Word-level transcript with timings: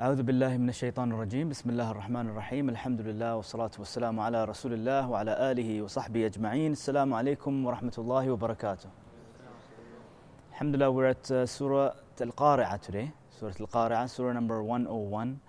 أعوذ 0.00 0.22
بالله 0.22 0.56
من 0.56 0.68
الشيطان 0.68 1.12
الرجيم 1.12 1.48
بسم 1.48 1.70
الله 1.70 1.90
الرحمن 1.90 2.26
الرحيم 2.28 2.68
الحمد 2.68 3.00
لله 3.00 3.36
والصلاة 3.36 3.70
والسلام 3.78 4.20
على 4.20 4.44
رسول 4.44 4.72
الله 4.72 5.10
وعلى 5.10 5.50
آله 5.50 5.82
وصحبه 5.82 6.26
أجمعين 6.26 6.72
السلام 6.72 7.14
عليكم 7.14 7.66
ورحمة 7.66 7.96
الله 7.98 8.30
وبركاته 8.30 8.88
Alhamdulillah, 10.52 10.90
we're 10.92 11.06
at 11.06 11.30
uh, 11.32 11.46
Surah 11.46 11.94
Al-Qari'ah 12.20 12.80
today. 12.80 13.10
Surah 13.40 13.52
Al-Qari'ah, 13.58 14.08
Surah 14.08 14.32
number 14.32 14.62
101. 14.62 15.40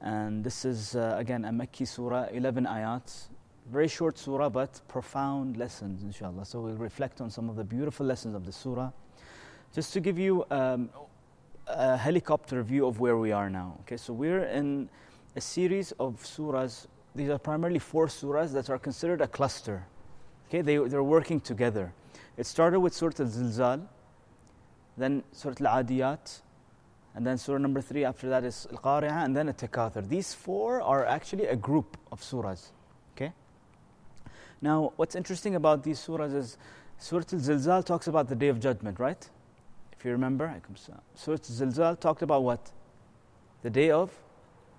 And 0.00 0.44
this 0.44 0.64
is, 0.64 0.94
uh, 0.94 1.16
again, 1.18 1.44
a 1.44 1.50
Makki 1.50 1.84
Surah, 1.84 2.28
11 2.30 2.66
ayats. 2.66 3.30
Very 3.66 3.88
short 3.88 4.16
Surah, 4.16 4.48
but 4.48 4.80
profound 4.86 5.56
lessons, 5.56 6.04
inshallah. 6.04 6.44
So 6.44 6.60
we'll 6.60 6.74
reflect 6.74 7.20
on 7.20 7.30
some 7.30 7.50
of 7.50 7.56
the 7.56 7.64
beautiful 7.64 8.06
lessons 8.06 8.36
of 8.36 8.46
the 8.46 8.52
Surah. 8.52 8.92
Just 9.74 9.92
to 9.92 10.00
give 10.00 10.20
you 10.20 10.44
um, 10.52 10.88
a 11.68 11.96
helicopter 11.96 12.62
view 12.62 12.86
of 12.86 13.00
where 13.00 13.16
we 13.16 13.32
are 13.32 13.50
now. 13.50 13.76
Okay, 13.80 13.96
so 13.96 14.12
we're 14.12 14.44
in 14.44 14.88
a 15.36 15.40
series 15.40 15.92
of 15.92 16.22
surahs. 16.22 16.86
These 17.14 17.30
are 17.30 17.38
primarily 17.38 17.78
four 17.78 18.06
surahs 18.06 18.52
that 18.52 18.70
are 18.70 18.78
considered 18.78 19.20
a 19.20 19.28
cluster. 19.28 19.86
Okay, 20.48 20.62
they, 20.62 20.76
they're 20.78 21.02
working 21.02 21.40
together. 21.40 21.92
It 22.36 22.46
started 22.46 22.80
with 22.80 22.94
Surah 22.94 23.12
Al-Zilzal, 23.18 23.86
then 24.96 25.22
Surah 25.32 25.54
Al-Adiyat, 25.60 26.40
and 27.14 27.26
then 27.26 27.36
Surah 27.36 27.58
number 27.58 27.80
three 27.80 28.04
after 28.04 28.28
that 28.28 28.44
is 28.44 28.66
Al-Qari'ah, 28.70 29.24
and 29.24 29.36
then 29.36 29.48
Al-Takathur. 29.48 30.08
These 30.08 30.34
four 30.34 30.80
are 30.80 31.04
actually 31.04 31.46
a 31.46 31.56
group 31.56 31.96
of 32.12 32.20
surahs. 32.20 32.68
Okay? 33.16 33.32
Now, 34.62 34.92
what's 34.96 35.14
interesting 35.14 35.56
about 35.56 35.82
these 35.82 35.98
surahs 35.98 36.34
is 36.34 36.56
Surah 36.98 37.24
Al-Zilzal 37.32 37.84
talks 37.84 38.06
about 38.06 38.28
the 38.28 38.36
Day 38.36 38.48
of 38.48 38.60
Judgment, 38.60 38.98
right? 38.98 39.28
If 40.03 40.05
you 40.05 40.11
remember, 40.11 40.53
Surah 40.75 40.97
Al-Zilzal 41.35 41.97
talked 41.97 42.23
about 42.23 42.43
what? 42.43 42.71
The 43.61 43.69
Day 43.69 43.89
of 43.89 44.11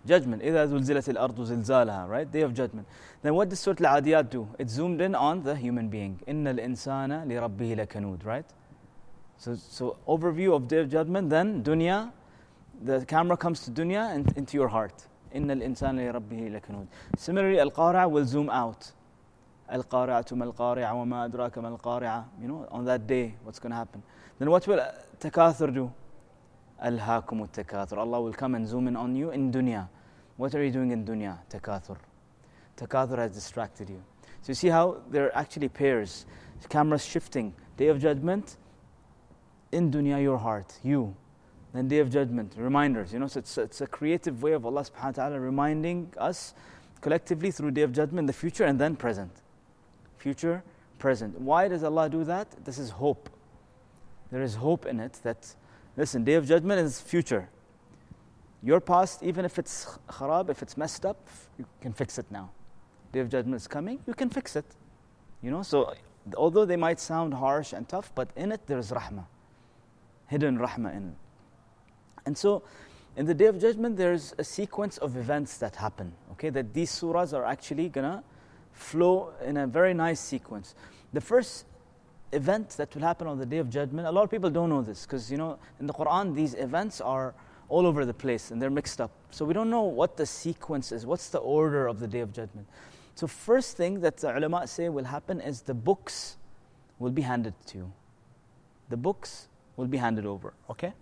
Judgment. 0.07 0.43
إِذَا 0.43 0.67
زُلْزِلَتِ 0.69 1.17
الْأَرْضُ 1.17 1.35
زِلْزَالَهَا 1.35 2.09
Right? 2.09 2.31
Day 2.31 2.43
of 2.43 2.53
Judgment. 2.53 2.87
Then 3.23 3.35
what 3.35 3.49
does 3.49 3.61
Surah 3.61 3.77
Al-Adiyat 3.87 4.29
do? 4.29 4.47
It 4.59 4.69
zoomed 4.69 5.01
in 5.01 5.15
on 5.15 5.43
the 5.43 5.57
human 5.57 5.89
being. 5.89 6.21
إِنَّ 6.29 6.45
الْإِنسَانَ 6.45 7.27
لِرَبِّهِ 7.27 7.87
لَكَنُودٌ 7.87 8.27
Right? 8.27 8.45
So, 9.39 9.55
so 9.55 9.97
overview 10.07 10.55
of 10.55 10.69
Day 10.69 10.81
of 10.81 10.91
Judgment, 10.91 11.31
then 11.31 11.65
dunya, 11.65 12.13
the 12.83 13.05
camera 13.07 13.37
comes 13.37 13.61
to 13.61 13.71
dunya 13.71 14.15
and 14.15 14.31
into 14.37 14.59
your 14.59 14.69
heart. 14.69 15.07
إِنَّ 15.35 15.47
الْإِنسَانَ 15.47 15.97
لِرَبِّهِ 16.13 16.61
لَكَنُودٌ 16.61 16.87
Similarly, 17.17 17.61
Al-Qari'ah 17.61 18.11
will 18.11 18.27
zoom 18.27 18.51
out. 18.51 18.93
Al-Qari'ah 19.71 20.23
to 20.27 20.37
Mal-Qari'ah 20.37 20.95
wa 20.95 21.05
ma 21.07 21.27
adraka 21.27 21.63
Mal-Qari'ah. 21.63 22.25
You 22.43 22.49
know, 22.49 22.69
on 22.71 22.85
that 22.85 23.07
day, 23.07 23.35
what's 23.43 23.59
going 23.59 23.71
to 23.71 23.77
happen? 23.77 24.03
Then 24.39 24.51
what 24.51 24.67
will 24.67 24.85
Takathur 25.20 25.74
do? 25.74 25.94
Alhaakum 26.84 27.48
takathur. 27.50 27.98
Allah 27.98 28.22
will 28.22 28.34
come 28.34 28.56
and 28.56 28.68
zoom 28.68 28.88
in 28.88 28.96
on 28.96 29.16
you 29.16 29.32
in 29.32 29.52
dunya. 29.52 29.88
What 30.38 30.56
are 30.56 30.64
you 30.64 30.72
doing 30.72 30.92
in 30.92 31.06
dunya? 31.06 31.38
Takathur. 31.50 31.98
Takathur 32.78 33.18
has 33.18 33.32
distracted 33.32 33.90
you. 33.90 34.02
So 34.42 34.52
you 34.52 34.56
see 34.56 34.70
how 34.70 35.02
there 35.10 35.26
are 35.26 35.36
actually 35.36 35.68
pairs. 35.68 36.26
Cameras 36.70 37.06
shifting. 37.06 37.54
Day 37.78 37.88
of 37.88 38.00
Judgment, 38.00 38.58
in 39.72 39.92
dunya 39.92 40.22
your 40.22 40.38
heart, 40.38 40.78
you. 40.84 41.16
Then 41.74 41.88
day 41.88 42.00
of 42.00 42.10
judgment, 42.10 42.54
reminders. 42.58 43.14
You 43.14 43.20
know, 43.20 43.28
so 43.28 43.40
it's, 43.40 43.58
it's 43.58 43.82
a 43.82 43.88
creative 43.88 44.42
way 44.42 44.54
of 44.54 44.66
Allah 44.66 44.82
subhanahu 44.82 45.06
wa 45.06 45.12
ta'ala 45.12 45.40
reminding 45.40 46.12
us 46.18 46.56
collectively 47.02 47.52
through 47.52 47.72
day 47.72 47.84
of 47.84 47.92
judgment, 47.92 48.28
the 48.28 48.34
future 48.34 48.66
and 48.66 48.80
then 48.80 48.96
present. 48.96 49.32
Future, 50.18 50.64
present. 50.98 51.40
Why 51.40 51.68
does 51.68 51.84
Allah 51.84 52.10
do 52.10 52.24
that? 52.24 52.66
This 52.66 52.80
is 52.80 52.90
hope. 52.90 53.30
There 54.32 54.42
is 54.42 54.56
hope 54.56 54.86
in 54.86 55.00
it 55.00 55.14
that, 55.24 55.56
listen, 55.98 56.24
day 56.24 56.36
of 56.36 56.48
judgment 56.48 56.80
is 56.80 57.02
future. 57.02 57.50
Your 58.62 58.80
past, 58.80 59.24
even 59.24 59.46
if 59.46 59.58
it's 59.58 59.98
kharab, 60.10 60.50
if 60.50 60.62
it's 60.62 60.78
messed 60.78 61.06
up, 61.06 61.28
you 61.58 61.66
can 61.82 61.94
fix 61.94 62.18
it 62.18 62.26
now. 62.30 62.52
Day 63.12 63.22
of 63.22 63.30
judgment 63.30 63.56
is 63.56 63.68
coming, 63.68 64.00
you 64.06 64.14
can 64.14 64.30
fix 64.30 64.56
it. 64.56 64.66
You 65.42 65.52
know, 65.52 65.64
so 65.64 65.94
although 66.36 66.66
they 66.66 66.76
might 66.76 67.00
sound 67.00 67.34
harsh 67.34 67.74
and 67.74 67.88
tough, 67.88 68.12
but 68.14 68.30
in 68.36 68.52
it 68.52 68.68
there 68.68 68.78
is 68.78 68.92
rahmah 68.92 69.26
hidden 70.30 70.58
rahmah 70.58 70.96
in. 70.96 71.16
And 72.26 72.38
so, 72.38 72.64
in 73.18 73.26
the 73.26 73.34
Day 73.34 73.46
of 73.46 73.60
Judgment, 73.60 73.98
there's 73.98 74.34
a 74.38 74.44
sequence 74.44 74.98
of 75.00 75.18
events 75.18 75.58
that 75.58 75.76
happen. 75.76 76.14
Okay, 76.34 76.50
that 76.52 76.74
these 76.74 76.92
surahs 76.92 77.34
are 77.34 77.44
actually 77.44 77.90
gonna 77.90 78.24
flow 78.72 79.34
in 79.44 79.58
a 79.58 79.68
very 79.68 79.94
nice 79.94 80.20
sequence. 80.20 80.76
The 81.12 81.22
first 81.22 81.66
event 82.32 82.70
that 82.72 82.94
will 82.96 83.02
happen 83.02 83.28
on 83.28 83.38
the 83.38 83.46
Day 83.46 83.58
of 83.58 83.70
Judgment, 83.70 84.08
a 84.08 84.12
lot 84.12 84.24
of 84.24 84.32
people 84.32 84.50
don't 84.50 84.70
know 84.70 84.82
this 84.82 85.06
because 85.06 85.32
you 85.32 85.38
know 85.38 85.58
in 85.80 85.88
the 85.88 85.94
Quran 85.94 86.36
these 86.36 86.54
events 86.54 87.02
are 87.02 87.34
all 87.70 87.86
over 87.86 88.06
the 88.06 88.14
place 88.14 88.52
and 88.52 88.62
they're 88.62 88.70
mixed 88.70 89.00
up. 89.00 89.12
So 89.32 89.46
we 89.46 89.54
don't 89.54 89.70
know 89.70 89.84
what 89.84 90.18
the 90.18 90.26
sequence 90.26 90.92
is, 90.92 91.06
what's 91.06 91.30
the 91.30 91.40
order 91.40 91.88
of 91.88 92.00
the 92.00 92.08
Day 92.08 92.20
of 92.20 92.34
Judgment. 92.34 92.68
So 93.16 93.28
first 93.28 93.78
thing 93.78 94.02
that 94.02 94.18
the 94.18 94.36
ulama 94.36 94.66
say 94.66 94.90
will 94.90 95.04
happen 95.04 95.42
is 95.42 95.62
the 95.62 95.74
books 95.74 96.38
will 97.00 97.12
be 97.12 97.22
handed 97.22 97.54
to 97.68 97.78
you. 97.78 97.94
The 98.90 98.98
books 98.98 99.48
will 99.76 99.88
be 99.88 99.98
handed 99.98 100.26
over. 100.26 100.54
Okay? 100.70 100.94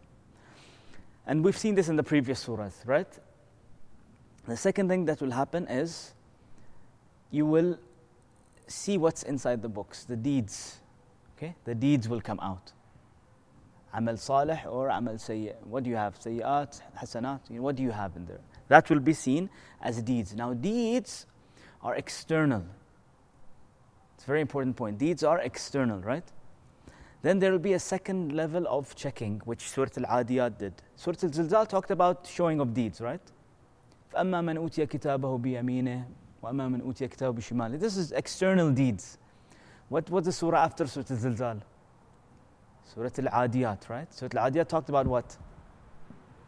And 1.26 1.44
we've 1.44 1.58
seen 1.58 1.76
this 1.76 1.90
in 1.90 1.96
the 1.96 2.04
previous 2.04 2.46
surahs, 2.46 2.74
right? 2.86 3.08
The 4.48 4.58
second 4.58 4.88
thing 4.88 5.06
that 5.06 5.22
will 5.22 5.32
happen 5.32 5.68
is 5.68 6.14
you 7.32 7.46
will 7.46 7.78
see 8.68 8.98
what's 8.98 9.24
inside 9.24 9.62
the 9.62 9.70
books, 9.70 10.04
the 10.04 10.16
deeds. 10.16 10.80
Okay? 11.37 11.55
The 11.65 11.75
deeds 11.75 12.09
will 12.09 12.21
come 12.21 12.41
out. 12.41 12.73
Amal 13.95 14.17
salih 14.17 14.59
or 14.67 14.89
amal 14.89 15.15
sayyi. 15.15 15.55
What 15.65 15.85
do 15.85 15.91
you 15.91 15.97
have? 15.97 16.19
Sayyat, 16.19 16.81
hasanat. 17.01 17.51
What 17.51 17.77
do 17.77 17.83
you 17.83 17.91
have 17.91 18.17
in 18.17 18.27
there? 18.27 18.41
That 18.69 18.89
will 18.89 19.01
be 19.01 19.13
seen 19.13 19.51
as 19.83 20.01
deeds. 20.03 20.35
Now, 20.35 20.55
deeds 20.55 21.27
are 21.83 21.95
external. 21.95 22.65
It's 24.15 24.25
a 24.25 24.27
very 24.27 24.41
important 24.41 24.77
point. 24.77 24.99
Deeds 24.99 25.23
are 25.23 25.41
external, 25.41 25.99
right? 25.99 26.25
Then 27.23 27.39
there 27.39 27.53
will 27.53 27.59
be 27.59 27.75
a 27.75 27.79
second 27.79 28.33
level 28.33 28.67
of 28.69 28.95
checking, 28.97 29.41
which 29.45 29.69
Surah 29.69 29.91
Al-Adiyat 29.97 30.59
did. 30.59 30.75
Surah 30.97 31.17
Al-Zilzal 31.23 31.69
talked 31.69 31.91
about 31.91 32.27
showing 32.27 32.61
of 32.61 32.75
deeds, 32.75 33.01
right? 33.01 33.21
فَأَمَّا 34.15 34.43
مَنْ 34.43 34.59
أُوتِيَ 34.59 34.87
كِتَابَهُ 34.87 35.41
بِيَمِينِهِ 35.41 36.05
وَأَمَّا 36.43 36.69
مَنْ 36.69 36.83
أُوتِيَ 36.83 37.09
كِتَابَهُ 37.09 37.35
بِشِمَالِهِ 37.35 37.81
This 37.81 37.97
is 37.97 38.13
external 38.13 38.71
deeds. 38.71 39.19
What 39.89 40.09
was 40.11 40.25
the 40.25 40.33
surah 40.33 40.65
after 40.65 40.87
Surah 40.87 41.05
Al-Zilzal? 41.11 41.63
Surah 42.95 43.11
Al-Adiyat, 43.19 43.89
right? 43.89 44.13
Surah 44.13 44.31
Al-Adiyat 44.37 44.69
talked 44.69 44.89
about 44.89 45.07
what? 45.07 45.37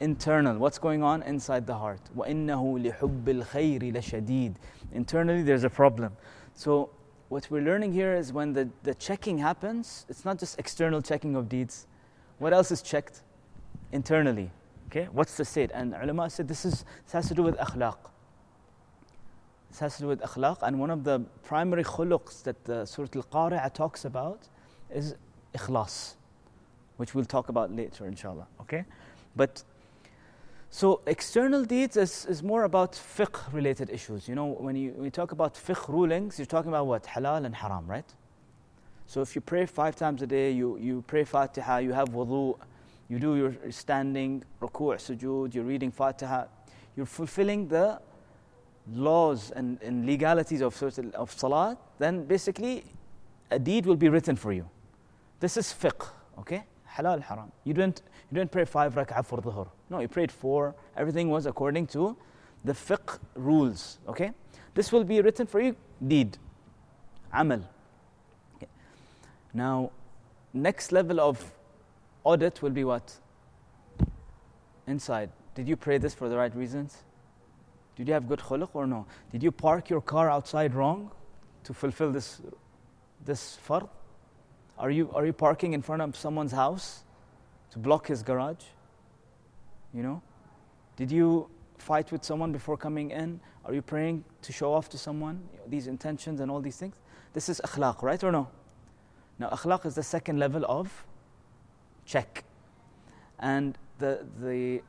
Internal. 0.01 0.59
What's 0.59 0.79
going 0.79 1.03
on 1.03 1.23
inside 1.23 1.67
the 1.67 1.75
heart? 1.75 2.01
وَإِنَّهُ 2.17 2.93
لِحُبِّ 2.93 3.25
الْخَيْرِ 3.25 3.93
لَشَدِيدٌ 3.93 4.55
Internally 4.93 5.43
there's 5.43 5.65
a 5.65 5.71
problem. 5.71 6.17
So 6.55 6.91
what 7.29 7.51
we're 7.51 7.63
learning 7.63 7.93
here 7.93 8.15
is 8.15 8.33
when 8.33 8.53
the, 8.53 8.69
the 8.83 8.95
checking 8.95 9.39
happens, 9.39 10.07
it's 10.09 10.25
not 10.25 10.39
just 10.39 10.59
external 10.59 11.03
checking 11.03 11.37
of 11.37 11.49
deeds. 11.49 11.87
What 12.39 12.53
else 12.53 12.71
is 12.71 12.83
checked? 12.83 13.23
Internally. 13.93 14.51
Okay? 14.87 15.09
What's 15.13 15.37
the 15.37 15.45
state? 15.45 15.71
And 15.75 15.95
ulama 15.95 16.31
said 16.31 16.49
this, 16.49 16.65
is, 16.65 16.85
this 17.05 17.13
has 17.13 17.29
to 17.29 17.35
do 17.35 17.43
with 17.43 17.57
akhlaq. 17.59 17.97
This 19.70 19.80
has 19.80 19.96
to 19.98 20.02
do 20.02 20.08
with 20.08 20.22
akhlaq. 20.22 20.58
And 20.62 20.80
one 20.80 20.90
of 20.90 21.04
the 21.04 21.20
primary 21.44 21.84
khuluqs 21.84 22.44
that 22.44 22.58
uh, 22.70 22.80
the 22.82 22.86
Surah 22.86 23.08
Al-Qari'ah 23.16 23.74
talks 23.74 24.06
about 24.06 24.48
is 24.94 25.16
ikhlas, 25.56 26.16
which 26.98 27.14
we'll 27.14 27.26
talk 27.26 27.50
about 27.50 27.76
later, 27.76 28.06
inshallah. 28.06 28.48
Okay? 28.62 28.86
But 29.36 29.64
so 30.72 31.02
external 31.08 31.66
deeds 31.66 31.98
is, 31.98 32.26
is 32.26 32.44
more 32.44 32.64
about 32.64 32.94
fiqh 32.94 33.52
related 33.54 33.90
issues. 33.90 34.28
You 34.28 34.36
know, 34.36 34.46
when 34.46 34.76
you, 34.76 34.92
when 34.92 35.06
you 35.06 35.12
talk 35.12 35.32
about 35.32 35.56
fiqh 35.56 35.88
rulings, 35.88 36.38
you're 36.38 36.46
talking 36.46 36.70
about 36.70 36.88
what? 36.88 37.04
Halal 37.04 37.46
and 37.46 37.56
haram, 37.56 37.88
right? 37.88 38.06
So 39.08 39.22
if 39.22 39.34
you 39.34 39.42
pray 39.42 39.66
five 39.66 39.96
times 39.96 40.22
a 40.22 40.28
day, 40.28 40.52
you, 40.52 40.78
you 40.78 41.04
pray 41.08 41.24
Fatiha, 41.24 41.80
you 41.80 41.94
have 41.94 42.10
wudu, 42.10 42.60
you 43.08 43.18
do 43.18 43.36
your 43.36 43.56
standing, 43.72 44.44
ruku' 44.62 44.98
sujood, 44.98 45.56
you're 45.56 45.64
reading 45.64 45.92
Fatiha, 45.92 46.46
you're 46.96 47.08
fulfilling 47.08 47.68
the 47.68 48.00
laws 48.94 49.52
and, 49.52 49.82
and 49.82 50.06
legalities 50.06 50.62
of, 50.62 50.82
of 51.16 51.32
salat, 51.32 51.78
then 52.00 52.26
basically 52.26 52.84
a 53.52 53.60
deed 53.60 53.86
will 53.86 53.96
be 53.96 54.10
written 54.10 54.36
for 54.36 54.52
you. 54.52 54.70
This 55.40 55.58
is 55.58 55.74
fiqh, 55.74 56.08
okay? 56.38 56.64
Halal, 56.90 57.22
haram. 57.22 57.52
You 57.64 57.74
didn't, 57.74 58.02
you 58.30 58.36
didn't 58.36 58.52
pray 58.52 58.66
five 58.66 58.96
rak'ah 58.96 59.26
for 59.26 59.40
dhuhr. 59.40 59.68
No, 59.90 60.00
you 60.00 60.08
prayed 60.08 60.32
four. 60.32 60.76
Everything 60.98 61.30
was 61.30 61.46
according 61.46 61.88
to 61.88 62.18
the 62.66 62.74
fiqh 62.74 63.20
rules. 63.36 64.00
Okay? 64.08 64.32
This 64.74 64.92
will 64.92 65.04
be 65.04 65.22
written 65.22 65.48
for 65.48 65.62
you, 65.62 65.76
deed, 66.06 66.38
amal. 67.34 67.62
Okay. 68.58 68.68
Now, 69.54 69.92
next 70.54 70.92
level 70.92 71.20
of 71.20 71.44
audit 72.24 72.62
will 72.62 72.72
be 72.72 72.84
what? 72.84 73.18
Inside. 74.88 75.32
Did 75.56 75.68
you 75.68 75.76
pray 75.76 75.98
this 75.98 76.14
for 76.14 76.30
the 76.30 76.38
right 76.38 76.56
reasons? 76.56 77.04
Did 78.00 78.08
you 78.08 78.14
have 78.14 78.30
good 78.30 78.40
khuluq 78.40 78.70
or 78.76 78.88
no? 78.88 79.06
Did 79.30 79.44
you 79.44 79.52
park 79.52 79.90
your 79.90 80.00
car 80.00 80.30
outside 80.30 80.74
wrong 80.74 81.12
to 81.66 81.74
fulfill 81.74 82.14
this, 82.14 82.40
this 83.26 83.60
fard? 83.68 83.90
Are 84.78 84.90
you, 84.90 85.12
are 85.14 85.26
you 85.26 85.34
parking 85.34 85.74
in 85.74 85.82
front 85.82 86.02
of 86.02 86.16
someone's 86.16 86.54
house 86.54 87.04
to 87.72 87.78
block 87.78 88.08
his 88.08 88.24
garage? 88.24 88.64
You 89.94 90.04
know? 90.04 90.22
Did 90.96 91.12
you 91.12 91.50
fight 91.78 92.10
with 92.10 92.24
someone 92.24 92.54
before 92.54 92.78
coming 92.78 93.12
in? 93.12 93.42
Are 93.66 93.74
you 93.74 93.82
praying 93.82 94.24
to 94.44 94.54
show 94.54 94.72
off 94.72 94.88
to 94.92 94.98
someone? 94.98 95.44
These 95.68 95.88
intentions 95.88 96.40
and 96.40 96.50
all 96.50 96.62
these 96.62 96.78
things. 96.78 96.96
This 97.34 97.50
is 97.50 97.60
akhlaq, 97.66 98.02
right 98.02 98.24
or 98.24 98.32
no? 98.32 98.48
Now, 99.40 99.50
akhlaq 99.50 99.86
is 99.86 99.96
the 99.96 100.04
second 100.04 100.40
level 100.40 100.64
of 100.70 101.06
check. 102.06 102.46
And 103.40 103.78
the, 103.98 104.26
the 104.40 104.84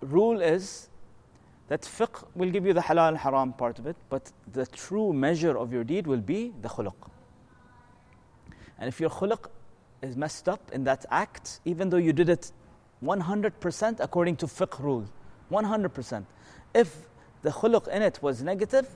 rule 0.00 0.40
is 0.40 0.90
that 1.67 1.81
fiqh 1.81 2.25
will 2.35 2.51
give 2.51 2.65
you 2.65 2.73
the 2.73 2.81
halal 2.81 3.09
and 3.09 3.17
haram 3.17 3.53
part 3.53 3.79
of 3.79 3.87
it, 3.87 3.95
but 4.09 4.31
the 4.51 4.65
true 4.65 5.13
measure 5.13 5.57
of 5.57 5.71
your 5.71 5.83
deed 5.83 6.05
will 6.05 6.19
be 6.19 6.53
the 6.61 6.67
khuluq. 6.67 6.93
And 8.77 8.87
if 8.87 8.99
your 8.99 9.09
khuluq 9.09 9.47
is 10.01 10.17
messed 10.17 10.49
up 10.49 10.71
in 10.73 10.83
that 10.83 11.05
act, 11.11 11.61
even 11.65 11.89
though 11.89 11.97
you 11.97 12.11
did 12.11 12.27
it 12.27 12.51
100% 13.03 13.99
according 13.99 14.35
to 14.37 14.47
fiqh 14.47 14.79
rule, 14.79 15.05
100%, 15.49 16.25
if 16.73 17.07
the 17.41 17.49
khuluq 17.49 17.87
in 17.87 18.01
it 18.01 18.21
was 18.21 18.41
negative, 18.41 18.87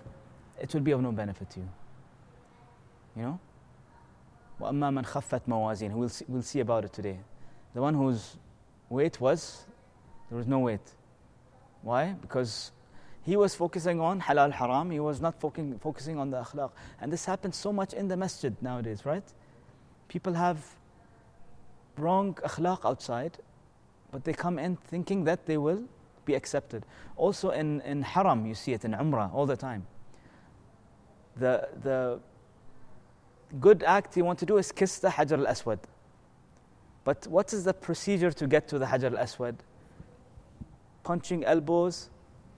it 0.60 0.74
will 0.74 0.82
be 0.82 0.92
of 0.92 1.02
no 1.02 1.12
benefit 1.12 1.50
to 1.52 1.60
you. 1.60 1.70
You 3.16 3.22
know? 3.22 3.40
وَأَمَّا 4.60 5.00
مَنْ 5.00 5.06
خَفَّتْ 5.06 5.42
مَوَازِينَ 5.48 5.92
we'll 5.92 6.10
see, 6.10 6.26
we'll 6.28 6.42
see 6.42 6.60
about 6.60 6.86
it 6.86 6.94
today. 6.94 7.20
The 7.74 7.82
one 7.82 7.94
whose 7.94 8.38
weight 8.90 9.20
was, 9.20 9.66
there 10.30 10.38
was 10.38 10.48
no 10.48 10.60
weight. 10.60 10.82
Why? 11.83 12.15
Because 12.21 12.73
he 13.23 13.37
was 13.37 13.55
focusing 13.55 14.01
on 14.01 14.21
halal 14.21 14.53
haram, 14.53 14.91
he 14.91 15.01
was 15.01 15.21
not 15.21 15.39
focusing, 15.41 15.79
focusing 15.79 16.19
on 16.19 16.31
the 16.31 16.39
akhlaq. 16.39 16.71
And 17.01 17.13
this 17.13 17.25
happens 17.25 17.57
so 17.57 17.73
much 17.73 17.93
in 17.93 18.09
the 18.09 18.17
masjid 18.17 18.55
nowadays, 18.63 19.05
right? 19.05 19.25
People 20.09 20.35
have 20.35 20.65
wrong 21.97 22.35
akhlaq 22.35 22.85
outside, 22.85 23.39
but 24.11 24.25
they 24.25 24.33
come 24.33 24.59
in 24.59 24.77
thinking 24.77 25.25
that 25.25 25.47
they 25.47 25.59
will 25.59 25.83
be 26.25 26.35
accepted. 26.35 26.85
Also 27.17 27.51
in, 27.51 27.81
in 27.83 28.03
haram, 28.03 28.47
you 28.47 28.55
see 28.55 28.73
it 28.73 28.85
in 28.85 28.93
umrah 28.93 29.33
all 29.35 29.47
the 29.47 29.57
time. 29.57 29.87
The, 31.37 31.69
the 31.83 32.21
good 33.61 33.83
act 33.83 34.17
you 34.17 34.25
want 34.25 34.39
to 34.41 34.47
do 34.47 34.59
is 34.59 34.73
kiss 34.73 34.99
the 34.99 35.09
Hajar 35.09 35.39
al 35.39 35.47
Aswad. 35.47 35.81
But 37.05 37.27
what 37.27 37.53
is 37.53 37.65
the 37.65 37.73
procedure 37.73 38.31
to 38.31 38.47
get 38.47 38.69
to 38.69 38.79
the 38.79 38.87
Hajar 38.87 39.13
al 39.13 39.19
Aswad? 39.19 39.57
Punching 41.03 41.45
elbows, 41.45 42.11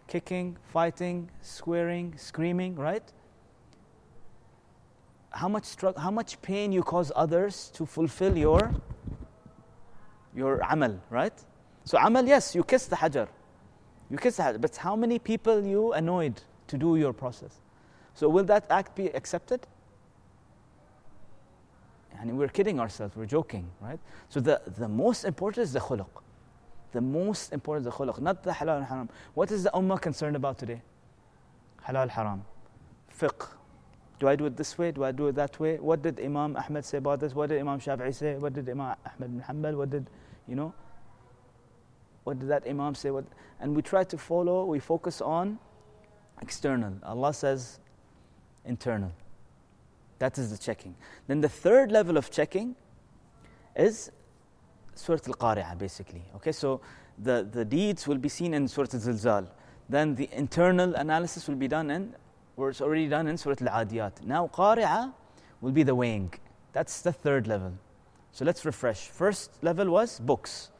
kicking, 0.07 0.57
fighting, 0.73 1.31
swearing, 1.41 2.15
screaming, 2.17 2.75
right? 2.77 3.03
How 5.31 5.49
much, 5.49 5.65
struggle, 5.65 6.01
how 6.01 6.11
much 6.11 6.41
pain 6.43 6.73
you 6.73 6.83
cause 6.83 7.11
others 7.17 7.71
to 7.75 7.87
fulfill 7.87 8.37
your, 8.37 8.75
your 10.35 10.61
amal, 10.69 11.01
right? 11.09 11.33
So, 11.85 11.99
amal, 11.99 12.27
yes, 12.27 12.55
you 12.55 12.65
kiss 12.65 12.87
the 12.87 12.97
Hajar. 12.97 13.29
You 14.11 14.19
kiss 14.19 14.37
the 14.37 14.43
Hajar. 14.43 14.61
But 14.61 14.77
how 14.77 14.95
many 14.95 15.19
people 15.19 15.65
you 15.65 15.93
annoyed 15.93 16.43
to 16.67 16.77
do 16.77 16.97
your 16.97 17.13
process? 17.13 17.61
So, 18.15 18.29
will 18.29 18.45
that 18.45 18.67
act 18.71 18.95
be 18.95 19.07
accepted? 19.09 19.67
And 22.23 22.39
we're 22.39 22.49
kidding 22.49 22.79
ourselves, 22.79 23.17
we're 23.17 23.27
joking, 23.27 23.69
right? 23.81 23.99
So 24.29 24.39
the, 24.39 24.61
the 24.79 24.89
most 24.89 25.25
important 25.25 25.65
is 25.65 25.73
the 25.73 25.81
khuluq. 25.81 26.07
The 26.93 27.01
most 27.01 27.53
important 27.53 27.87
is 27.87 27.93
the 27.93 27.97
khuluq, 27.97 28.21
not 28.21 28.43
the 28.43 28.51
halal 28.51 28.79
and 28.79 28.87
haram. 28.87 29.09
What 29.35 29.51
is 29.51 29.65
the 29.65 29.71
ummah 29.71 30.01
concerned 30.01 30.37
about 30.37 30.59
today? 30.59 30.83
Halal, 31.87 32.09
haram. 32.09 32.45
Fiqh. 33.19 33.49
Do 34.19 34.29
I 34.29 34.37
do 34.37 34.47
it 34.47 34.57
this 34.57 34.79
way? 34.79 34.93
Do 34.93 35.05
I 35.05 35.11
do 35.11 35.27
it 35.29 35.35
that 35.35 35.59
way? 35.59 35.79
What 35.79 36.03
did 36.03 36.21
Imam 36.21 36.57
Ahmed 36.57 36.85
say 36.85 36.99
about 36.99 37.19
this? 37.19 37.35
What 37.35 37.49
did 37.49 37.61
Imam 37.61 37.81
Shafi'i 37.81 38.15
say? 38.15 38.37
What 38.37 38.53
did 38.53 38.69
Imam 38.69 38.95
Ahmed 39.19 39.63
bin? 39.63 39.79
What 39.79 39.91
did, 39.91 40.09
you 40.47 40.55
know? 40.55 40.73
What 42.25 42.39
did 42.39 42.49
that 42.49 42.65
Imam 42.69 42.95
say? 42.95 43.11
What, 43.11 43.25
and 43.59 43.75
we 43.75 43.83
try 43.83 44.05
to 44.05 44.19
follow, 44.19 44.65
we 44.65 44.79
focus 44.79 45.21
on 45.21 45.59
external. 46.41 46.95
Allah 47.03 47.35
says 47.35 47.81
internal. 48.65 49.13
That 50.19 50.39
is 50.39 50.51
the 50.53 50.59
checking. 50.59 50.95
Then 51.27 51.41
the 51.41 51.49
third 51.49 51.91
level 51.91 52.17
of 52.17 52.31
checking 52.31 52.77
is 53.75 54.13
Surah 54.95 55.19
Al 55.27 55.35
Qari'ah, 55.35 55.79
basically. 55.79 56.23
Okay, 56.37 56.53
so 56.53 56.81
the, 57.19 57.49
the 57.51 57.65
deeds 57.65 58.07
will 58.07 58.19
be 58.19 58.29
seen 58.29 58.55
in 58.55 58.69
Surah 58.69 58.89
Al 58.93 59.01
Zilzal. 59.01 59.49
Then 59.89 60.15
the 60.15 60.29
internal 60.33 60.95
analysis 60.95 61.49
will 61.49 61.57
be 61.57 61.69
done 61.69 61.91
in, 61.91 62.15
or 62.57 62.71
it's 62.71 62.81
already 62.81 63.09
done 63.09 63.27
in 63.27 63.37
Surah 63.37 63.57
Al 63.61 63.85
Adiyat. 63.85 64.25
Now, 64.25 64.49
Qari'ah 64.49 65.13
will 65.61 65.73
be 65.73 65.83
the 65.83 65.95
weighing. 65.95 66.33
That's 66.73 67.01
the 67.01 67.13
third 67.13 67.47
level. 67.47 67.73
So 68.33 68.45
let's 68.45 68.65
refresh. 68.65 69.09
First 69.09 69.63
level 69.63 69.91
was 69.91 70.19
books. 70.21 70.71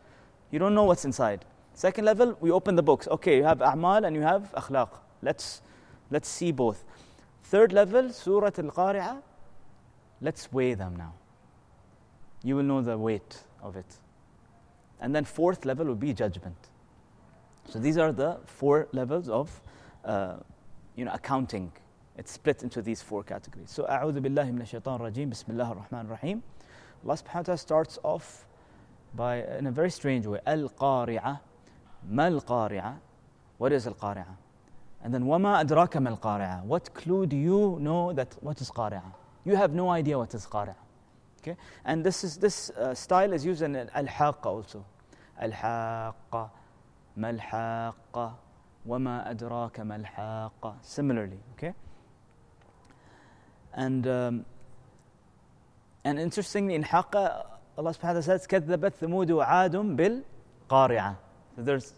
You 0.51 0.59
don't 0.59 0.75
know 0.75 0.85
what's 0.85 1.05
inside. 1.05 1.45
Second 1.75 2.05
level, 2.05 2.37
we 2.41 2.51
open 2.51 2.77
the 2.77 2.83
books. 2.83 3.09
Okay, 3.09 3.39
you 3.39 3.45
have 3.45 3.59
A'mal 3.59 4.07
and 4.07 4.15
you 4.17 4.23
have 4.23 4.53
Akhlaq. 4.57 4.91
Let's, 5.23 5.63
let's 6.11 6.29
see 6.29 6.53
both. 6.53 6.85
Third 7.45 7.73
level, 7.73 8.11
Surah 8.11 8.47
Al 8.47 8.71
Qari'ah 8.71 9.23
Let's 10.23 10.53
weigh 10.53 10.75
them 10.75 10.95
now. 10.95 11.15
You 12.45 12.55
will 12.55 12.63
know 12.63 12.81
the 12.81 12.97
weight 12.97 13.39
of 13.62 13.76
it. 13.76 13.86
And 15.00 15.14
then 15.16 15.26
fourth 15.26 15.66
level 15.66 15.86
will 15.86 15.96
be 15.96 16.14
judgment. 16.14 16.58
So 17.68 17.80
these 17.80 17.98
are 17.98 18.12
the 18.12 18.38
four 18.46 18.88
levels 18.94 19.30
of 19.30 19.62
uh, 20.06 20.38
you 20.96 21.06
know, 21.06 21.12
accounting. 21.14 21.72
It's 22.18 22.32
split 22.32 22.64
into 22.64 22.82
these 22.82 23.02
four 23.02 23.24
categories. 23.24 23.70
So 23.70 23.84
أعوذ 23.84 24.20
بالله 24.20 24.52
من 24.52 24.62
الشيطان 24.62 24.96
الرجيم 24.96 25.30
بسم 25.30 25.52
الله 25.52 25.72
الرحمن 25.72 26.06
الرحيم. 26.10 26.42
Allah 27.06 27.14
subhanahu 27.14 27.36
wa 27.36 27.42
ta'ala 27.44 27.58
starts 27.58 28.00
off 28.04 28.46
by 29.14 29.44
in 29.58 29.68
a 29.68 29.72
very 29.72 29.92
strange 29.92 30.26
way. 30.26 30.40
Al-Qari'ah. 30.46 31.40
ما 32.10 32.28
القارعة? 32.42 32.96
What 33.58 33.72
is 33.72 33.86
Al-Qari'ah? 33.86 34.36
And 35.04 35.14
then 35.14 35.24
وما 35.24 35.62
أدراك 35.62 35.98
ما 35.98 36.18
القارعة? 36.18 36.66
What 36.66 36.94
clue 36.94 37.26
do 37.28 37.36
you 37.38 37.78
know 37.80 38.14
that 38.14 38.36
what 38.42 38.60
is 38.62 38.72
قارعة? 38.72 39.14
You 39.46 39.56
have 39.56 39.74
no 39.74 39.90
idea 39.90 40.18
what 40.18 40.34
is 40.34 40.46
qari'. 40.46 40.76
Okay? 41.42 41.58
And 41.86 42.04
this, 42.04 42.24
is, 42.24 42.38
this 42.38 42.70
uh, 42.72 42.94
style 42.94 43.34
is 43.34 43.46
used 43.46 43.62
in 43.62 43.76
al-haqqa 43.76 44.46
also. 44.46 44.86
Al-haqqa, 45.40 46.50
mal-haqqa, 47.16 48.34
wama 48.88 49.28
adraka 49.28 49.86
mal-haqqa. 49.86 50.76
Similarly, 50.82 51.40
okay? 51.54 51.74
And, 53.74 54.08
um, 54.08 54.46
and 56.04 56.20
interestingly, 56.20 56.76
in 56.76 56.84
haqqa, 56.84 57.46
Allah 57.78 57.92
subhanahu 57.92 58.02
wa 58.02 58.22
ta'ala 58.22 58.22
says, 58.24 58.48
كذبت 58.48 58.94
ثمود 58.96 59.32
وعاد 59.32 59.76
بالقارعة. 59.76 61.16
So 61.56 61.62
there's 61.62 61.94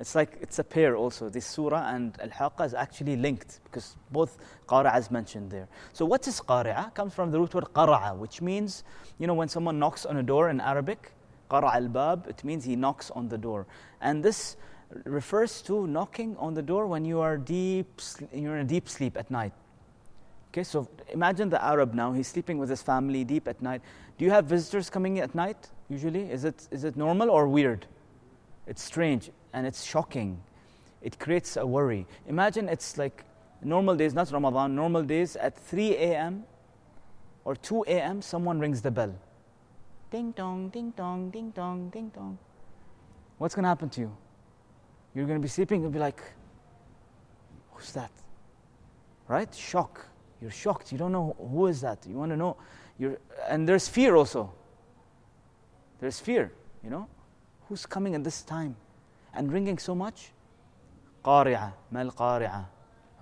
it's 0.00 0.14
like 0.14 0.38
it's 0.40 0.58
a 0.60 0.64
pair 0.64 0.96
also. 0.96 1.28
This 1.28 1.44
surah 1.44 1.88
and 1.94 2.16
Al 2.20 2.28
Haqqa 2.28 2.64
is 2.66 2.74
actually 2.74 3.16
linked 3.16 3.60
because 3.64 3.96
both 4.12 4.38
Qari'ah 4.68 4.96
is 4.98 5.10
mentioned 5.10 5.50
there. 5.50 5.68
So, 5.92 6.04
what 6.04 6.26
is 6.28 6.40
Qari'ah? 6.40 6.94
Comes 6.94 7.14
from 7.14 7.32
the 7.32 7.40
root 7.40 7.52
word 7.52 7.64
Qara'a, 7.74 8.16
which 8.16 8.40
means, 8.40 8.84
you 9.18 9.26
know, 9.26 9.34
when 9.34 9.48
someone 9.48 9.78
knocks 9.78 10.06
on 10.06 10.16
a 10.16 10.22
door 10.22 10.50
in 10.50 10.60
Arabic, 10.60 11.12
Qara' 11.50 11.74
al 11.74 11.88
Bab, 11.88 12.28
it 12.28 12.44
means 12.44 12.64
he 12.64 12.76
knocks 12.76 13.10
on 13.10 13.28
the 13.28 13.38
door. 13.38 13.66
And 14.00 14.22
this 14.22 14.56
refers 15.04 15.62
to 15.62 15.86
knocking 15.88 16.36
on 16.36 16.54
the 16.54 16.62
door 16.62 16.86
when 16.86 17.04
you 17.04 17.18
are 17.20 17.36
deep, 17.36 18.00
you're 18.32 18.56
in 18.56 18.66
a 18.66 18.68
deep 18.68 18.88
sleep 18.88 19.16
at 19.16 19.30
night. 19.32 19.52
Okay, 20.52 20.62
so 20.62 20.88
imagine 21.08 21.50
the 21.50 21.62
Arab 21.62 21.92
now, 21.92 22.12
he's 22.12 22.28
sleeping 22.28 22.56
with 22.58 22.70
his 22.70 22.82
family 22.82 23.24
deep 23.24 23.48
at 23.48 23.60
night. 23.60 23.82
Do 24.16 24.24
you 24.24 24.30
have 24.30 24.46
visitors 24.46 24.88
coming 24.88 25.18
at 25.18 25.34
night 25.34 25.68
usually? 25.90 26.30
Is 26.30 26.44
it, 26.44 26.68
is 26.70 26.84
it 26.84 26.96
normal 26.96 27.30
or 27.30 27.48
weird? 27.48 27.86
It's 28.66 28.82
strange 28.82 29.30
and 29.52 29.66
it's 29.66 29.84
shocking. 29.84 30.40
It 31.02 31.18
creates 31.18 31.56
a 31.56 31.66
worry. 31.66 32.06
Imagine 32.26 32.68
it's 32.68 32.98
like 32.98 33.24
normal 33.62 33.96
days, 33.96 34.14
not 34.14 34.30
Ramadan, 34.30 34.74
normal 34.74 35.02
days 35.02 35.36
at 35.36 35.56
3 35.56 35.94
a.m. 35.96 36.44
or 37.44 37.54
2 37.56 37.84
a.m., 37.88 38.22
someone 38.22 38.58
rings 38.58 38.82
the 38.82 38.90
bell. 38.90 39.14
Ding 40.10 40.32
dong, 40.32 40.70
ding 40.70 40.92
dong, 40.96 41.30
ding 41.30 41.50
dong, 41.50 41.90
ding 41.90 42.10
dong. 42.14 42.38
What's 43.38 43.54
going 43.54 43.64
to 43.64 43.68
happen 43.68 43.88
to 43.90 44.00
you? 44.00 44.16
You're 45.14 45.26
going 45.26 45.38
to 45.38 45.42
be 45.42 45.48
sleeping 45.48 45.84
and 45.84 45.92
be 45.92 45.98
like, 45.98 46.22
who's 47.72 47.92
that? 47.92 48.10
Right? 49.28 49.52
Shock. 49.54 50.06
You're 50.40 50.50
shocked. 50.50 50.92
You 50.92 50.98
don't 50.98 51.12
know 51.12 51.36
who 51.38 51.66
is 51.66 51.80
that. 51.82 51.98
You 52.08 52.16
want 52.16 52.30
to 52.32 52.36
know. 52.36 52.56
You're, 52.98 53.18
and 53.48 53.68
there's 53.68 53.88
fear 53.88 54.14
also. 54.16 54.52
There's 56.00 56.20
fear, 56.20 56.52
you 56.82 56.90
know? 56.90 57.08
Who's 57.68 57.86
coming 57.86 58.14
at 58.14 58.24
this 58.24 58.42
time? 58.42 58.76
and 59.34 59.48
drinking 59.48 59.78
so 59.78 59.94
much? 59.94 60.32
Qari'ah, 61.24 61.72
mal 61.90 62.10
qari'ah. 62.10 62.66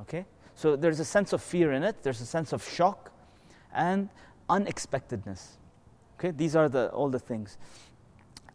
Okay? 0.01 0.25
So 0.55 0.77
there's 0.77 1.01
a 1.01 1.05
sense 1.05 1.33
of 1.33 1.43
fear 1.43 1.73
in 1.73 1.83
it, 1.83 2.03
there's 2.03 2.21
a 2.21 2.27
sense 2.27 2.53
of 2.53 2.67
shock 2.67 3.13
and 3.75 4.09
unexpectedness. 4.49 5.59
Okay? 6.19 6.31
These 6.31 6.57
are 6.57 6.69
the, 6.69 6.89
all 6.91 7.09
the 7.09 7.19
things. 7.19 7.59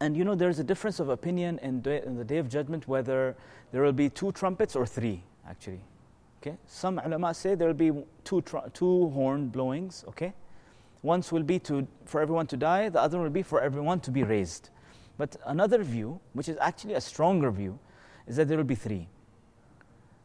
And 0.00 0.16
you 0.16 0.24
know, 0.24 0.34
there's 0.34 0.58
a 0.58 0.64
difference 0.64 0.98
of 0.98 1.10
opinion 1.10 1.60
in, 1.60 1.80
day, 1.80 2.02
in 2.04 2.16
the 2.16 2.24
Day 2.24 2.38
of 2.38 2.48
Judgment 2.48 2.88
whether 2.88 3.36
there 3.70 3.82
will 3.82 3.92
be 3.92 4.10
two 4.10 4.32
trumpets 4.32 4.74
or 4.74 4.84
three, 4.84 5.22
actually. 5.48 5.80
Okay? 6.42 6.56
Some 6.66 6.98
ulama 6.98 7.32
say 7.34 7.54
there 7.54 7.68
will 7.68 7.74
be 7.74 7.92
two, 8.24 8.42
tr- 8.42 8.68
two 8.72 9.10
horn 9.10 9.48
blowings, 9.48 10.04
okay? 10.08 10.32
Once 11.02 11.30
will 11.30 11.44
be 11.44 11.60
to, 11.60 11.86
for 12.04 12.20
everyone 12.20 12.48
to 12.48 12.56
die, 12.56 12.88
the 12.88 13.00
other 13.00 13.20
will 13.20 13.30
be 13.30 13.42
for 13.42 13.60
everyone 13.60 14.00
to 14.00 14.10
be 14.10 14.24
raised. 14.24 14.70
But 15.17 15.35
another 15.45 15.83
view, 15.83 16.19
which 16.33 16.49
is 16.49 16.57
actually 16.61 16.93
a 16.93 17.01
stronger 17.01 17.51
view, 17.51 17.79
is 18.27 18.35
that 18.35 18.47
there 18.47 18.57
will 18.57 18.63
be 18.63 18.75
three. 18.75 19.07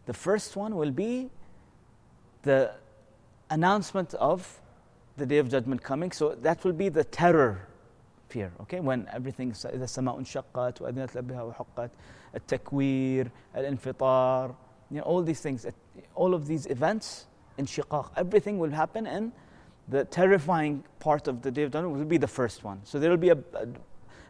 The 0.06 0.12
first 0.12 0.56
one 0.56 0.76
will 0.76 0.90
be 0.90 1.30
the 2.42 2.74
announcement 3.50 4.14
of 4.14 4.60
the 5.16 5.26
day 5.26 5.38
of 5.38 5.48
judgment 5.48 5.82
coming. 5.82 6.10
So 6.12 6.34
that 6.42 6.64
will 6.64 6.72
be 6.72 6.88
the 6.88 7.04
terror 7.04 7.68
fear. 8.28 8.52
Okay, 8.62 8.80
when 8.80 9.08
everything 9.12 9.52
إذا 9.52 9.84
السماء 9.84 10.18
انشقت 10.18 10.82
وأذنت 10.82 11.16
لبها 11.16 11.42
وحقت 11.42 11.90
التكوير 12.34 13.30
الانفطار 13.56 14.54
you 14.90 14.98
know, 14.98 15.02
all 15.04 15.22
these 15.22 15.40
things 15.40 15.66
all 16.14 16.34
of 16.34 16.46
these 16.46 16.66
events 16.66 17.26
inshiqaq 17.58 18.10
everything 18.16 18.58
will 18.58 18.70
happen 18.70 19.06
and 19.06 19.32
the 19.88 20.04
terrifying 20.06 20.82
part 20.98 21.28
of 21.28 21.42
the 21.42 21.50
day 21.50 21.62
of 21.62 21.70
judgment 21.70 21.94
will 21.96 22.04
be 22.04 22.16
the 22.16 22.26
first 22.26 22.64
one 22.64 22.80
so 22.84 22.98
there 22.98 23.10
will 23.10 23.24
be 23.28 23.30
a, 23.30 23.38
a, 23.54 23.66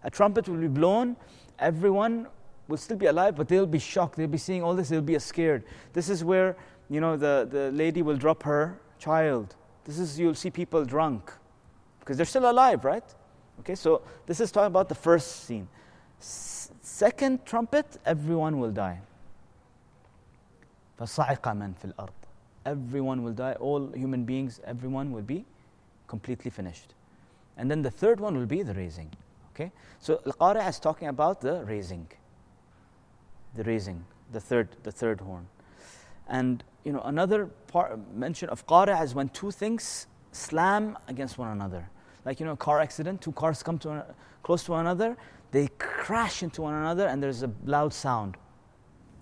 a 0.07 0.11
trumpet 0.11 0.49
will 0.49 0.59
be 0.61 0.69
blown 0.69 1.17
everyone 1.59 2.27
will 2.69 2.77
still 2.77 2.97
be 2.97 3.07
alive 3.07 3.37
but 3.37 3.49
they'll 3.49 3.67
be 3.67 3.79
shocked 3.79 4.17
they'll 4.17 4.27
be 4.27 4.39
seeing 4.39 4.63
all 4.63 4.75
this 4.75 4.89
they'll 4.89 5.01
be 5.01 5.19
scared 5.19 5.65
this 5.93 6.09
is 6.09 6.25
where 6.25 6.57
you 6.89 7.01
know 7.01 7.17
the, 7.17 7.49
the 7.51 7.71
lady 7.73 8.03
will 8.03 8.17
drop 8.17 8.43
her 8.43 8.79
child 8.99 9.57
this 9.85 9.99
is 9.99 10.19
you'll 10.19 10.35
see 10.35 10.51
people 10.51 10.85
drunk 10.85 11.33
because 12.01 12.17
they're 12.17 12.27
still 12.27 12.51
alive 12.51 12.85
right 12.85 13.15
okay 13.61 13.75
so 13.75 14.03
this 14.27 14.41
is 14.41 14.51
talking 14.51 14.67
about 14.67 14.89
the 14.89 14.95
first 14.95 15.45
scene 15.45 15.69
S- 16.21 16.71
second 16.81 17.45
trumpet 17.45 17.87
everyone 18.07 18.59
will 18.59 18.71
die 18.71 19.01
فصعق 20.99 21.49
من 21.49 21.73
في 21.75 21.85
الأرض 21.85 22.13
everyone 22.65 23.23
will 23.25 23.33
die 23.33 23.55
all 23.55 23.91
human 23.93 24.25
beings 24.25 24.61
everyone 24.65 25.11
will 25.11 25.23
be 25.23 25.45
completely 26.07 26.51
finished 26.51 26.95
and 27.57 27.71
then 27.71 27.83
the 27.83 27.91
third 27.91 28.21
one 28.21 28.37
will 28.37 28.47
be 28.47 28.63
the 28.63 28.75
raising 28.75 29.11
okay? 29.58 29.72
So 30.00 30.22
al-qari'ah 30.26 30.70
is 30.70 30.80
talking 30.80 31.08
about 31.08 31.42
the 31.42 31.64
raising. 31.66 32.08
The 33.56 33.64
raising. 33.64 34.06
The 34.32 34.40
third 34.40 34.70
the 34.84 34.92
third 34.92 35.22
horn. 35.22 35.48
And 36.28 36.64
you 36.84 36.92
know 36.92 37.02
another 37.02 37.46
part, 37.46 38.00
mention 38.14 38.50
of 38.50 38.66
qari'ah 38.68 39.04
is 39.04 39.16
when 39.16 39.30
two 39.30 39.52
things 39.52 40.08
slam 40.32 40.98
against 41.08 41.38
one 41.38 41.50
another. 41.50 41.90
Like 42.26 42.40
you 42.40 42.46
know 42.46 42.54
a 42.54 42.58
car 42.58 42.80
accident 42.80 43.22
two 43.22 43.32
cars 43.32 43.64
come 43.64 43.80
to 43.80 44.06
close 44.44 44.64
to 44.66 44.72
one 44.72 44.82
another 44.82 45.18
they 45.52 45.70
crash 45.78 46.44
into 46.44 46.62
one 46.62 46.74
another 46.74 47.08
and 47.08 47.24
there's 47.24 47.42
a 47.42 47.50
loud 47.66 47.94
sound. 47.94 48.36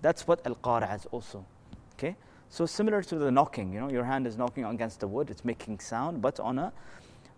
That's 0.02 0.26
what 0.26 0.44
al-qari'ah 0.44 0.96
is 0.96 1.06
also. 1.06 1.46
Okay? 1.94 2.16
So 2.48 2.66
similar 2.66 3.02
to 3.02 3.16
the 3.16 3.30
knocking 3.30 3.72
you 3.72 3.80
know 3.80 3.90
your 3.90 4.04
hand 4.04 4.26
is 4.26 4.36
knocking 4.36 4.64
against 4.64 5.00
the 5.00 5.08
wood 5.08 5.30
it's 5.30 5.44
making 5.44 5.78
sound 5.78 6.20
but 6.20 6.38
on 6.40 6.58
a 6.58 6.72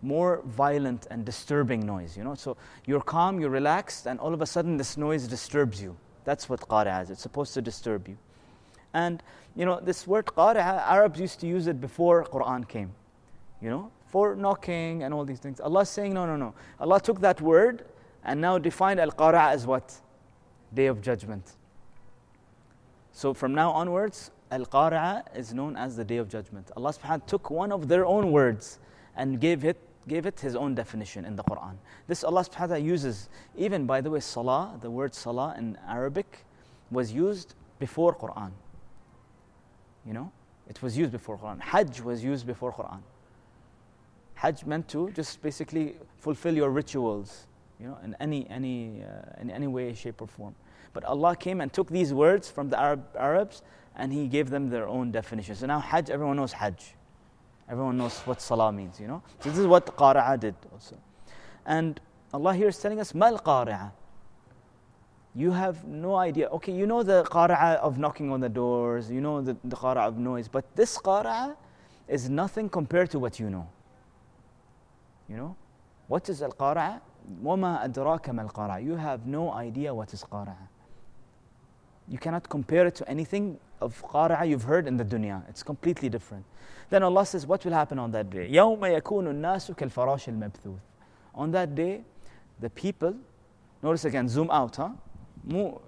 more 0.01 0.41
violent 0.45 1.07
and 1.11 1.25
disturbing 1.25 1.85
noise 1.85 2.17
you 2.17 2.23
know? 2.23 2.35
So 2.35 2.57
you're 2.85 3.01
calm 3.01 3.39
you're 3.39 3.49
relaxed 3.49 4.05
and 4.05 4.19
all 4.19 4.33
of 4.33 4.41
a 4.41 4.45
sudden 4.45 4.77
this 4.77 4.97
noise 4.97 5.27
disturbs 5.27 5.81
you. 5.81 5.95
That's 6.25 6.47
what 6.49 6.61
qari'ah 6.61 7.03
is. 7.03 7.09
It's 7.09 7.21
supposed 7.21 7.53
to 7.55 7.61
disturb 7.61 8.07
you. 8.07 8.17
And 8.93 9.21
you 9.55 9.65
know 9.65 9.79
this 9.79 10.07
word 10.07 10.25
qari'ah 10.25 10.87
arabs 10.87 11.19
used 11.19 11.39
to 11.41 11.47
use 11.47 11.67
it 11.67 11.81
before 11.81 12.23
quran 12.25 12.67
came 12.67 12.91
you 13.61 13.69
know? 13.69 13.91
For 14.07 14.35
knocking 14.35 15.03
and 15.03 15.13
all 15.13 15.25
these 15.25 15.39
things. 15.39 15.59
Allah 15.59 15.85
saying 15.85 16.13
no 16.13 16.25
no 16.25 16.35
no. 16.35 16.53
Allah 16.79 16.99
took 16.99 17.19
that 17.21 17.41
word 17.41 17.85
and 18.23 18.41
now 18.41 18.57
defined 18.57 18.99
al-qari'ah 18.99 19.51
as 19.51 19.67
what? 19.67 19.95
Day 20.73 20.87
of 20.87 21.01
judgment. 21.01 21.55
So 23.11 23.33
from 23.33 23.53
now 23.53 23.71
onwards 23.71 24.31
al-qari'ah 24.51 25.35
is 25.35 25.53
known 25.53 25.75
as 25.75 25.95
the 25.95 26.03
day 26.03 26.17
of 26.17 26.29
judgment. 26.29 26.71
Allah 26.75 26.93
subhanahu 26.93 27.25
took 27.27 27.49
one 27.49 27.71
of 27.71 27.87
their 27.87 28.05
own 28.05 28.31
words 28.31 28.79
and 29.15 29.39
gave 29.39 29.63
it 29.63 29.77
gave 30.07 30.25
it 30.25 30.39
his 30.39 30.55
own 30.55 30.75
definition 30.75 31.25
in 31.25 31.35
the 31.35 31.43
Quran. 31.43 31.75
This 32.07 32.23
Allah 32.23 32.41
subhanahu 32.41 32.59
wa 32.59 32.65
ta'ala 32.67 32.79
uses, 32.79 33.29
even 33.55 33.85
by 33.85 34.01
the 34.01 34.09
way, 34.09 34.19
salah, 34.19 34.77
the 34.81 34.89
word 34.89 35.13
salah 35.13 35.55
in 35.57 35.77
Arabic 35.87 36.45
was 36.91 37.11
used 37.11 37.55
before 37.79 38.15
Quran. 38.15 38.51
You 40.05 40.13
know, 40.13 40.31
it 40.67 40.81
was 40.81 40.97
used 40.97 41.11
before 41.11 41.37
Quran. 41.37 41.59
Hajj 41.59 42.01
was 42.01 42.23
used 42.23 42.47
before 42.47 42.73
Quran. 42.73 43.01
Hajj 44.35 44.65
meant 44.65 44.87
to 44.89 45.11
just 45.11 45.41
basically 45.41 45.95
fulfill 46.17 46.55
your 46.55 46.69
rituals, 46.69 47.45
you 47.79 47.87
know, 47.87 47.97
in 48.03 48.15
any, 48.19 48.49
any, 48.49 49.03
uh, 49.03 49.41
in 49.41 49.51
any 49.51 49.67
way, 49.67 49.93
shape, 49.93 50.21
or 50.21 50.27
form. 50.27 50.55
But 50.93 51.03
Allah 51.03 51.35
came 51.35 51.61
and 51.61 51.71
took 51.71 51.89
these 51.89 52.13
words 52.13 52.49
from 52.49 52.69
the 52.69 52.79
Arab, 52.79 53.03
Arabs 53.17 53.61
and 53.95 54.13
He 54.13 54.27
gave 54.27 54.49
them 54.49 54.69
their 54.69 54.87
own 54.87 55.11
definition. 55.11 55.55
So 55.55 55.65
now 55.67 55.79
Hajj, 55.79 56.09
everyone 56.09 56.37
knows 56.37 56.53
Hajj. 56.53 56.95
Everyone 57.68 57.96
knows 57.96 58.18
what 58.20 58.40
Salah 58.40 58.72
means, 58.72 59.00
you 59.00 59.06
know. 59.06 59.22
So 59.40 59.48
this 59.50 59.58
is 59.58 59.66
what 59.66 59.86
Qari'ah 59.96 60.38
did 60.38 60.54
also. 60.72 60.96
And 61.64 61.98
Allah 62.32 62.54
here 62.54 62.68
is 62.68 62.78
telling 62.78 63.00
us, 63.00 63.14
Mal 63.14 63.38
Qari'ah. 63.38 63.90
You 65.34 65.50
have 65.50 65.84
no 65.84 66.14
idea. 66.16 66.48
Okay, 66.48 66.72
you 66.72 66.86
know 66.86 67.02
the 67.02 67.24
Qari'ah 67.24 67.76
of 67.76 67.98
knocking 67.98 68.30
on 68.30 68.40
the 68.40 68.48
doors, 68.48 69.10
you 69.10 69.20
know 69.20 69.40
the, 69.40 69.56
the 69.64 69.76
Qari'ah 69.76 70.08
of 70.08 70.18
noise, 70.18 70.46
but 70.46 70.64
this 70.76 70.98
Qari'ah 70.98 71.56
is 72.06 72.28
nothing 72.28 72.68
compared 72.68 73.10
to 73.10 73.18
what 73.18 73.40
you 73.40 73.50
know. 73.50 73.66
You 75.28 75.36
know? 75.36 75.56
What 76.06 76.28
is 76.28 76.42
Al 76.42 76.52
Qari'ah? 76.52 77.00
وَمَا 77.42 77.84
أَدْرَاكَ 77.88 78.30
مَا 78.30 78.50
الْقَارِعَةُ 78.50 78.84
You 78.84 78.96
have 78.96 79.26
no 79.26 79.52
idea 79.52 79.94
what 79.94 80.12
is 80.12 80.22
Qari'ah. 80.22 80.68
You 82.08 82.18
cannot 82.18 82.48
compare 82.48 82.86
it 82.86 82.94
to 82.96 83.08
anything 83.08 83.58
of 83.80 84.02
Qari'ah 84.02 84.48
you've 84.48 84.64
heard 84.64 84.86
in 84.86 84.96
the 84.96 85.04
dunya. 85.04 85.42
It's 85.48 85.62
completely 85.62 86.08
different. 86.08 86.44
Then 86.90 87.02
Allah 87.02 87.26
says, 87.26 87.46
what 87.46 87.64
will 87.64 87.72
happen 87.72 87.98
on 87.98 88.10
that 88.12 88.30
day? 88.30 88.48
يَوْمَ 88.50 88.80
يَكُونُ 88.80 89.26
النَّاسُ 89.26 89.74
كَالْفَرَاشِ 89.76 90.38
الْمَبْثُوثِ 90.38 90.78
On 91.34 91.50
that 91.50 91.74
day, 91.74 92.02
the 92.60 92.70
people, 92.70 93.14
notice 93.82 94.04
again, 94.04 94.28
zoom 94.28 94.50
out, 94.50 94.76
huh? 94.76 94.90
مو 95.48 95.80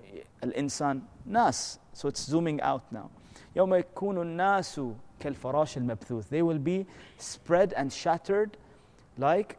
الإنسان 0.45 1.03
ناس 1.27 1.79
so 1.93 2.09
it's 2.09 2.21
zooming 2.21 2.61
out 2.61 2.83
now 2.93 3.09
يوم 3.57 3.75
يكون 3.75 4.23
الناس 4.23 4.81
كالفراش 5.21 5.77
المبثوث 5.77 6.29
they 6.31 6.43
will 6.43 6.59
be 6.59 6.87
spread 7.19 7.73
and 7.73 7.93
shattered 7.93 8.57
like 9.19 9.57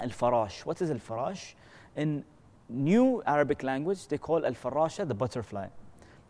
الفراش 0.00 0.64
what 0.66 0.80
is 0.80 0.90
الفراش 0.90 1.54
in 1.96 2.24
new 2.68 3.22
Arabic 3.26 3.62
language 3.62 4.08
they 4.08 4.18
call 4.18 4.44
الفراشة 4.44 5.04
the 5.06 5.14
butterfly 5.14 5.66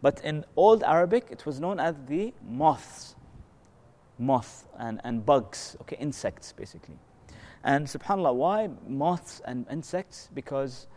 but 0.02 0.24
in 0.24 0.46
old 0.56 0.84
Arabic 0.84 1.28
it 1.30 1.46
was 1.46 1.60
known 1.60 1.80
as 1.80 1.96
the 2.08 2.34
moths 2.48 3.16
moth 4.18 4.68
and, 4.80 5.02
and 5.04 5.26
bugs 5.26 5.76
okay 5.82 5.98
insects 6.00 6.54
basically 6.54 6.98
and 7.64 7.86
subhanallah 7.86 8.34
why 8.34 8.70
moths 8.88 9.42
and 9.46 9.66
insects 9.70 10.30
because 10.34 10.88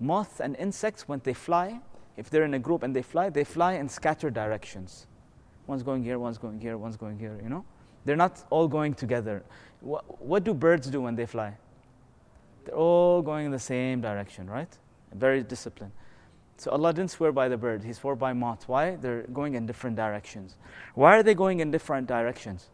moths 0.00 0.40
and 0.40 0.56
insects, 0.56 1.08
when 1.08 1.20
they 1.24 1.32
fly, 1.32 1.80
if 2.16 2.30
they're 2.30 2.44
in 2.44 2.54
a 2.54 2.58
group 2.58 2.82
and 2.82 2.94
they 2.94 3.02
fly, 3.02 3.30
they 3.30 3.44
fly 3.44 3.74
in 3.74 3.88
scattered 3.88 4.34
directions. 4.34 5.06
One's 5.66 5.82
going 5.82 6.02
here, 6.02 6.18
one's 6.18 6.38
going 6.38 6.60
here, 6.60 6.78
one's 6.78 6.96
going 6.96 7.18
here, 7.18 7.38
you 7.42 7.48
know? 7.48 7.64
They're 8.04 8.16
not 8.16 8.44
all 8.50 8.68
going 8.68 8.94
together. 8.94 9.42
What, 9.80 10.24
what 10.24 10.44
do 10.44 10.54
birds 10.54 10.88
do 10.88 11.00
when 11.00 11.16
they 11.16 11.26
fly? 11.26 11.56
They're 12.64 12.76
all 12.76 13.20
going 13.22 13.46
in 13.46 13.52
the 13.52 13.58
same 13.58 14.00
direction, 14.00 14.48
right? 14.48 14.68
Very 15.12 15.42
disciplined. 15.42 15.92
So 16.58 16.70
Allah 16.70 16.92
didn't 16.92 17.10
swear 17.10 17.32
by 17.32 17.48
the 17.48 17.56
bird, 17.56 17.84
He 17.84 17.92
swore 17.92 18.16
by 18.16 18.32
moths. 18.32 18.66
Why? 18.66 18.96
They're 18.96 19.22
going 19.32 19.54
in 19.54 19.66
different 19.66 19.96
directions. 19.96 20.56
Why 20.94 21.18
are 21.18 21.22
they 21.22 21.34
going 21.34 21.60
in 21.60 21.70
different 21.70 22.06
directions? 22.06 22.68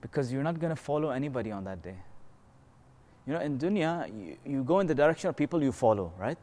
Because 0.00 0.32
you're 0.32 0.42
not 0.42 0.58
going 0.58 0.74
to 0.74 0.80
follow 0.80 1.10
anybody 1.10 1.52
on 1.52 1.64
that 1.64 1.82
day. 1.82 1.96
You 3.26 3.34
know, 3.34 3.40
in 3.40 3.58
dunya, 3.58 4.08
you, 4.08 4.36
you 4.44 4.64
go 4.64 4.80
in 4.80 4.86
the 4.86 4.94
direction 4.94 5.28
of 5.28 5.36
people 5.36 5.62
you 5.62 5.72
follow, 5.72 6.12
right? 6.18 6.38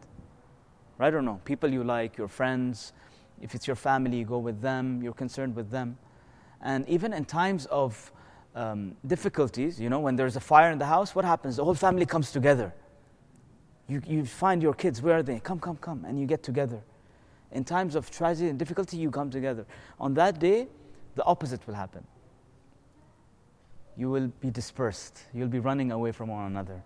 Right 0.97 1.13
or 1.13 1.21
no? 1.21 1.39
People 1.45 1.71
you 1.71 1.83
like, 1.83 2.17
your 2.17 2.27
friends. 2.27 2.93
If 3.41 3.55
it's 3.55 3.67
your 3.67 3.75
family, 3.75 4.19
you 4.19 4.25
go 4.25 4.37
with 4.37 4.61
them, 4.61 5.01
you're 5.01 5.13
concerned 5.13 5.55
with 5.55 5.69
them. 5.69 5.97
And 6.61 6.87
even 6.87 7.13
in 7.13 7.25
times 7.25 7.65
of 7.67 8.11
um, 8.55 8.95
difficulties, 9.05 9.79
you 9.79 9.89
know, 9.89 9.99
when 9.99 10.15
there's 10.15 10.35
a 10.35 10.41
fire 10.41 10.71
in 10.71 10.77
the 10.77 10.85
house, 10.85 11.13
what 11.15 11.25
happens? 11.25 11.57
The 11.57 11.63
whole 11.63 11.73
family 11.73 12.05
comes 12.05 12.31
together. 12.31 12.73
You, 13.88 14.02
you 14.06 14.24
find 14.24 14.62
your 14.62 14.74
kids, 14.74 15.00
where 15.00 15.18
are 15.18 15.22
they? 15.22 15.40
Come, 15.40 15.60
come, 15.60 15.76
come, 15.76 16.04
and 16.04 16.20
you 16.20 16.26
get 16.26 16.42
together. 16.42 16.80
In 17.52 17.64
times 17.64 17.94
of 17.94 18.10
tragedy 18.10 18.50
and 18.50 18.58
difficulty, 18.58 18.98
you 18.98 19.10
come 19.10 19.30
together. 19.30 19.64
On 19.98 20.12
that 20.14 20.38
day, 20.38 20.68
the 21.14 21.24
opposite 21.24 21.66
will 21.66 21.74
happen 21.74 22.04
you 23.98 24.08
will 24.08 24.28
be 24.40 24.50
dispersed. 24.50 25.24
You'll 25.34 25.48
be 25.48 25.58
running 25.58 25.90
away 25.90 26.12
from 26.12 26.28
one 26.28 26.46
another. 26.46 26.82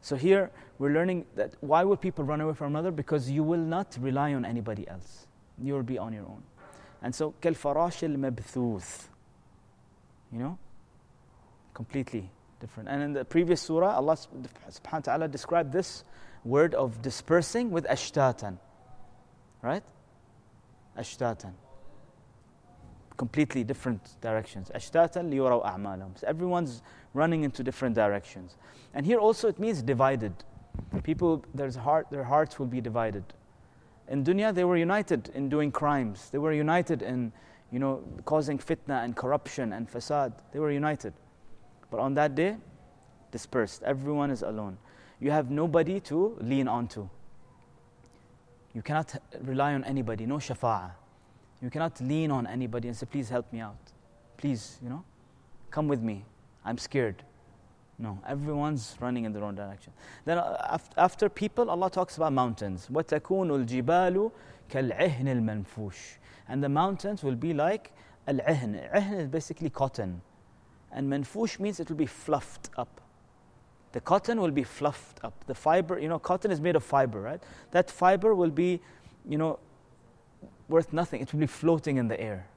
So 0.00 0.16
here 0.16 0.50
we're 0.78 0.92
learning 0.92 1.24
that 1.36 1.54
why 1.60 1.84
will 1.84 1.96
people 1.96 2.24
run 2.24 2.40
away 2.40 2.54
from 2.54 2.74
another? 2.74 2.90
Because 2.90 3.30
you 3.30 3.44
will 3.44 3.60
not 3.60 3.96
rely 4.00 4.34
on 4.34 4.44
anybody 4.44 4.86
else. 4.88 5.28
You 5.62 5.74
will 5.74 5.84
be 5.84 5.96
on 5.96 6.12
your 6.12 6.24
own. 6.24 6.42
And 7.02 7.14
so 7.14 7.34
كالفراش 7.40 8.04
المبثوث. 8.04 9.04
You 10.32 10.38
know? 10.40 10.58
Completely 11.72 12.28
different. 12.60 12.88
And 12.88 13.00
in 13.00 13.12
the 13.12 13.24
previous 13.24 13.62
surah, 13.62 13.94
Allah 13.94 14.16
subhanahu 14.16 14.92
wa 14.92 14.98
ta'ala 14.98 15.28
described 15.28 15.72
this 15.72 16.02
word 16.43 16.73
of 16.73 17.01
dispersing 17.01 17.71
with 17.71 17.85
ashtatan. 17.85 18.57
Right? 19.61 19.83
Ashtatan. 20.97 21.53
Completely 23.17 23.63
different 23.63 24.19
directions. 24.21 24.71
Ashtatan 24.73 25.31
liyuraw 25.31 25.63
amalams. 25.65 26.23
Everyone's 26.23 26.81
running 27.13 27.43
into 27.43 27.63
different 27.63 27.95
directions. 27.95 28.55
And 28.93 29.05
here 29.05 29.19
also 29.19 29.47
it 29.47 29.59
means 29.59 29.81
divided. 29.81 30.33
People, 31.03 31.43
their, 31.53 31.71
heart, 31.71 32.07
their 32.09 32.23
hearts 32.23 32.57
will 32.57 32.65
be 32.65 32.81
divided. 32.81 33.23
In 34.07 34.23
dunya, 34.23 34.53
they 34.53 34.63
were 34.63 34.77
united 34.77 35.29
in 35.35 35.49
doing 35.49 35.71
crimes. 35.71 36.29
They 36.31 36.37
were 36.37 36.53
united 36.53 37.01
in, 37.01 37.31
you 37.71 37.79
know, 37.79 38.03
causing 38.25 38.57
fitna 38.57 39.03
and 39.03 39.15
corruption 39.15 39.73
and 39.73 39.89
fasad. 39.89 40.33
They 40.51 40.59
were 40.59 40.71
united. 40.71 41.13
But 41.91 41.99
on 41.99 42.13
that 42.15 42.35
day, 42.35 42.57
dispersed. 43.31 43.83
Everyone 43.83 44.31
is 44.31 44.41
alone 44.41 44.77
You 45.20 45.30
have 45.30 45.50
nobody 45.50 46.00
to 46.00 46.36
lean 46.40 46.68
onto. 46.68 47.08
You 48.74 48.82
cannot 48.82 49.14
rely 49.42 49.74
on 49.74 49.84
anybody, 49.84 50.26
no 50.26 50.36
shafa'ah. 50.36 50.90
You 51.62 51.70
cannot 51.70 52.00
lean 52.00 52.30
on 52.30 52.46
anybody 52.46 52.88
and 52.88 52.96
say, 52.96 53.06
please 53.10 53.30
help 53.30 53.50
me 53.52 53.60
out. 53.60 53.92
Please, 54.36 54.78
you 54.82 54.90
know, 54.90 55.02
come 55.70 55.88
with 55.88 56.02
me. 56.02 56.24
I'm 56.64 56.76
scared. 56.76 57.22
No, 57.98 58.18
everyone's 58.26 58.94
running 59.00 59.24
in 59.24 59.32
their 59.32 59.44
own 59.44 59.54
direction. 59.54 59.92
Then 60.26 60.36
uh, 60.38 60.78
after 60.98 61.30
people, 61.30 61.70
Allah 61.70 61.90
talks 61.90 62.18
about 62.18 62.34
mountains. 62.34 62.88
وَتَكُونُ 62.92 63.66
الْجِبَالُ 63.66 64.30
كَالْعِهْنِ 64.70 65.24
الْمَنْفُوشِ 65.24 65.94
And 66.48 66.62
the 66.62 66.68
mountains 66.68 67.22
will 67.22 67.36
be 67.36 67.54
like 67.54 67.92
al-ihn. 68.28 68.78
Ihn 68.94 69.14
is 69.14 69.28
basically 69.28 69.70
cotton. 69.70 70.20
And 70.92 71.10
manfush 71.10 71.58
means 71.58 71.80
it 71.80 71.88
will 71.88 71.96
be 71.96 72.06
fluffed 72.06 72.68
up. 72.76 73.00
The 73.91 74.01
cotton 74.01 74.39
will 74.39 74.51
be 74.51 74.63
fluffed 74.63 75.19
up. 75.23 75.45
The 75.47 75.55
fiber, 75.55 75.99
you 75.99 76.07
know, 76.07 76.19
cotton 76.19 76.51
is 76.51 76.61
made 76.61 76.75
of 76.75 76.83
fiber, 76.83 77.21
right? 77.21 77.43
That 77.71 77.91
fiber 77.91 78.33
will 78.33 78.49
be, 78.49 78.81
you 79.27 79.37
know, 79.37 79.59
worth 80.69 80.93
nothing. 80.93 81.21
It 81.21 81.33
will 81.33 81.41
be 81.41 81.47
floating 81.47 81.97
in 81.97 82.07
the 82.07 82.19
air. 82.19 82.47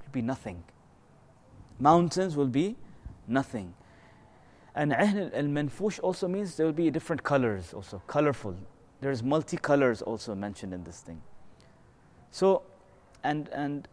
It 0.00 0.06
will 0.06 0.12
be 0.12 0.22
nothing. 0.22 0.62
Mountains 1.78 2.36
will 2.36 2.46
be 2.46 2.76
nothing. 3.26 3.74
And 4.74 4.92
al 4.92 5.44
manfush 5.44 6.00
also 6.02 6.28
means 6.28 6.56
there 6.56 6.66
will 6.66 6.72
be 6.72 6.90
different 6.90 7.22
colors, 7.22 7.72
also 7.72 8.02
colorful. 8.06 8.56
There's 9.00 9.22
multicolors 9.22 10.02
also 10.02 10.34
mentioned 10.34 10.72
in 10.72 10.84
this 10.84 11.00
thing. 11.00 11.22
So, 12.30 12.62
and 13.22 13.48
and 13.48 13.88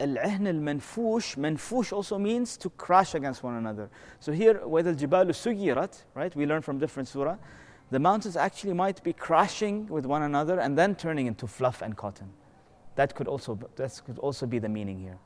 al-ihn 0.00 0.46
al-manfush, 0.46 1.92
also 1.92 2.18
means 2.18 2.56
to 2.56 2.70
crash 2.70 3.14
against 3.14 3.42
one 3.42 3.54
another. 3.54 3.88
So 4.20 4.32
here, 4.32 4.66
whether 4.66 4.94
jibalu 4.94 5.34
sugirat, 5.34 6.02
right, 6.14 6.34
we 6.34 6.46
learn 6.46 6.62
from 6.62 6.78
different 6.78 7.08
surah, 7.08 7.36
the 7.90 7.98
mountains 7.98 8.36
actually 8.36 8.72
might 8.72 9.02
be 9.02 9.12
crashing 9.12 9.86
with 9.86 10.06
one 10.06 10.22
another 10.22 10.58
and 10.58 10.78
then 10.78 10.94
turning 10.94 11.26
into 11.26 11.46
fluff 11.46 11.82
and 11.82 11.96
cotton. 11.96 12.30
That 12.96 13.14
could 13.14 13.28
also, 13.28 13.58
that 13.76 14.00
could 14.06 14.18
also 14.18 14.46
be 14.46 14.58
the 14.58 14.68
meaning 14.68 14.98
here. 14.98 15.18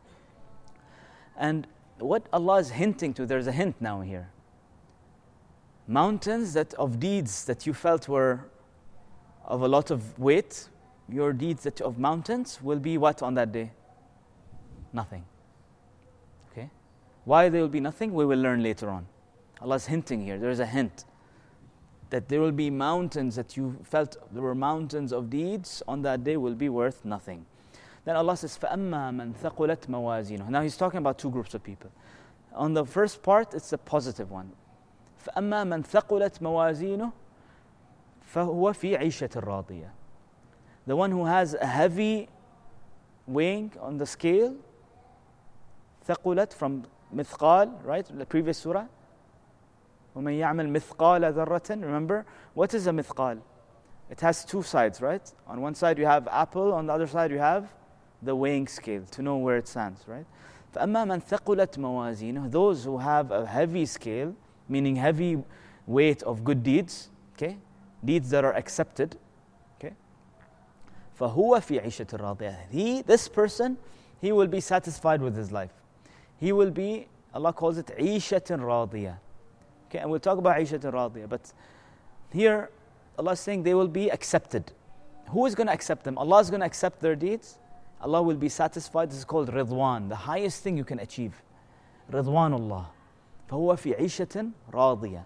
And 1.36 1.66
what 1.98 2.26
Allah 2.32 2.58
is 2.58 2.70
hinting 2.70 3.14
to, 3.14 3.26
there's 3.26 3.46
a 3.46 3.52
hint 3.52 3.76
now 3.80 4.00
here. 4.00 4.30
Mountains 5.86 6.54
that 6.54 6.74
of 6.74 6.98
deeds 6.98 7.44
that 7.44 7.66
you 7.66 7.72
felt 7.72 8.08
were 8.08 8.40
of 9.44 9.62
a 9.62 9.68
lot 9.68 9.90
of 9.92 10.18
weight, 10.18 10.68
your 11.08 11.32
deeds 11.32 11.62
that 11.62 11.80
of 11.80 11.98
mountains 11.98 12.58
will 12.60 12.80
be 12.80 12.98
what 12.98 13.22
on 13.22 13.34
that 13.34 13.52
day? 13.52 13.70
Nothing. 14.95 15.23
Okay? 16.51 16.69
Why 17.25 17.49
they 17.49 17.61
will 17.61 17.69
be 17.69 17.79
nothing, 17.79 18.13
we 18.13 18.25
will 18.25 18.39
learn 18.39 18.61
later 18.61 18.89
on. 18.89 19.07
Allah 19.61 19.75
is 19.75 19.85
hinting 19.85 20.23
here. 20.23 20.37
There 20.37 20.49
is 20.49 20.59
a 20.59 20.65
hint 20.65 21.05
that 22.11 22.27
there 22.27 22.41
will 22.41 22.51
be 22.51 22.69
mountains 22.69 23.35
that 23.37 23.55
you 23.55 23.77
felt 23.83 24.17
there 24.33 24.43
were 24.43 24.53
mountains 24.53 25.13
of 25.13 25.29
deeds 25.29 25.81
on 25.87 26.01
that 26.01 26.23
day 26.23 26.37
will 26.37 26.55
be 26.55 26.69
worth 26.69 27.05
nothing. 27.05 27.45
Then 28.03 28.15
Allah 28.15 28.35
says, 28.35 28.57
فَأَمَّا 28.57 29.15
مَنْ 29.15 29.33
ثَقُلَتْ 29.35 29.87
مَوَازِينُهُ 29.87 30.49
Now 30.49 30.61
He's 30.61 30.75
talking 30.75 30.97
about 30.97 31.17
two 31.17 31.29
groups 31.29 31.53
of 31.53 31.63
people. 31.63 31.89
On 32.53 32.73
the 32.73 32.85
first 32.85 33.23
part, 33.23 33.53
it's 33.53 33.71
a 33.71 33.77
positive 33.77 34.29
one. 34.29 34.51
فَأَمَّا 35.25 35.67
مَنْ 35.67 35.85
ثَقُلَتْ 35.87 36.39
مَوَازِينُهُ 36.39 37.13
فَهُوَ 38.33 38.73
فِي 38.73 38.99
عِيشَةٍ 38.99 39.41
رَاضِيَةٍ 39.41 39.89
The 40.87 40.95
one 40.95 41.11
who 41.11 41.25
has 41.25 41.53
a 41.53 41.65
heavy 41.65 42.27
weighing 43.25 43.71
on 43.79 43.97
the 43.97 44.05
scale, 44.05 44.55
ثقلت 46.07 46.53
from 46.53 46.83
مثقال, 47.13 47.71
right? 47.85 48.05
The 48.17 48.25
previous 48.25 48.57
surah. 48.57 48.87
ومن 50.15 50.33
يعمل 50.33 50.69
مثقال 50.69 51.33
ذرة 51.33 51.81
remember 51.81 52.25
what 52.53 52.73
is 52.73 52.87
a 52.87 52.91
مثقال 52.91 53.39
it 54.09 54.19
has 54.19 54.43
two 54.43 54.61
sides 54.61 55.01
right 55.01 55.31
on 55.47 55.61
one 55.61 55.73
side 55.73 55.97
you 55.97 56.05
have 56.05 56.27
apple 56.27 56.73
on 56.73 56.85
the 56.85 56.93
other 56.93 57.07
side 57.07 57.31
you 57.31 57.39
have 57.39 57.69
the 58.21 58.35
weighing 58.35 58.67
scale 58.67 59.03
to 59.09 59.21
know 59.21 59.37
where 59.37 59.57
it 59.57 59.67
stands 59.67 60.05
right 60.07 60.25
فأما 60.73 61.05
من 61.05 61.19
ثقلت 61.19 61.79
موازينه 61.79 62.51
those 62.51 62.83
who 62.83 62.97
have 62.97 63.31
a 63.31 63.45
heavy 63.45 63.85
scale 63.85 64.33
meaning 64.67 64.95
heavy 64.95 65.41
weight 65.87 66.21
of 66.23 66.43
good 66.43 66.61
deeds 66.61 67.09
okay 67.35 67.57
deeds 68.03 68.29
that 68.29 68.43
are 68.43 68.53
accepted 68.53 69.15
okay 69.79 69.93
فهو 71.15 71.59
في 71.59 71.79
عيشة 71.79 72.07
راضية 72.13 72.67
he 72.69 73.01
this 73.03 73.29
person 73.29 73.77
he 74.21 74.31
will 74.33 74.47
be 74.47 74.59
satisfied 74.59 75.21
with 75.21 75.35
his 75.37 75.51
life 75.51 75.71
he 76.39 76.51
will 76.51 76.71
be, 76.71 77.07
Allah 77.33 77.53
calls 77.53 77.77
it 77.77 77.87
عيشة 77.97 78.57
راضية. 78.57 79.17
Okay, 79.89 79.99
and 79.99 80.09
we'll 80.09 80.19
talk 80.19 80.37
about 80.37 80.55
عيشة 80.55 80.79
راضية. 80.79 81.27
But 81.27 81.51
here, 82.31 82.69
Allah 83.17 83.33
is 83.33 83.39
saying 83.39 83.63
they 83.63 83.73
will 83.73 83.87
be 83.87 84.09
accepted. 84.09 84.71
Who 85.29 85.45
is 85.45 85.55
going 85.55 85.67
to 85.67 85.73
accept 85.73 86.03
them? 86.03 86.17
Allah 86.17 86.39
is 86.39 86.49
going 86.49 86.61
to 86.61 86.65
accept 86.65 86.99
their 86.99 87.15
deeds. 87.15 87.57
Allah 88.01 88.21
will 88.21 88.35
be 88.35 88.49
satisfied. 88.49 89.11
This 89.11 89.19
is 89.19 89.25
called 89.25 89.49
ridwan, 89.49 90.09
the 90.09 90.15
highest 90.15 90.63
thing 90.63 90.77
you 90.77 90.83
can 90.83 90.99
achieve. 90.99 91.41
Ridwanullah. 92.11 92.85
فهو 93.49 93.75
في 93.75 93.95
عيشة 93.99 94.51
راضية. 94.73 95.23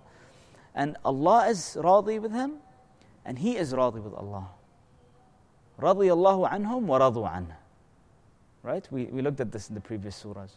And 0.75 0.97
Allah 1.05 1.47
is 1.47 1.77
راضي 1.79 2.19
with 2.21 2.31
him, 2.31 2.55
and 3.23 3.39
he 3.39 3.55
is 3.55 3.73
راضي 3.73 4.03
with 4.03 4.13
Allah. 4.13 4.49
رضي 5.79 6.11
الله 6.11 6.49
عنهم 6.49 6.87
ورضوا 6.87 7.27
عنه. 7.29 7.55
Right? 8.63 8.87
We, 8.91 9.05
we 9.05 9.21
looked 9.21 9.39
at 9.39 9.51
this 9.51 9.69
in 9.69 9.75
the 9.75 9.81
previous 9.81 10.21
surahs. 10.21 10.51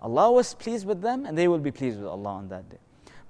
Allah 0.00 0.30
was 0.30 0.54
pleased 0.54 0.86
with 0.86 1.00
them 1.00 1.26
and 1.26 1.36
they 1.36 1.48
will 1.48 1.58
be 1.58 1.70
pleased 1.70 1.98
with 1.98 2.06
Allah 2.06 2.30
on 2.30 2.48
that 2.48 2.68
day. 2.68 2.78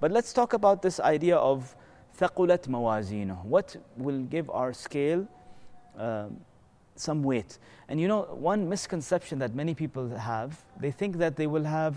But 0.01 0.13
let's 0.13 0.33
talk 0.33 0.53
about 0.53 0.83
this 0.83 1.01
idea 1.01 1.37
of 1.37 1.75
thaqulat 2.19 2.69
mawazino. 2.69 3.45
What 3.45 3.77
will 3.97 4.21
give 4.23 4.51
our 4.51 4.73
scale 4.73 5.27
uh, 5.99 6.27
some 6.95 7.23
weight? 7.23 7.59
And 7.89 8.01
you 8.01 8.07
know, 8.07 8.23
one 8.23 8.69
misconception 8.69 9.39
that 9.39 9.55
many 9.55 9.75
people 9.75 10.09
have, 10.11 10.63
they 10.79 10.91
think 10.91 11.17
that 11.19 11.37
they 11.37 11.47
will 11.47 11.65
have 11.65 11.95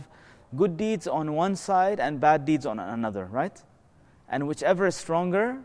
good 0.55 0.77
deeds 0.77 1.07
on 1.07 1.33
one 1.33 1.55
side 1.55 1.99
and 1.99 2.19
bad 2.19 2.45
deeds 2.45 2.65
on 2.65 2.79
another, 2.79 3.25
right? 3.25 3.61
And 4.29 4.47
whichever 4.47 4.87
is 4.87 4.95
stronger, 4.95 5.59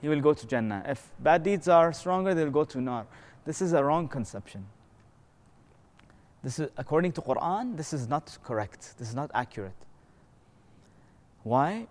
he 0.00 0.08
will 0.08 0.20
go 0.20 0.34
to 0.34 0.46
Jannah. 0.46 0.82
If 0.86 1.10
bad 1.18 1.42
deeds 1.42 1.68
are 1.68 1.92
stronger, 1.92 2.34
they'll 2.34 2.50
go 2.50 2.64
to 2.64 2.80
Nar. 2.80 3.06
This 3.44 3.60
is 3.62 3.72
a 3.74 3.84
wrong 3.84 4.08
conception. 4.08 4.66
This 6.43 6.59
is, 6.59 6.69
according 6.77 7.11
to 7.13 7.21
Quran, 7.21 7.75
this 7.75 7.91
is 7.93 8.07
not 8.07 8.37
correct. 8.43 8.97
This 8.97 9.09
is 9.09 9.15
not 9.15 9.29
accurate. 9.33 9.75
Why? 11.43 11.87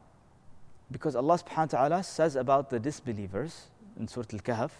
Because 0.90 1.14
Allah 1.16 1.38
subhanahu 1.38 1.72
wa 1.72 1.78
ta'ala 1.78 2.02
says 2.02 2.36
about 2.36 2.70
the 2.70 2.80
disbelievers 2.80 3.66
in 3.98 4.08
Surah 4.08 4.26
Al-Kahf, 4.32 4.70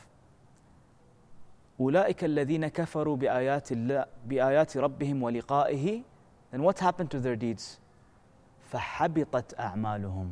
أولئك 1.81 2.25
الذين 2.25 2.69
كفروا 2.69 3.17
بآيات, 3.17 3.73
الله 3.73 4.07
بآيات 4.27 4.77
ربهم 4.77 5.23
ولقائه 5.23 6.03
Then 6.51 6.63
what 6.63 6.79
happened 6.81 7.11
to 7.13 7.21
their 7.21 7.37
deeds? 7.37 7.79
فحبطت 8.73 9.61
أعمالهم 9.61 10.29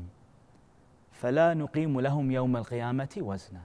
فلا 1.13 1.55
نقيم 1.55 2.01
لهم 2.01 2.31
يوم 2.31 2.57
القيامة 2.57 3.17
وزنا 3.17 3.61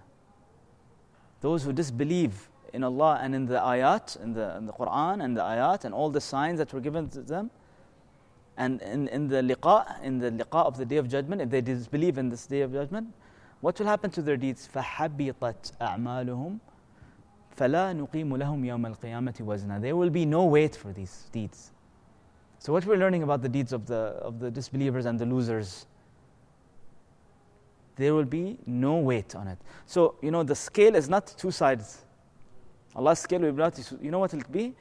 Those 1.42 1.64
who 1.64 1.74
disbelieve 1.74 2.50
in 2.76 2.84
Allah 2.84 3.20
and 3.22 3.36
in 3.36 3.46
the 3.46 3.56
ayat, 3.56 4.22
in 4.22 4.34
the, 4.34 4.56
in 4.58 4.66
the 4.66 4.74
Quran 4.74 5.24
and 5.24 5.36
the 5.36 5.42
ayat 5.42 5.86
and 5.86 5.94
all 5.94 6.10
the 6.10 6.22
signs 6.22 6.58
that 6.60 6.74
were 6.74 6.80
given 6.80 7.10
to 7.10 7.22
them. 7.22 7.52
And 8.58 8.82
in, 8.82 9.08
in 9.08 9.28
the 9.28 9.42
liqa, 9.42 10.02
in 10.04 10.20
the 10.20 10.32
liqa 10.32 10.66
of 10.66 10.78
the 10.78 10.86
day 10.86 10.98
of 10.98 11.10
judgment, 11.10 11.42
if 11.42 11.50
they 11.50 11.62
disbelieve 11.62 12.18
in 12.18 12.30
this 12.30 12.46
day 12.46 12.62
of 12.62 12.72
judgment, 12.72 13.14
what 13.62 13.80
will 13.80 13.88
happen 13.88 14.12
to 14.12 14.22
their 14.22 14.38
deeds? 14.38 14.68
فَحَبِطَتْ 14.74 15.74
أَعْمَالُهُمْ 15.80 16.60
فَلَا 17.58 17.94
نُقِيمُ 17.94 18.30
لَهُمْ 18.30 18.66
يَوْمَ 18.66 18.96
الْقِيَامَةِ 18.96 19.42
وَزْنًا 19.42 19.82
There 19.82 19.96
will 19.96 20.10
be 20.10 20.26
no 20.26 20.46
weight 20.46 20.76
for 20.76 20.92
these 20.94 21.30
deeds. 21.32 21.72
So 22.60 22.74
what 22.74 22.86
we're 22.86 22.98
learning 22.98 23.24
about 23.24 23.42
the 23.42 23.50
deeds 23.50 23.74
of 23.74 23.86
the, 23.88 23.96
of 23.96 24.40
the 24.40 24.50
disbelievers 24.50 25.06
and 25.06 25.20
the 25.20 25.26
losers, 25.26 25.86
there 27.96 28.14
will 28.14 28.26
be 28.26 28.58
no 28.66 28.98
weight 28.98 29.36
on 29.36 29.48
it. 29.48 29.60
So, 29.86 30.16
you 30.22 30.32
know, 30.32 30.44
the 30.44 30.56
scale 30.56 30.96
is 30.96 31.10
not 31.10 31.34
two 31.38 31.52
sides. 31.52 32.05
Allah's 32.97 33.19
scale 33.19 33.41
will 33.41 33.53
be 33.53 33.59
not, 33.59 33.79
you 34.01 34.11
know 34.11 34.19
what 34.19 34.33
it'll 34.33 34.51
be? 34.51 34.75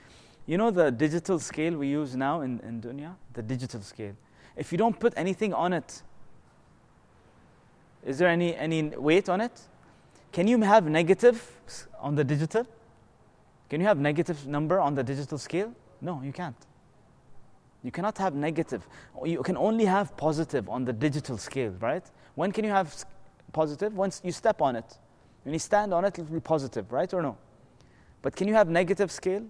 You 0.47 0.57
know 0.57 0.71
the 0.71 0.89
digital 0.89 1.37
scale 1.37 1.75
we 1.75 1.87
use 1.87 2.15
now 2.15 2.41
in, 2.41 2.59
in 2.61 2.81
dunya? 2.81 3.13
The 3.33 3.43
digital 3.43 3.81
scale. 3.81 4.15
If 4.55 4.71
you 4.71 4.77
don't 4.77 4.97
put 4.97 5.13
anything 5.17 5.53
on 5.53 5.73
it, 5.73 6.01
is 8.05 8.17
there 8.17 8.29
any, 8.29 8.55
any 8.55 8.83
weight 8.83 9.27
on 9.27 9.41
it? 9.41 9.59
Can 10.31 10.47
you 10.47 10.61
have 10.61 10.85
negative 10.85 11.89
on 11.99 12.15
the 12.15 12.23
digital? 12.23 12.65
Can 13.69 13.81
you 13.81 13.87
have 13.87 13.97
negative 13.97 14.47
number 14.47 14.79
on 14.79 14.95
the 14.95 15.03
digital 15.03 15.37
scale? 15.37 15.73
No, 15.99 16.21
you 16.23 16.31
can't. 16.31 16.55
You 17.83 17.91
cannot 17.91 18.17
have 18.19 18.33
negative. 18.33 18.87
You 19.25 19.43
can 19.43 19.57
only 19.57 19.85
have 19.85 20.15
positive 20.15 20.69
on 20.69 20.85
the 20.85 20.93
digital 20.93 21.37
scale, 21.37 21.71
right? 21.79 22.03
When 22.35 22.51
can 22.51 22.63
you 22.63 22.71
have 22.71 23.05
positive? 23.51 23.95
Once 23.95 24.21
you 24.23 24.31
step 24.31 24.61
on 24.61 24.75
it. 24.75 24.97
When 25.43 25.53
you 25.53 25.59
stand 25.59 25.93
on 25.93 26.05
it, 26.05 26.17
it 26.17 26.29
will 26.29 26.35
be 26.35 26.39
positive, 26.39 26.91
right 26.91 27.11
or 27.13 27.21
no? 27.21 27.37
But 28.24 28.36
can 28.36 28.48
you 28.48 28.54
have 28.54 28.68
negative 28.68 29.10
scale? 29.10 29.44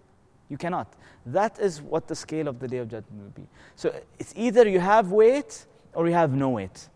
You 0.48 0.57
cannot. 0.57 0.92
That 1.26 1.59
is 1.59 1.81
what 1.81 2.09
the 2.09 2.14
scale 2.14 2.48
of 2.48 2.59
the 2.59 2.68
day 2.68 2.79
of 2.79 2.88
judgment 2.88 3.22
will 3.22 3.42
be. 3.42 3.46
So 3.76 3.94
it's 4.18 4.33
either 4.37 4.68
you 4.68 4.81
have 4.81 5.12
weight 5.12 5.66
or 5.94 6.09
you 6.09 6.14
have 6.14 6.35
no 6.35 6.50
weight. 6.50 6.88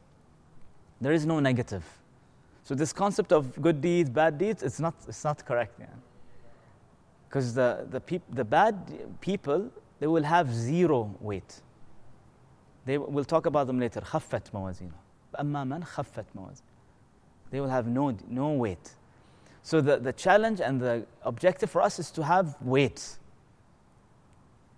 There 1.01 1.13
is 1.13 1.27
no 1.27 1.41
negative. 1.41 1.85
So 2.65 2.75
this 2.75 2.93
concept 2.93 3.33
of 3.33 3.61
good 3.61 3.81
deeds, 3.81 4.09
bad 4.09 4.39
deeds, 4.39 4.63
it's 4.63 4.81
not, 4.81 4.95
it's 5.07 5.23
not 5.23 5.45
correct. 5.45 5.79
Because 7.29 7.55
the, 7.55 7.87
the, 7.91 8.01
peop, 8.01 8.23
the 8.31 8.45
bad 8.45 8.77
people, 9.21 9.71
they 10.01 10.07
will 10.07 10.23
have 10.23 10.53
zero 10.53 11.15
weight. 11.21 11.61
They, 12.87 12.99
we'll 12.99 13.25
talk 13.25 13.47
about 13.47 13.67
them 13.67 13.79
later. 13.79 14.01
خفت 14.01 14.55
موازينه. 14.55 14.93
أما 15.41 15.65
من 15.65 15.85
خفت 15.85 16.27
موازينه. 16.35 16.63
They 17.51 17.61
will 17.61 17.69
have 17.69 17.87
no, 17.87 18.17
no 18.29 18.51
weight. 18.53 18.95
So 19.64 19.82
the, 19.82 19.98
the 19.98 20.14
challenge 20.14 20.62
and 20.62 20.80
the 20.80 21.06
objective 21.24 21.70
for 21.70 21.82
us 21.82 22.00
is 22.00 22.12
to 22.12 22.24
have 22.24 22.56
weight. 22.62 23.18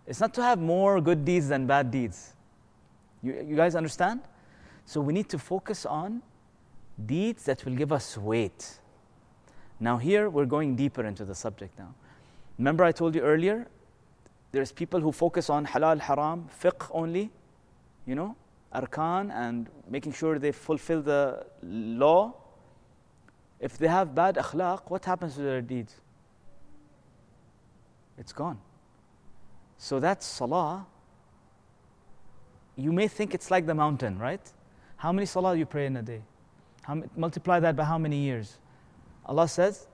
It's 0.07 0.19
not 0.19 0.33
to 0.33 0.43
have 0.43 0.59
more 0.59 0.99
good 0.99 1.23
deeds 1.23 1.47
than 1.47 1.67
bad 1.67 1.91
deeds. 1.91 2.33
You, 3.21 3.45
you 3.47 3.55
guys 3.55 3.75
understand? 3.75 4.21
So 4.85 4.99
we 4.99 5.13
need 5.13 5.29
to 5.29 5.39
focus 5.39 5.85
on 5.85 6.21
deeds 7.05 7.45
that 7.45 7.63
will 7.65 7.75
give 7.75 7.91
us 7.91 8.17
weight. 8.17 8.79
Now, 9.79 9.97
here 9.97 10.29
we're 10.29 10.45
going 10.45 10.75
deeper 10.75 11.05
into 11.05 11.25
the 11.25 11.35
subject 11.35 11.77
now. 11.79 11.93
Remember, 12.57 12.83
I 12.83 12.91
told 12.91 13.15
you 13.15 13.21
earlier, 13.21 13.67
there's 14.51 14.71
people 14.71 14.99
who 14.99 15.11
focus 15.11 15.49
on 15.49 15.65
halal, 15.65 15.99
haram, 15.99 16.49
fiqh 16.61 16.89
only, 16.91 17.31
you 18.05 18.15
know, 18.15 18.35
arkan, 18.75 19.31
and 19.33 19.67
making 19.89 20.13
sure 20.13 20.37
they 20.37 20.51
fulfill 20.51 21.01
the 21.01 21.45
law. 21.63 22.33
If 23.60 23.78
they 23.78 23.88
have 23.88 24.14
bad 24.14 24.36
akhlaq, 24.36 24.90
what 24.90 25.04
happens 25.04 25.34
to 25.34 25.42
their 25.42 25.62
deeds? 25.62 25.94
It's 28.18 28.32
gone. 28.32 28.58
So 29.78 30.00
that 30.00 30.22
salah, 30.22 30.86
you 32.76 32.92
may 32.92 33.08
think 33.08 33.34
it's 33.34 33.50
like 33.50 33.66
the 33.66 33.74
mountain, 33.74 34.18
right? 34.18 34.40
How 34.96 35.12
many 35.12 35.26
salah 35.26 35.56
you 35.56 35.66
pray 35.66 35.86
in 35.86 35.96
a 35.96 36.02
day? 36.02 36.22
How, 36.82 37.02
multiply 37.16 37.60
that 37.60 37.76
by 37.76 37.84
how 37.84 37.98
many 37.98 38.18
years? 38.18 38.58
Allah 39.24 39.48
says, 39.48 39.86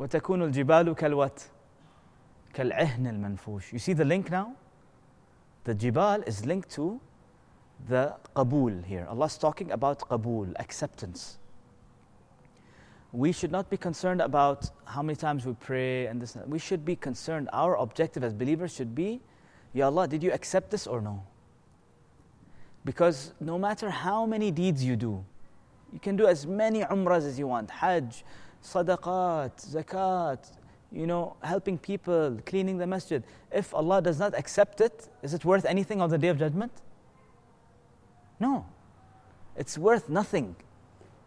وَتَكُونُ 0.00 0.52
الْجِبَالُ 0.52 0.96
كَالْوَتْ 0.96 1.48
كَالْعِهْنِ 2.54 3.06
الْمَنْفُوشِ 3.06 3.72
You 3.72 3.78
see 3.78 3.92
the 3.92 4.04
link 4.04 4.30
now? 4.30 4.54
The 5.64 5.74
jibal 5.74 6.22
is 6.26 6.44
linked 6.44 6.70
to 6.70 7.00
the 7.88 8.14
qabul 8.34 8.84
here. 8.84 9.06
Allah's 9.08 9.38
talking 9.38 9.70
about 9.70 10.00
qabul, 10.00 10.52
acceptance. 10.58 11.38
We 13.11 13.31
should 13.31 13.51
not 13.51 13.69
be 13.69 13.77
concerned 13.77 14.21
about 14.21 14.69
how 14.85 15.01
many 15.01 15.15
times 15.15 15.45
we 15.45 15.53
pray 15.53 16.07
and 16.07 16.21
this. 16.21 16.37
We 16.45 16.59
should 16.59 16.83
be 16.83 16.95
concerned. 16.95 17.49
Our 17.53 17.77
objective 17.77 18.23
as 18.23 18.33
believers 18.33 18.73
should 18.73 18.93
be, 18.93 19.21
Ya 19.73 19.85
Allah, 19.85 20.07
did 20.07 20.23
you 20.23 20.31
accept 20.31 20.71
this 20.71 20.87
or 20.87 21.01
no? 21.01 21.23
Because 22.83 23.33
no 23.39 23.57
matter 23.57 23.89
how 23.89 24.25
many 24.25 24.51
deeds 24.51 24.83
you 24.83 24.95
do, 24.95 25.23
you 25.93 25.99
can 25.99 26.15
do 26.15 26.27
as 26.27 26.45
many 26.45 26.83
umrahs 26.83 27.25
as 27.25 27.39
you 27.39 27.47
want 27.47 27.69
Hajj, 27.69 28.23
sadaqat, 28.63 29.73
zakat, 29.73 30.51
you 30.91 31.05
know, 31.05 31.35
helping 31.41 31.77
people, 31.77 32.39
cleaning 32.45 32.77
the 32.77 32.87
masjid. 32.87 33.23
If 33.51 33.73
Allah 33.73 34.01
does 34.01 34.19
not 34.19 34.37
accept 34.37 34.81
it, 34.81 35.09
is 35.21 35.33
it 35.33 35.43
worth 35.43 35.65
anything 35.65 36.01
on 36.01 36.09
the 36.09 36.17
day 36.17 36.29
of 36.29 36.39
judgment? 36.39 36.71
No. 38.39 38.65
It's 39.55 39.77
worth 39.77 40.09
nothing. 40.09 40.55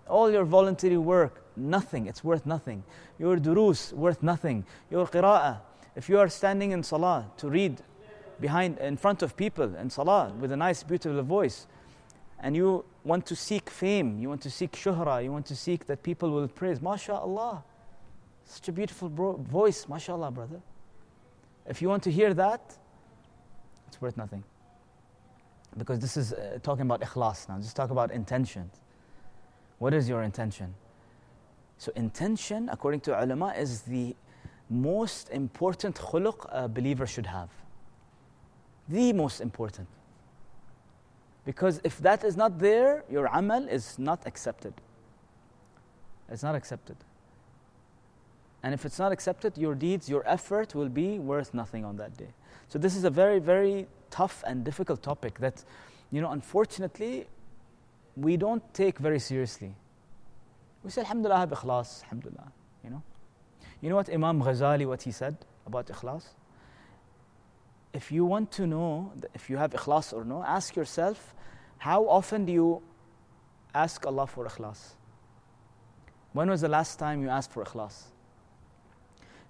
All 0.09 0.31
your 0.31 0.45
voluntary 0.45 0.97
work, 0.97 1.45
nothing. 1.61 2.07
It's 2.07 2.25
worth 2.25 2.46
nothing. 2.46 2.83
Your 3.18 3.37
durus, 3.37 3.92
worth 3.92 4.23
nothing. 4.23 4.64
Your 4.90 5.07
qira'ah. 5.07 5.59
If 5.96 6.09
you 6.09 6.18
are 6.18 6.29
standing 6.29 6.73
in 6.73 6.83
salah 6.83 7.27
to 7.38 7.49
read 7.49 7.83
behind, 8.40 8.79
in 8.79 8.96
front 8.96 9.23
of 9.23 9.37
people 9.37 9.75
in 9.77 9.90
salah 9.90 10.33
with 10.40 10.53
a 10.53 10.57
nice, 10.57 10.83
beautiful 10.83 11.23
voice, 11.23 11.66
and 12.42 12.57
you 12.57 12.85
want 13.05 13.27
to 13.27 13.37
seek 13.37 13.68
fame, 13.68 14.18
you 14.18 14.29
want 14.29 14.40
to 14.42 14.51
seek 14.51 14.73
shuhra, 14.73 15.23
you 15.23 15.31
want 15.31 15.46
to 15.46 15.57
seek 15.57 15.87
that 15.87 16.03
people 16.03 16.31
will 16.31 16.49
praise, 16.49 16.81
mashallah. 16.81 17.62
Such 18.44 18.68
a 18.68 18.73
beautiful 18.73 19.09
bro- 19.09 19.37
voice, 19.37 19.88
mashallah, 19.88 20.31
brother. 20.31 20.61
If 21.66 21.83
you 21.83 21.88
want 21.88 22.03
to 22.05 22.11
hear 22.11 22.35
that, 22.35 22.77
it's 23.87 24.01
worth 24.01 24.16
nothing. 24.16 24.42
Because 25.77 26.01
this 26.01 26.16
is 26.16 26.33
uh, 26.33 26.59
talking 26.62 26.83
about 26.83 27.01
ikhlas 27.01 27.49
now. 27.49 27.59
Just 27.59 27.77
talk 27.77 27.90
about 27.90 28.11
intention. 28.11 28.70
What 29.79 29.94
is 29.94 30.09
your 30.09 30.23
intention? 30.23 30.75
So, 31.81 31.90
intention, 31.97 32.69
according 32.71 33.01
to 33.01 33.25
ulama, 33.25 33.55
is 33.57 33.81
the 33.81 34.14
most 34.69 35.31
important 35.31 35.97
khuluq 35.97 36.47
a 36.53 36.69
believer 36.69 37.07
should 37.07 37.27
have 37.27 37.49
the 38.90 39.12
most 39.12 39.40
important. 39.40 39.88
Because 41.45 41.81
if 41.85 41.99
that 41.99 42.25
is 42.25 42.37
not 42.37 42.59
there, 42.59 43.05
your 43.09 43.27
amal 43.33 43.66
is 43.69 43.99
not 43.99 44.27
accepted. 44.27 44.75
It's 46.29 46.43
not 46.43 46.55
accepted. 46.55 46.97
And 48.62 48.75
if 48.75 48.85
it's 48.85 48.99
not 48.99 49.11
accepted, 49.11 49.57
your 49.57 49.75
deeds, 49.75 50.09
your 50.09 50.23
effort 50.29 50.75
will 50.75 50.90
be 50.90 51.19
worth 51.19 51.55
nothing 51.55 51.85
on 51.85 51.97
that 51.97 52.16
day. 52.16 52.29
So 52.69 52.79
this 52.79 52.95
is 52.95 53.05
a 53.05 53.11
very, 53.11 53.38
very 53.38 53.87
tough 54.11 54.45
and 54.47 54.64
difficult 54.64 55.03
topic 55.03 55.38
that, 55.38 55.64
you 56.11 56.21
know, 56.21 56.31
unfortunately, 56.31 57.27
we 58.16 58.37
don't 58.37 58.62
take 58.75 58.99
very 58.99 59.19
seriously. 59.19 59.75
We 60.83 60.90
say, 60.90 61.03
Alhamdulillah, 61.03 61.37
I 61.37 61.40
have 61.40 61.51
ikhlas, 61.51 62.03
Alhamdulillah, 62.05 62.53
you 62.85 62.90
know. 62.90 63.03
You 63.81 63.90
know 63.90 63.97
what 63.97 64.12
Imam 64.12 64.40
Ghazali, 64.40 64.87
what 64.87 65.03
he 65.03 65.12
said 65.12 65.37
about 65.66 65.87
ikhlas? 65.87 66.25
if 67.93 68.12
you 68.12 68.25
want 68.25 68.53
to 68.53 68.66
know 68.66 69.12
if 69.35 69.51
you 69.51 69.57
have 69.57 69.73
ikhlas 69.73 70.12
or 70.12 70.25
no, 70.25 70.43
ask 70.45 70.77
yourself 70.77 71.35
how 71.79 72.07
often 72.09 72.45
do 72.45 72.53
you 72.53 72.83
ask 73.75 74.07
Allah 74.07 74.27
for 74.27 74.47
ikhlas? 74.47 74.95
When 76.33 76.51
was 76.51 76.61
the 76.61 76.69
last 76.69 76.99
time 76.99 77.23
you 77.23 77.29
asked 77.29 77.53
for 77.53 77.64
ikhlas? 77.64 78.05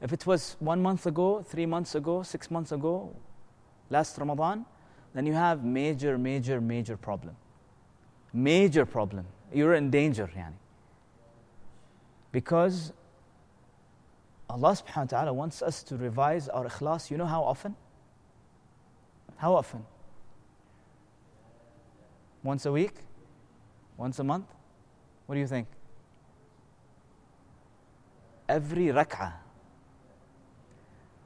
If 0.01 0.12
it 0.12 0.27
was 0.27 0.57
one 0.61 0.81
month 0.81 1.07
ago, 1.07 1.43
three 1.43 1.66
months 1.66 1.95
ago, 1.95 2.23
six 2.23 2.51
months 2.51 2.73
ago, 2.73 3.14
last 3.90 4.16
Ramadan, 4.16 4.64
then 5.12 5.27
you 5.27 5.35
have 5.35 5.64
major, 5.64 6.16
major, 6.16 6.61
major 6.61 6.97
problem. 6.97 7.37
Major 8.33 8.87
problem. 8.87 9.27
You're 9.53 9.75
in 9.75 9.90
danger, 9.90 10.31
yani. 10.35 10.55
Because 12.32 12.91
Allah 14.50 14.71
subhanahu 14.71 14.98
wa 14.98 15.06
ta'ala 15.06 15.34
wants 15.34 15.62
us 15.62 15.84
to 15.84 15.98
revise 15.98 16.48
our 16.50 16.65
ikhlas, 16.65 17.10
you 17.10 17.17
know 17.17 17.26
how 17.26 17.43
often? 17.43 17.76
How 19.38 19.56
often? 19.56 19.86
Once 22.43 22.65
a 22.65 22.71
week? 22.71 22.93
Once 23.98 24.19
a 24.19 24.24
month? 24.24 24.45
What 25.26 25.36
do 25.36 25.41
you 25.41 25.48
think? 25.48 25.67
Every 28.48 28.88
rak'ah. 28.88 29.34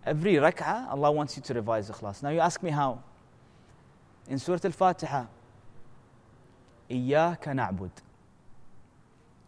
Every 0.05 0.35
rak'ah, 0.35 0.91
Allah 0.91 1.11
wants 1.11 1.35
you 1.35 1.43
to 1.43 1.53
revise 1.53 1.89
ikhlas. 1.89 2.23
Now 2.23 2.29
you 2.29 2.39
ask 2.39 2.63
me 2.63 2.69
how? 2.69 3.03
In 4.27 4.39
Surah 4.39 4.59
Al-Fatiha, 4.63 5.25
إِيَّاكَ 6.89 7.43
نَعْبُدُ 7.43 7.91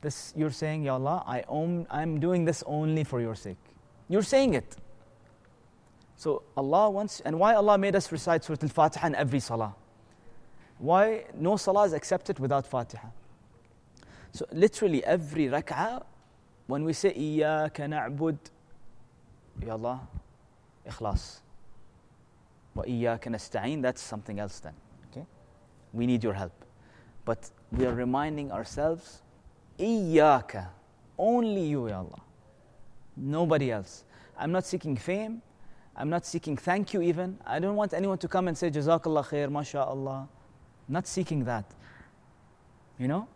this 0.01 0.33
you're 0.37 0.51
saying, 0.51 0.85
Ya 0.85 0.95
Allah, 0.95 1.25
I 1.27 1.45
own, 1.49 1.87
I'm 1.91 2.21
doing 2.21 2.45
this 2.45 2.63
only 2.67 3.05
for 3.05 3.21
your 3.21 3.35
sake. 3.35 3.57
You're 4.09 4.23
saying 4.23 4.55
it. 4.55 4.77
So 6.17 6.43
Allah 6.57 6.91
wants, 6.91 7.21
and 7.21 7.39
why 7.39 7.55
Allah 7.55 7.77
made 7.77 7.95
us 7.95 8.11
recite 8.11 8.45
Surah 8.45 8.59
Al 8.63 8.69
Fatiha 8.69 9.07
in 9.07 9.15
every 9.15 9.41
salah? 9.41 9.75
Why 10.79 11.25
no 11.35 11.57
salah 11.57 11.85
is 11.85 11.93
accepted 11.93 12.39
without 12.39 12.67
Fatiha? 12.67 13.09
So 14.33 14.47
literally 14.53 15.05
every 15.05 15.47
rak'ah, 15.47 16.03
when 16.67 16.85
we 16.85 16.93
say 16.93 17.13
Iyaka 17.15 17.89
na'bud, 17.89 18.39
Ya 19.65 19.73
Allah, 19.73 20.01
ikhlas. 20.87 21.41
Wa 22.75 22.85
nasta'in, 22.85 23.81
that's 23.81 24.03
something 24.03 24.39
else 24.39 24.61
then. 24.61 24.75
Okay? 25.11 25.25
We 25.93 26.07
need 26.07 26.23
your 26.23 26.35
help. 26.35 26.53
But 27.25 27.51
we 27.73 27.87
are 27.87 27.95
reminding 27.95 28.53
ourselves 28.53 29.23
Iyaka. 29.79 30.69
Only 31.19 31.63
you, 31.63 31.89
Ya 31.89 31.99
Allah. 31.99 32.21
Nobody 33.17 33.71
else. 33.71 34.05
I'm 34.39 34.53
not 34.53 34.67
seeking 34.67 34.97
fame. 34.97 35.43
I'm 35.97 36.11
not 36.11 36.27
seeking 36.27 36.57
thank 36.57 36.93
you 36.93 37.01
even. 37.01 37.39
I 37.47 37.59
don't 37.59 37.77
want 37.77 37.95
anyone 37.95 38.19
to 38.19 38.29
come 38.29 38.49
and 38.49 38.57
say 38.57 38.71
Jazakallah 38.71 39.27
khair, 39.27 39.49
MashaAllah. 39.49 40.29
Not 40.89 41.07
seeking 41.07 41.45
that. 41.45 41.65
You 42.99 43.09
know? 43.09 43.29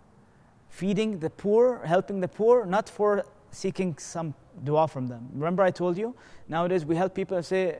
Feeding 0.68 1.18
the 1.18 1.30
poor, 1.30 1.80
helping 1.84 2.20
the 2.20 2.28
poor, 2.28 2.66
not 2.66 2.88
for 2.88 3.24
seeking 3.50 3.96
some 3.98 4.34
dua 4.62 4.86
from 4.86 5.06
them. 5.06 5.28
Remember 5.32 5.62
I 5.62 5.70
told 5.70 5.96
you? 5.96 6.14
Nowadays 6.48 6.84
we 6.84 6.96
help 6.96 7.14
people 7.14 7.36
and 7.38 7.46
say, 7.46 7.78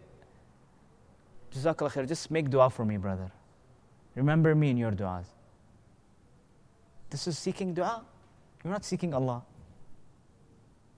Jazakallah 1.54 1.92
khair, 1.92 2.08
just 2.08 2.30
make 2.30 2.48
dua 2.48 2.70
for 2.70 2.84
me, 2.84 2.96
brother. 2.96 3.30
Remember 4.14 4.54
me 4.54 4.70
in 4.70 4.76
your 4.76 4.90
duas. 4.90 5.26
This 7.10 7.26
is 7.26 7.38
seeking 7.38 7.74
dua. 7.74 8.04
You're 8.62 8.72
not 8.72 8.84
seeking 8.84 9.14
Allah. 9.14 9.42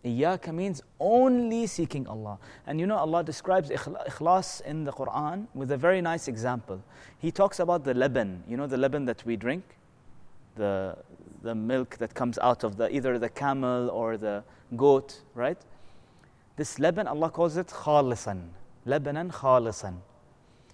Iyaka 0.05 0.53
means 0.53 0.83
only 0.99 1.67
seeking 1.67 2.09
Allah. 2.09 2.39
And 2.67 2.81
you 2.81 2.87
know, 2.87 2.97
Allah 2.97 3.23
describes 3.23 3.71
ikhlas 3.71 4.61
in 4.63 4.85
the 4.85 4.93
Quran 4.93 5.47
with 5.55 5.71
a 5.71 5.77
very 5.77 6.01
nice 6.01 6.27
example. 6.27 6.83
He 7.19 7.31
talks 7.31 7.61
about 7.61 7.85
the 7.85 7.95
leban, 7.95 8.41
you 8.49 8.57
know, 8.57 8.67
the 8.67 8.77
leban 8.77 9.07
that 9.07 9.25
we 9.25 9.37
drink, 9.37 9.63
the, 10.57 10.97
the 11.43 11.55
milk 11.55 11.99
that 11.99 12.15
comes 12.15 12.37
out 12.39 12.65
of 12.65 12.77
the, 12.77 12.93
either 12.95 13.19
the 13.19 13.29
camel 13.29 13.91
or 13.91 14.17
the 14.17 14.43
goat, 14.77 15.21
right? 15.35 15.59
This 16.57 16.79
leban, 16.79 17.07
Allah 17.07 17.31
calls 17.31 17.57
it 17.57 17.69
khalisan. 17.69 18.49
Lebanan 18.87 19.31
khalisan. 19.31 19.99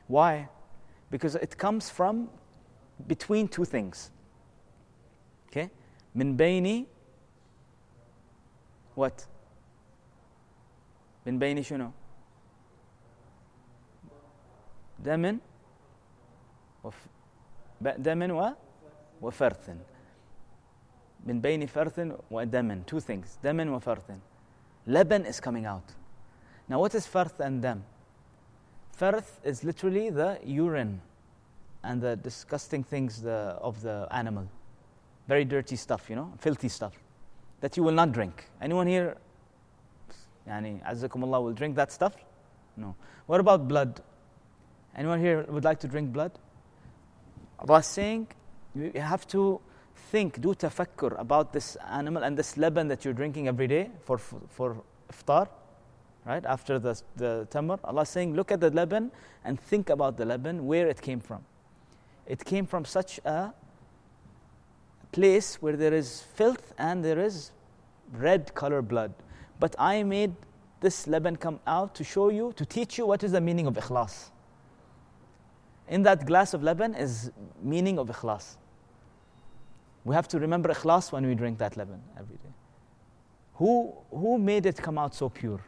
Why? 0.06 0.48
Because 1.10 1.34
it 1.34 1.58
comes 1.58 1.90
from 1.90 2.30
between 3.06 3.46
two 3.46 3.66
things. 3.66 4.10
Okay? 5.48 5.70
Min 6.13 6.37
bayni 6.37 6.85
what 8.95 9.27
من 11.25 11.39
بين 11.39 11.61
شنو 11.61 11.91
دم 14.99 15.39
وف 16.83 17.07
دم 17.81 18.31
و 18.31 18.53
وفرث 19.21 19.69
من 21.25 21.41
بين 21.41 21.65
فرث 21.65 21.99
ودم 22.31 22.83
two 22.83 22.99
things 22.99 23.37
دم 23.43 23.73
وفرث 23.73 24.11
Leban 24.87 25.25
is 25.25 25.39
coming 25.39 25.65
out 25.65 25.95
now 26.67 26.79
what 26.79 26.93
is 26.93 27.07
farth 27.07 27.39
and 27.39 27.61
dam 27.61 27.85
farth 28.91 29.39
is 29.45 29.63
literally 29.63 30.09
the 30.09 30.39
urine 30.43 30.99
and 31.83 32.01
the 32.01 32.17
disgusting 32.17 32.83
things 32.83 33.21
the, 33.21 33.57
of 33.61 33.81
the 33.81 34.07
animal 34.11 34.45
very 35.28 35.44
dirty 35.44 35.76
stuff 35.76 36.10
you 36.10 36.16
know 36.16 36.32
filthy 36.38 36.68
stuff 36.68 36.94
that 37.60 37.76
you 37.76 37.82
will 37.82 37.92
not 37.92 38.12
drink. 38.12 38.46
Anyone 38.60 38.86
here, 38.86 39.16
yani, 40.48 40.80
Allah 41.22 41.40
will 41.40 41.52
drink 41.52 41.76
that 41.76 41.92
stuff? 41.92 42.14
No. 42.76 42.94
What 43.26 43.40
about 43.40 43.68
blood? 43.68 44.00
Anyone 44.96 45.20
here 45.20 45.44
would 45.48 45.64
like 45.64 45.80
to 45.80 45.88
drink 45.88 46.12
blood? 46.12 46.32
Allah 47.58 47.78
is 47.78 47.86
saying 47.86 48.28
you 48.74 48.92
have 49.00 49.26
to 49.28 49.60
think, 50.10 50.40
do 50.40 50.54
tafakkur 50.54 51.18
about 51.18 51.52
this 51.52 51.76
animal 51.90 52.22
and 52.22 52.36
this 52.36 52.54
leban 52.54 52.88
that 52.88 53.04
you're 53.04 53.14
drinking 53.14 53.48
every 53.48 53.66
day 53.66 53.90
for, 54.04 54.18
for 54.18 54.82
iftar, 55.12 55.48
right? 56.24 56.44
After 56.46 56.78
the, 56.78 57.00
the 57.16 57.48
tamar. 57.50 57.78
Allah 57.84 58.02
is 58.02 58.08
saying, 58.08 58.34
look 58.34 58.52
at 58.52 58.60
the 58.60 58.70
leban 58.70 59.10
and 59.44 59.60
think 59.60 59.90
about 59.90 60.16
the 60.16 60.24
leban, 60.24 60.60
where 60.60 60.86
it 60.86 61.02
came 61.02 61.20
from. 61.20 61.44
It 62.26 62.44
came 62.44 62.66
from 62.66 62.84
such 62.84 63.18
a 63.24 63.52
place 65.12 65.60
where 65.60 65.76
there 65.76 65.94
is 65.94 66.22
filth 66.34 66.72
and 66.78 67.04
there 67.04 67.18
is 67.18 67.52
red 68.12 68.54
color 68.54 68.82
blood. 68.82 69.12
But 69.60 69.74
I 69.78 70.02
made 70.02 70.34
this 70.80 71.06
leban 71.06 71.38
come 71.38 71.60
out 71.66 71.94
to 71.96 72.04
show 72.04 72.28
you, 72.28 72.52
to 72.56 72.64
teach 72.64 72.98
you 72.98 73.06
what 73.06 73.24
is 73.24 73.32
the 73.32 73.40
meaning 73.40 73.66
of 73.66 73.74
ikhlas. 73.74 74.30
In 75.88 76.02
that 76.02 76.26
glass 76.26 76.54
of 76.54 76.60
leban 76.60 76.98
is 76.98 77.30
meaning 77.62 77.98
of 77.98 78.08
ikhlas. 78.08 78.56
We 80.04 80.14
have 80.14 80.28
to 80.28 80.38
remember 80.38 80.68
ikhlas 80.72 81.10
when 81.12 81.26
we 81.26 81.34
drink 81.34 81.58
that 81.58 81.74
leban 81.74 82.00
every 82.18 82.36
day. 82.36 82.52
Who, 83.54 83.92
who 84.10 84.38
made 84.38 84.66
it 84.66 84.76
come 84.76 84.98
out 84.98 85.14
so 85.14 85.28
pure? 85.28 85.60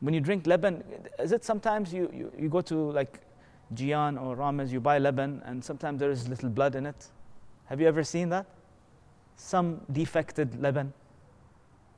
When 0.00 0.12
you 0.12 0.20
drink 0.20 0.44
leban, 0.44 0.82
is 1.18 1.32
it 1.32 1.44
sometimes 1.44 1.92
you, 1.94 2.10
you, 2.12 2.32
you 2.38 2.48
go 2.48 2.60
to 2.60 2.90
like 2.90 3.20
Jian 3.74 4.20
or 4.20 4.36
Ramez, 4.36 4.70
you 4.70 4.80
buy 4.80 4.98
leban 4.98 5.40
and 5.48 5.64
sometimes 5.64 6.00
there 6.00 6.10
is 6.10 6.28
little 6.28 6.50
blood 6.50 6.74
in 6.74 6.84
it? 6.84 7.08
Have 7.66 7.80
you 7.80 7.88
ever 7.88 8.04
seen 8.04 8.28
that? 8.28 8.46
Some 9.36 9.80
defected 9.90 10.52
leban, 10.52 10.92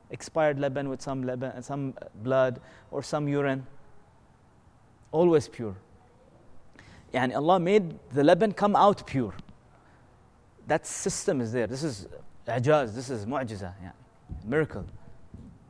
expired 0.09 0.57
leban 0.57 0.89
with 0.89 1.01
some 1.01 1.23
leban, 1.23 1.55
uh, 1.55 1.61
some 1.61 1.93
uh, 2.01 2.05
blood 2.23 2.59
or 2.91 3.03
some 3.03 3.27
urine. 3.27 3.65
Always 5.11 5.47
pure. 5.47 5.75
And 7.13 7.33
Allah 7.33 7.59
made 7.59 7.97
the 8.11 8.21
leban 8.21 8.55
come 8.55 8.75
out 8.75 9.05
pure. 9.07 9.33
That 10.67 10.85
system 10.85 11.39
is 11.39 11.51
there. 11.51 11.67
This 11.67 11.83
is 11.83 12.07
ajaz, 12.47 12.93
this 12.93 13.09
is 13.09 13.25
mu'jiza, 13.25 13.73
yeah. 13.81 13.91
miracle. 14.43 14.85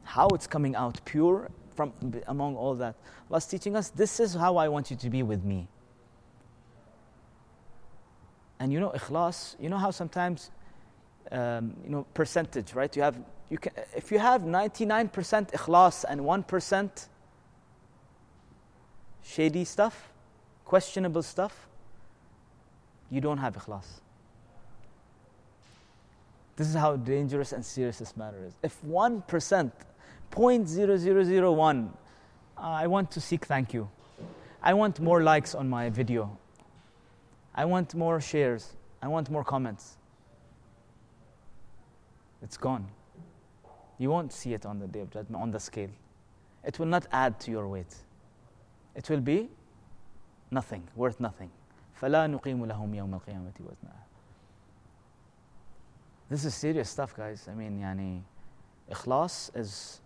How 0.03 0.27
it's 0.30 0.47
coming 0.47 0.75
out 0.75 0.99
pure 1.06 1.51
from 1.75 1.93
among 2.27 2.56
all 2.56 2.73
that. 2.75 2.95
Allah's 3.30 3.45
teaching 3.45 3.75
us 3.75 3.89
this 3.89 4.19
is 4.19 4.34
how 4.34 4.58
I 4.58 4.67
want 4.67 4.89
you 4.89 4.97
to 4.97 5.10
be 5.10 5.21
with 5.21 5.43
me. 5.43 5.67
And 8.60 8.73
you 8.73 8.80
know, 8.80 8.89
ikhlas, 8.89 9.56
you 9.60 9.69
know 9.69 9.77
how 9.77 9.91
sometimes 9.91 10.49
um, 11.31 11.75
you 11.83 11.89
know, 11.89 12.05
percentage, 12.13 12.73
right? 12.73 12.95
You 12.95 13.01
have, 13.03 13.17
you 13.49 13.57
can, 13.57 13.73
if 13.95 14.11
you 14.11 14.19
have 14.19 14.41
99% 14.41 15.11
ikhlas 15.51 16.05
and 16.07 16.21
1% 16.21 17.07
shady 19.23 19.65
stuff, 19.65 20.11
questionable 20.65 21.23
stuff, 21.23 21.67
you 23.09 23.21
don't 23.21 23.37
have 23.37 23.55
ikhlas. 23.55 23.85
This 26.55 26.67
is 26.67 26.75
how 26.75 26.95
dangerous 26.95 27.51
and 27.51 27.63
serious 27.63 27.99
this 27.99 28.17
matter 28.17 28.43
is. 28.45 28.53
If 28.63 28.81
1%, 28.83 29.71
0.0001, 30.31 31.89
uh, 32.57 32.61
I 32.61 32.87
want 32.87 33.11
to 33.11 33.21
seek 33.21 33.45
thank 33.45 33.73
you. 33.73 33.89
I 34.61 34.73
want 34.73 34.99
more 34.99 35.21
likes 35.21 35.53
on 35.53 35.69
my 35.69 35.89
video. 35.89 36.37
I 37.53 37.65
want 37.65 37.93
more 37.93 38.19
shares. 38.19 38.73
I 39.01 39.07
want 39.07 39.29
more 39.29 39.43
comments. 39.43 39.96
It's 42.42 42.56
gone. 42.56 42.87
You 43.98 44.11
won't 44.11 44.32
see 44.32 44.52
it 44.52 44.66
on 44.66 44.78
the 44.78 44.87
day 44.87 45.00
of 45.00 45.11
judgment, 45.11 45.42
on 45.42 45.50
the 45.50 45.61
scale. 45.61 45.90
It 46.64 46.78
will 46.78 46.87
not 46.87 47.06
add 47.12 47.38
to 47.40 47.50
your 47.50 47.68
weight. 47.68 47.94
It 48.94 49.08
will 49.08 49.20
be 49.20 49.48
nothing, 50.50 50.82
worth 50.96 51.20
nothing. 51.20 51.50
فلا 52.00 52.26
نقيم 52.26 52.66
لهم 52.66 52.94
يوم 52.94 53.14
القيامة 53.14 53.52
وزنا. 53.61 53.94
This 56.28 56.44
is 56.44 56.54
serious 56.54 56.90
stuff, 56.90 57.14
guys. 57.14 57.46
I 57.50 57.54
mean, 57.54 57.78
yani, 57.78 58.22
ikhlas 58.90 59.54
is. 59.56 60.00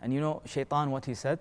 And 0.00 0.12
you 0.12 0.20
know, 0.20 0.42
shaitan, 0.44 0.90
what 0.90 1.06
he 1.06 1.14
said? 1.14 1.38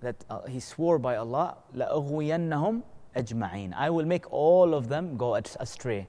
That 0.00 0.16
uh, 0.28 0.42
he 0.46 0.60
swore 0.60 0.98
by 0.98 1.16
Allah, 1.16 1.56
لأغوينهم 1.74 2.82
ajma'in. 3.16 3.72
I 3.76 3.90
will 3.90 4.04
make 4.04 4.30
all 4.32 4.74
of 4.74 4.88
them 4.88 5.16
go 5.16 5.34
astray. 5.34 6.06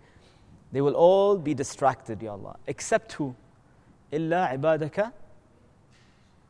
They 0.71 0.81
will 0.81 0.95
all 0.95 1.37
be 1.37 1.53
distracted, 1.53 2.21
Ya 2.21 2.31
Allah. 2.31 2.57
Except 2.67 3.13
who? 3.13 3.35
إلا 4.11 4.47
عبادك 4.47 5.11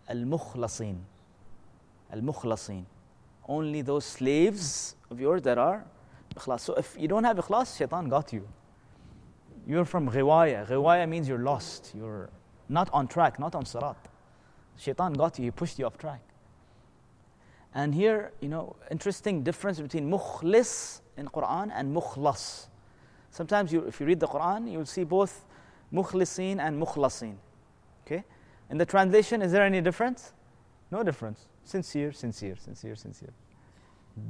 المخلصين. 0.10 0.98
المخلصين. 2.14 2.86
Only 3.48 3.82
those 3.82 4.06
slaves 4.06 4.96
of 5.10 5.20
yours 5.20 5.42
that 5.44 5.58
are 5.58 5.86
ikhlas. 6.36 6.62
So 6.62 6.74
if 6.76 6.96
you 7.00 7.08
don't 7.08 7.24
have 7.24 7.38
ikhlas, 7.38 7.78
shaitan 7.78 8.10
got 8.10 8.34
you. 8.34 8.48
You're 9.68 9.86
from 9.86 10.10
ghiwaya. 10.10 10.68
Ghiwaya 10.68 11.08
means 11.08 11.28
you're 11.28 11.40
lost. 11.40 11.94
You're 11.96 12.30
not 12.70 12.90
on 12.94 13.08
track, 13.08 13.40
not 13.40 13.56
on 13.56 13.64
sarat. 13.64 13.96
Shaitan 14.78 15.14
got 15.14 15.40
you, 15.40 15.46
he 15.46 15.52
pushed 15.52 15.80
you 15.80 15.86
off 15.86 15.98
track. 15.98 16.22
And 17.75 17.95
here, 17.95 18.33
you 18.41 18.49
know, 18.49 18.77
interesting 18.91 19.43
difference 19.43 19.81
between 19.81 20.11
mukhlis 20.11 21.01
in 21.17 21.27
Quran 21.29 21.71
and 21.75 21.95
mukhlas. 21.95 22.67
Sometimes 23.31 23.73
you, 23.73 23.81
if 23.87 23.99
you 23.99 24.07
read 24.07 24.21
the 24.21 24.29
Quran, 24.29 24.71
you'll 24.71 24.85
see 24.85 25.05
both 25.05 25.47
mukhlisin 25.93 26.59
and 26.59 26.81
mukhlasin. 26.81 27.37
Okay? 28.07 28.25
In 28.71 28.79
the 28.79 28.85
translation, 28.85 29.41
is 29.41 29.53
there 29.53 29.63
any 29.63 29.81
difference? 29.81 30.33
No 30.91 31.03
difference. 31.03 31.47
Sincere, 31.65 32.13
sincere, 32.13 32.57
sincere, 32.57 32.97
sincere. 32.97 33.33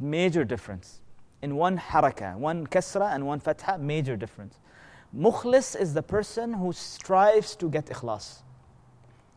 Major 0.00 0.44
difference. 0.44 1.00
In 1.42 1.57
one 1.57 1.76
haraka, 1.76 2.37
one 2.37 2.66
kasra 2.66 3.12
and 3.12 3.26
one 3.26 3.40
fatha, 3.40 3.76
major 3.78 4.16
difference. 4.16 4.59
Mukhlis 5.16 5.78
is 5.78 5.94
the 5.94 6.02
person 6.02 6.52
who 6.52 6.72
strives 6.72 7.57
to 7.57 7.68
get 7.68 7.87
ikhlas. 7.87 8.42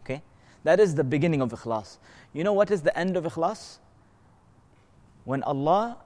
Okay? 0.04 0.22
That 0.64 0.80
is 0.80 0.94
the 0.94 1.04
beginning 1.04 1.42
of 1.42 1.52
ikhlas. 1.52 1.98
You 2.34 2.44
know 2.44 2.54
what 2.54 2.70
is 2.70 2.84
the 2.84 2.96
end 2.98 3.18
of 3.18 3.24
ikhlas? 3.24 3.80
when 5.25 5.43
Allah 5.43 5.99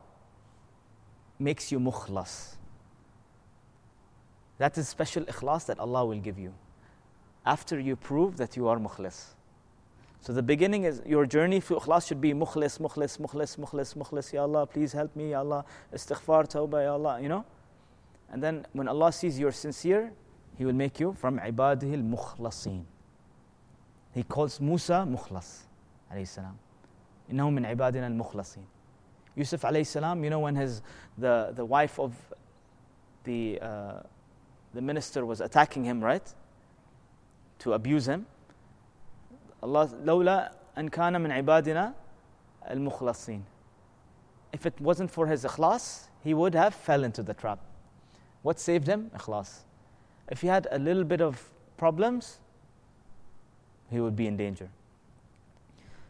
makes 1.38 1.70
you 1.72 1.80
mukhlas. 1.80 2.56
That 4.58 4.78
is 4.78 4.88
special 4.88 5.24
ikhlas 5.24 5.66
that 5.66 5.78
Allah 5.78 6.04
will 6.04 6.20
give 6.20 6.38
you 6.38 6.54
after 7.44 7.78
you 7.78 7.96
prove 7.96 8.36
that 8.36 8.56
you 8.56 8.68
are 8.68 8.78
mukhlis. 8.78 9.34
So 10.20 10.32
the 10.32 10.42
beginning 10.42 10.84
is 10.84 11.02
your 11.04 11.26
journey 11.26 11.60
to 11.60 11.74
ikhlas 11.74 12.06
should 12.06 12.20
be 12.20 12.32
mukhlis, 12.32 12.78
mukhlis, 12.78 13.18
mukhlis, 13.18 13.56
mukhlis, 13.58 13.94
mukhlis. 13.94 14.32
Ya 14.32 14.42
Allah, 14.42 14.66
please 14.66 14.92
help 14.92 15.14
me. 15.14 15.30
Ya 15.30 15.40
Allah, 15.40 15.64
istighfar, 15.92 16.48
tawbah, 16.48 16.82
Ya 16.82 16.92
Allah, 16.94 17.20
you 17.20 17.28
know. 17.28 17.44
And 18.30 18.42
then 18.42 18.66
when 18.72 18.88
Allah 18.88 19.12
sees 19.12 19.38
you're 19.38 19.52
sincere, 19.52 20.12
He 20.56 20.64
will 20.64 20.72
make 20.72 20.98
you 20.98 21.12
from 21.12 21.38
ibadihi 21.38 21.94
al-mukhlasin. 21.94 22.84
He 24.12 24.22
calls 24.22 24.60
Musa 24.60 25.06
mukhlas, 25.06 25.64
alayhi 26.12 26.28
salam. 26.28 26.58
إنه 27.30 27.50
من 27.50 27.66
عبادنا 27.66 28.06
المخلصين. 28.06 28.64
Yusuf 29.38 29.62
alayhi 29.62 29.86
salam, 29.86 30.22
you 30.22 30.30
know, 30.30 30.40
when 30.40 30.54
his, 30.54 30.82
the, 31.18 31.52
the 31.54 31.64
wife 31.64 31.98
of 31.98 32.14
the, 33.24 33.58
uh, 33.60 34.00
the 34.72 34.80
minister 34.80 35.26
was 35.26 35.40
attacking 35.40 35.84
him, 35.84 36.02
right? 36.02 36.32
To 37.60 37.72
abuse 37.72 38.06
him. 38.06 38.26
Allah, 39.62 39.88
لولا 40.04 40.52
أن 40.76 40.90
كان 40.90 41.20
من 41.20 41.32
عبادنا 41.32 41.94
المخلصين. 42.70 43.42
If 44.52 44.66
it 44.66 44.80
wasn't 44.80 45.10
for 45.10 45.26
his 45.26 45.44
ikhlas, 45.44 46.08
he 46.22 46.32
would 46.32 46.54
have 46.54 46.74
fell 46.74 47.02
into 47.02 47.22
the 47.22 47.34
trap. 47.34 47.58
What 48.42 48.60
saved 48.60 48.86
him? 48.86 49.10
Ikhlas. 49.16 49.60
If 50.30 50.40
he 50.42 50.46
had 50.46 50.68
a 50.70 50.78
little 50.78 51.04
bit 51.04 51.20
of 51.20 51.50
problems, 51.76 52.38
he 53.90 54.00
would 54.00 54.14
be 54.14 54.26
in 54.26 54.36
danger. 54.36 54.68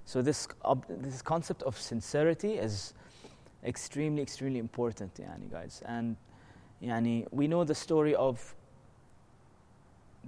So 0.05 0.21
this, 0.21 0.47
this 0.89 1.23
concept 1.23 1.63
of 1.63 1.79
sincerity 1.79 2.55
is 2.55 2.93
extremely, 3.64 4.22
extremely 4.22 4.60
important, 4.60 5.14
yani 5.16 5.52
guys. 5.52 5.82
And 5.86 6.16
yani, 6.82 7.28
we 7.32 7.48
know 7.48 7.64
the 7.64 7.76
story 7.76 8.16
of 8.16 8.56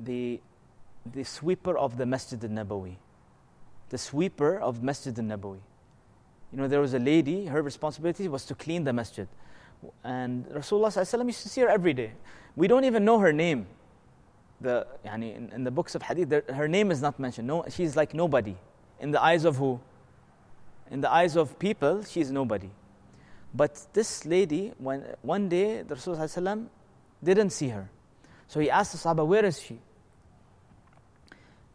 the, 0.04 0.40
the 1.14 1.24
sweeper 1.24 1.78
of 1.78 1.98
the 1.98 2.06
Masjid 2.06 2.44
al-Nabawi. 2.44 2.96
The 3.90 3.98
sweeper 3.98 4.60
of 4.60 4.84
Masjid 4.84 5.18
al-Nabawi. 5.18 5.60
You 6.52 6.58
know, 6.58 6.68
there 6.68 6.82
was 6.82 6.94
a 6.94 7.00
lady, 7.00 7.46
her 7.46 7.62
responsibility 7.62 8.28
was 8.28 8.46
to 8.46 8.56
clean 8.56 8.84
the 8.84 8.92
masjid. 8.92 9.28
And 10.04 10.46
Rasulullah 10.48 11.26
used 11.26 11.44
to 11.44 11.50
see 11.50 11.62
her 11.62 11.70
every 11.70 11.94
day. 11.94 12.12
We 12.56 12.68
don't 12.68 12.84
even 12.84 13.06
know 13.06 13.20
her 13.20 13.32
name. 13.32 13.68
The, 14.60 14.86
yani, 15.06 15.36
in, 15.36 15.52
in 15.54 15.64
the 15.64 15.72
books 15.72 15.96
of 15.96 16.04
hadith, 16.04 16.30
there, 16.30 16.44
her 16.54 16.68
name 16.68 16.92
is 16.92 17.02
not 17.02 17.20
mentioned. 17.20 17.48
No, 17.48 17.64
she's 17.70 17.96
like 17.96 18.14
nobody. 18.14 18.56
In 19.00 19.12
the 19.12 19.24
eyes 19.24 19.46
of 19.46 19.56
who? 19.56 19.80
In 20.92 21.00
the 21.02 21.12
eyes 21.12 21.38
of 21.38 21.58
people, 21.58 22.04
she's 22.04 22.32
nobody. 22.32 22.70
But 23.54 23.86
this 23.94 24.26
lady, 24.26 24.74
when, 24.78 25.06
one 25.22 25.50
day, 25.50 25.82
the 25.82 25.96
Rasulullah 25.96 26.68
didn't 27.24 27.50
see 27.50 27.70
her. 27.70 27.90
So 28.48 28.60
he 28.60 28.70
asked 28.70 28.94
the 28.94 28.98
Sahaba, 28.98 29.26
Where 29.26 29.46
is 29.46 29.62
she? 29.62 29.80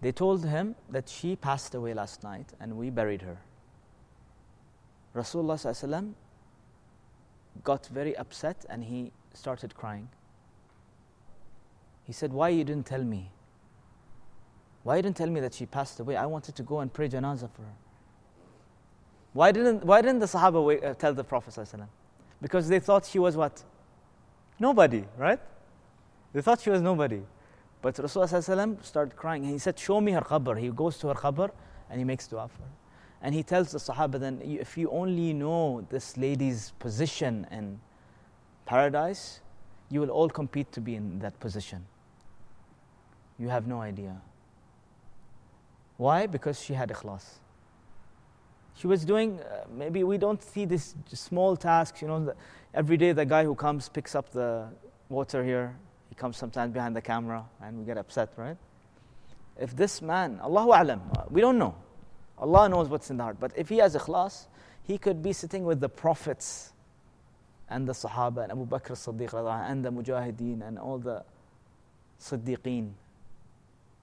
They 0.00 0.12
told 0.12 0.44
him 0.44 0.74
that 0.90 1.08
she 1.08 1.36
passed 1.36 1.74
away 1.74 1.94
last 1.94 2.22
night 2.22 2.52
and 2.60 2.76
we 2.76 2.90
buried 2.90 3.22
her. 3.22 3.38
Rasulullah 5.14 6.14
got 7.64 7.86
very 7.86 8.16
upset 8.16 8.64
and 8.68 8.84
he 8.84 9.12
started 9.32 9.74
crying. 9.74 10.08
He 12.04 12.12
said, 12.12 12.32
Why 12.32 12.50
you 12.50 12.64
didn't 12.64 12.86
tell 12.86 13.02
me? 13.02 13.30
Why 14.82 14.96
you 14.96 15.02
didn't 15.02 15.16
tell 15.16 15.30
me 15.30 15.40
that 15.40 15.54
she 15.54 15.66
passed 15.66 15.98
away? 15.98 16.16
I 16.16 16.26
wanted 16.26 16.54
to 16.56 16.62
go 16.62 16.80
and 16.80 16.92
pray 16.92 17.08
janazah 17.08 17.50
for 17.50 17.62
her. 17.62 17.74
Why 19.36 19.52
didn't, 19.52 19.84
why 19.84 20.00
didn't 20.00 20.20
the 20.20 20.26
Sahaba 20.26 20.82
uh, 20.82 20.94
tell 20.94 21.12
the 21.12 21.22
Prophet? 21.22 21.68
Because 22.40 22.68
they 22.68 22.80
thought 22.80 23.04
she 23.04 23.18
was 23.18 23.36
what? 23.36 23.62
Nobody, 24.58 25.04
right? 25.18 25.38
They 26.32 26.40
thought 26.40 26.62
she 26.62 26.70
was 26.70 26.80
nobody. 26.80 27.20
But 27.82 27.96
Rasulullah 27.96 28.82
started 28.82 29.14
crying 29.14 29.42
and 29.42 29.52
he 29.52 29.58
said, 29.58 29.78
Show 29.78 30.00
me 30.00 30.12
her 30.12 30.22
qabr. 30.22 30.58
He 30.58 30.70
goes 30.70 30.96
to 31.00 31.08
her 31.08 31.14
qabr 31.14 31.50
and 31.90 31.98
he 31.98 32.04
makes 32.06 32.26
dua 32.26 32.48
for 32.48 32.62
her. 32.62 32.68
And 33.20 33.34
he 33.34 33.42
tells 33.42 33.72
the 33.72 33.78
Sahaba 33.78 34.18
then, 34.18 34.40
if 34.42 34.78
you 34.78 34.90
only 34.90 35.34
know 35.34 35.86
this 35.90 36.16
lady's 36.16 36.72
position 36.78 37.46
in 37.50 37.78
paradise, 38.64 39.42
you 39.90 40.00
will 40.00 40.10
all 40.10 40.30
compete 40.30 40.72
to 40.72 40.80
be 40.80 40.94
in 40.94 41.18
that 41.18 41.38
position. 41.40 41.84
You 43.38 43.50
have 43.50 43.66
no 43.66 43.82
idea. 43.82 44.16
Why? 45.98 46.26
Because 46.26 46.58
she 46.58 46.72
had 46.72 46.88
ikhlas 46.88 47.40
she 48.76 48.86
was 48.86 49.04
doing, 49.04 49.40
uh, 49.40 49.64
maybe 49.70 50.04
we 50.04 50.18
don't 50.18 50.42
see 50.42 50.64
this 50.64 50.94
small 51.12 51.56
tasks, 51.56 52.02
you 52.02 52.08
know, 52.08 52.24
the, 52.24 52.36
every 52.74 52.96
day 52.96 53.12
the 53.12 53.24
guy 53.24 53.44
who 53.44 53.54
comes 53.54 53.88
picks 53.88 54.14
up 54.14 54.30
the 54.30 54.66
water 55.08 55.42
here, 55.42 55.74
he 56.08 56.14
comes 56.14 56.36
sometimes 56.36 56.72
behind 56.72 56.94
the 56.94 57.00
camera 57.00 57.44
and 57.62 57.78
we 57.78 57.84
get 57.84 57.96
upset, 57.96 58.32
right? 58.36 58.56
If 59.58 59.74
this 59.74 60.02
man, 60.02 60.38
Allahu 60.42 60.68
Alam, 60.68 61.00
uh, 61.16 61.22
we 61.30 61.40
don't 61.40 61.58
know. 61.58 61.74
Allah 62.38 62.68
knows 62.68 62.88
what's 62.88 63.10
in 63.10 63.16
the 63.16 63.22
heart. 63.22 63.38
But 63.40 63.52
if 63.56 63.70
he 63.70 63.78
has 63.78 63.96
ikhlas, 63.96 64.46
he 64.82 64.98
could 64.98 65.22
be 65.22 65.32
sitting 65.32 65.64
with 65.64 65.80
the 65.80 65.88
prophets 65.88 66.72
and 67.70 67.88
the 67.88 67.92
Sahaba 67.92 68.42
and 68.42 68.52
Abu 68.52 68.66
Bakr 68.66 68.90
as-Siddiq 68.92 69.70
and 69.70 69.82
the 69.82 69.90
Mujahideen 69.90 70.66
and 70.66 70.78
all 70.78 70.98
the 70.98 71.24
Siddiqeen. 72.20 72.92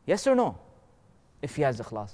Yes 0.08 0.26
or 0.26 0.36
no? 0.36 0.58
If 1.42 1.56
he 1.56 1.62
has 1.62 1.80
ikhlas. 1.80 2.12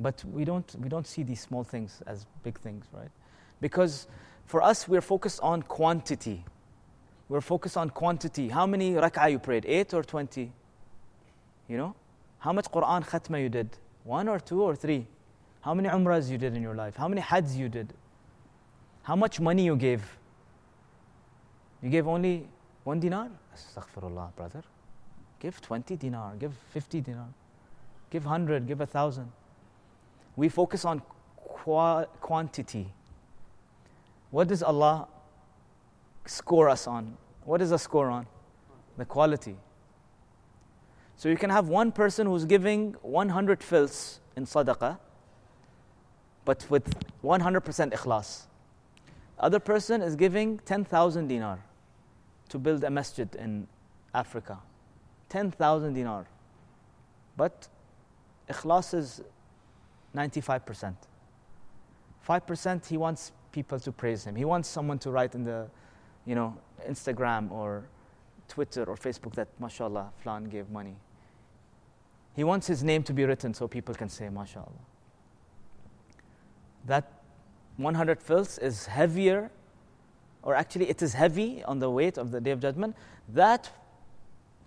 But 0.00 0.24
we 0.24 0.44
don't, 0.44 0.74
we 0.80 0.88
don't 0.88 1.06
see 1.06 1.22
these 1.22 1.40
small 1.40 1.64
things 1.64 2.02
as 2.06 2.26
big 2.42 2.58
things, 2.58 2.86
right? 2.92 3.10
Because 3.60 4.06
for 4.46 4.62
us, 4.62 4.88
we're 4.88 5.00
focused 5.00 5.40
on 5.42 5.62
quantity. 5.62 6.44
We're 7.28 7.40
focused 7.40 7.76
on 7.76 7.90
quantity. 7.90 8.48
How 8.48 8.66
many 8.66 8.94
rak'ah 8.94 9.30
you 9.30 9.38
prayed? 9.38 9.64
Eight 9.66 9.94
or 9.94 10.02
20? 10.02 10.52
You 11.68 11.76
know? 11.76 11.94
How 12.38 12.52
much 12.52 12.66
Quran 12.66 13.06
khatma 13.06 13.40
you 13.40 13.48
did? 13.48 13.70
One 14.02 14.28
or 14.28 14.38
two 14.38 14.62
or 14.62 14.76
three? 14.76 15.06
How 15.62 15.72
many 15.72 15.88
umrahs 15.88 16.30
you 16.30 16.36
did 16.36 16.54
in 16.54 16.62
your 16.62 16.74
life? 16.74 16.96
How 16.96 17.08
many 17.08 17.22
hajj 17.22 17.52
you 17.52 17.70
did? 17.70 17.94
How 19.02 19.16
much 19.16 19.40
money 19.40 19.64
you 19.64 19.76
gave? 19.76 20.02
You 21.82 21.88
gave 21.88 22.06
only 22.06 22.46
one 22.84 23.00
dinar? 23.00 23.30
Astaghfirullah, 23.54 24.34
brother. 24.36 24.62
Give 25.40 25.58
20 25.60 25.96
dinar, 25.96 26.34
give 26.38 26.52
50 26.72 27.00
dinar, 27.00 27.28
give 28.10 28.24
100, 28.24 28.66
give 28.66 28.80
a 28.80 28.86
thousand. 28.86 29.30
We 30.36 30.48
focus 30.48 30.84
on 30.84 31.02
qua- 31.36 32.06
quantity. 32.20 32.92
What 34.30 34.48
does 34.48 34.62
Allah 34.62 35.08
score 36.26 36.68
us 36.68 36.86
on? 36.86 37.16
What 37.44 37.60
is 37.60 37.70
the 37.70 37.78
score 37.78 38.08
on? 38.10 38.26
The 38.96 39.04
quality. 39.04 39.56
So 41.16 41.28
you 41.28 41.36
can 41.36 41.50
have 41.50 41.68
one 41.68 41.92
person 41.92 42.26
who's 42.26 42.44
giving 42.44 42.94
100 43.02 43.62
fils 43.62 44.20
in 44.36 44.44
sadaqah, 44.44 44.98
but 46.44 46.66
with 46.68 46.92
100% 47.22 47.92
ikhlas. 47.92 48.46
Other 49.38 49.58
person 49.58 50.02
is 50.02 50.16
giving 50.16 50.58
10,000 50.58 51.28
dinar 51.28 51.60
to 52.48 52.58
build 52.58 52.84
a 52.84 52.90
masjid 52.90 53.32
in 53.36 53.66
Africa. 54.12 54.58
10,000 55.28 55.92
dinar. 55.94 56.26
But 57.36 57.68
ikhlas 58.48 58.94
is 58.94 59.22
95%. 60.14 60.94
5% 62.26 62.86
he 62.86 62.96
wants 62.96 63.32
people 63.52 63.78
to 63.80 63.92
praise 63.92 64.24
him. 64.24 64.34
He 64.34 64.44
wants 64.44 64.68
someone 64.68 64.98
to 65.00 65.10
write 65.10 65.34
in 65.34 65.44
the, 65.44 65.68
you 66.24 66.34
know, 66.34 66.56
Instagram 66.88 67.50
or 67.50 67.84
Twitter 68.48 68.84
or 68.84 68.96
Facebook 68.96 69.34
that, 69.34 69.48
mashallah, 69.60 70.10
Flan 70.22 70.44
gave 70.44 70.70
money. 70.70 70.96
He 72.34 72.44
wants 72.44 72.66
his 72.66 72.82
name 72.82 73.02
to 73.04 73.12
be 73.12 73.24
written 73.24 73.54
so 73.54 73.68
people 73.68 73.94
can 73.94 74.08
say, 74.08 74.28
mashallah. 74.28 74.66
That 76.86 77.10
100 77.76 78.20
fils 78.20 78.58
is 78.58 78.86
heavier, 78.86 79.50
or 80.42 80.54
actually 80.54 80.88
it 80.88 81.02
is 81.02 81.14
heavy 81.14 81.62
on 81.64 81.78
the 81.78 81.90
weight 81.90 82.18
of 82.18 82.30
the 82.30 82.40
day 82.40 82.50
of 82.50 82.60
judgment. 82.60 82.96
That 83.28 83.70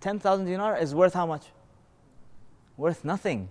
10,000 0.00 0.46
dinar 0.46 0.76
is 0.78 0.94
worth 0.94 1.14
how 1.14 1.26
much? 1.26 1.46
Worth 2.76 3.04
nothing. 3.04 3.48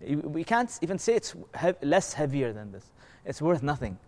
We 0.00 0.44
can't 0.44 0.78
even 0.82 0.98
say 0.98 1.14
it's 1.14 1.34
less 1.82 2.12
heavier 2.12 2.52
than 2.52 2.72
this. 2.72 2.90
It's 3.24 3.40
worth 3.40 3.62
nothing. 3.62 3.98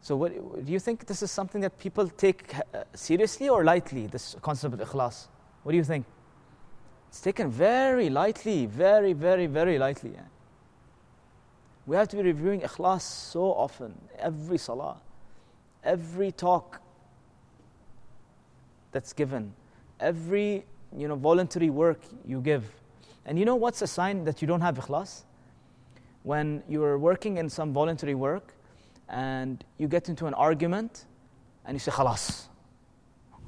So, 0.00 0.16
what, 0.16 0.64
do 0.64 0.72
you 0.72 0.80
think 0.80 1.06
this 1.06 1.22
is 1.22 1.30
something 1.30 1.60
that 1.60 1.78
people 1.78 2.08
take 2.08 2.54
uh, 2.56 2.82
seriously 2.94 3.48
or 3.48 3.62
lightly, 3.62 4.08
this 4.08 4.34
concept 4.42 4.74
of 4.74 4.80
ikhlas? 4.80 5.28
What 5.62 5.72
do 5.72 5.78
you 5.78 5.84
think? 5.84 6.06
It's 7.08 7.20
taken 7.20 7.50
very 7.50 8.10
lightly, 8.10 8.66
very, 8.66 9.12
very, 9.12 9.46
very 9.46 9.78
lightly. 9.78 10.14
We 11.86 11.94
have 11.96 12.08
to 12.08 12.16
be 12.16 12.22
reviewing 12.22 12.62
ikhlas 12.62 13.02
so 13.02 13.52
often, 13.52 13.94
every 14.18 14.58
salah, 14.58 15.00
every 15.84 16.32
talk 16.32 16.80
that's 18.90 19.12
given, 19.12 19.52
every 20.00 20.64
you 20.96 21.06
know, 21.06 21.16
voluntary 21.16 21.70
work 21.70 22.00
you 22.26 22.40
give. 22.40 22.64
And 23.24 23.38
you 23.38 23.44
know 23.44 23.56
what's 23.56 23.82
a 23.82 23.86
sign 23.86 24.24
that 24.24 24.42
you 24.42 24.48
don't 24.48 24.60
have 24.60 24.78
ikhlas? 24.78 25.22
When 26.22 26.62
you're 26.68 26.98
working 26.98 27.38
in 27.38 27.48
some 27.48 27.72
voluntary 27.72 28.14
work 28.14 28.54
and 29.08 29.64
you 29.78 29.88
get 29.88 30.08
into 30.08 30.26
an 30.26 30.34
argument 30.34 31.06
and 31.64 31.74
you 31.74 31.78
say, 31.78 31.90
Khalas, 31.90 32.46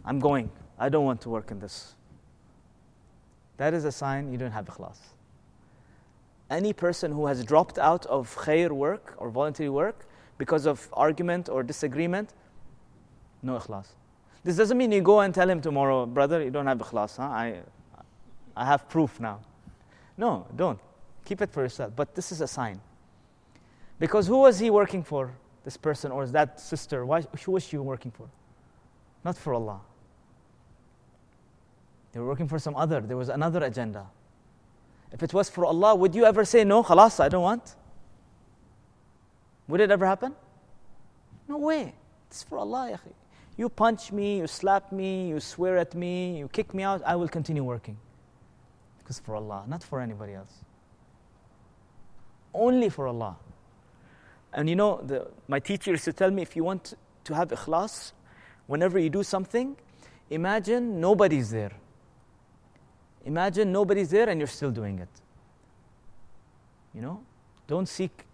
I'm 0.05 0.18
going. 0.18 0.51
I 0.79 0.89
don't 0.89 1.05
want 1.05 1.20
to 1.22 1.31
work 1.31 1.51
in 1.51 1.59
this. 1.59 1.95
That 3.57 3.75
is 3.75 3.85
a 3.85 3.93
sign 3.93 4.33
you 4.33 4.39
don't 4.39 4.51
have 4.51 4.66
ikhlas. 4.66 4.99
Any 6.51 6.72
person 6.72 7.12
who 7.12 7.27
has 7.27 7.45
dropped 7.45 7.79
out 7.79 8.05
of 8.07 8.35
khair 8.37 8.70
work 8.70 9.14
or 9.18 9.31
voluntary 9.31 9.70
work 9.70 10.07
because 10.37 10.66
of 10.66 10.89
argument 10.93 11.49
or 11.49 11.62
disagreement, 11.62 12.35
no 13.43 13.57
ikhlas. 13.59 13.87
This 14.43 14.57
doesn't 14.57 14.77
mean 14.77 14.93
you 14.93 15.01
go 15.01 15.20
and 15.20 15.35
tell 15.35 15.49
him 15.49 15.61
tomorrow, 15.61 16.05
brother, 16.07 16.43
you 16.43 16.51
don't 16.51 16.66
have 16.66 16.79
ikhlas. 16.79 17.16
Huh? 17.16 17.22
I, 17.22 17.61
I 18.57 18.64
have 18.66 18.89
proof 18.89 19.20
now. 19.20 19.41
No, 20.17 20.47
don't. 20.55 20.79
Keep 21.25 21.43
it 21.43 21.51
for 21.51 21.62
yourself. 21.62 21.93
But 21.95 22.15
this 22.15 22.33
is 22.33 22.41
a 22.41 22.47
sign. 22.47 22.81
Because 23.99 24.27
who 24.27 24.39
was 24.39 24.59
he 24.59 24.71
working 24.71 25.03
for? 25.03 25.33
this 25.65 25.77
person 25.79 26.12
or 26.12 26.27
that 26.27 26.61
sister, 26.61 27.05
why, 27.07 27.23
who 27.45 27.53
was 27.53 27.65
she 27.65 27.79
working 27.79 28.11
for? 28.11 28.29
Not 29.25 29.37
for 29.37 29.55
Allah. 29.55 29.81
They 32.12 32.21
were 32.21 32.27
working 32.27 32.47
for 32.47 32.59
some 32.59 32.77
other, 32.77 33.01
there 33.01 33.17
was 33.17 33.31
another 33.31 33.65
agenda. 33.65 34.07
If 35.11 35.23
it 35.23 35.33
was 35.33 35.49
for 35.49 35.65
Allah, 35.65 35.95
would 35.95 36.15
you 36.15 36.25
ever 36.27 36.45
say, 36.45 36.62
no, 36.65 36.83
khalas, 36.83 37.19
I 37.19 37.29
don't 37.29 37.43
want? 37.43 37.75
Would 39.69 39.81
it 39.81 39.91
ever 39.91 40.07
happen? 40.07 40.35
No 41.49 41.57
way. 41.59 41.95
It's 42.29 42.43
for 42.43 42.59
Allah. 42.59 43.01
You 43.57 43.69
punch 43.69 44.12
me, 44.12 44.39
you 44.39 44.47
slap 44.47 44.93
me, 44.93 45.29
you 45.29 45.41
swear 45.41 45.79
at 45.79 45.95
me, 45.95 46.39
you 46.39 46.49
kick 46.49 46.75
me 46.75 46.83
out, 46.83 47.03
I 47.07 47.17
will 47.17 47.29
continue 47.29 47.65
working. 47.65 47.97
Because 49.05 49.19
for 49.19 49.37
Allah, 49.37 49.65
not 49.69 49.83
for 49.83 50.01
anybody 50.01 50.33
else. 50.33 50.65
Only 52.55 52.89
for 52.89 53.07
Allah. 53.07 53.37
And 54.55 54.69
you 54.69 54.77
know, 54.77 55.03
the, 55.03 55.29
my 55.47 55.61
teacher 55.61 55.91
used 55.91 56.05
to 56.07 56.13
tell 56.13 56.31
me 56.31 56.41
if 56.41 56.57
you 56.57 56.65
want 56.65 56.95
to 57.25 57.35
have 57.35 57.51
ikhlas, 57.51 58.13
whenever 58.67 58.99
you 58.99 59.11
do 59.11 59.23
something, 59.23 59.77
imagine 60.31 61.01
nobody's 61.01 61.51
there. 61.51 61.73
Imagine 63.27 63.73
nobody's 63.73 64.11
there 64.11 64.29
and 64.29 64.41
you're 64.41 64.47
still 64.47 64.71
doing 64.71 64.99
it. 64.99 65.09
You 66.95 67.03
know? 67.03 67.21
Don't 67.67 67.89
seek 67.89 68.25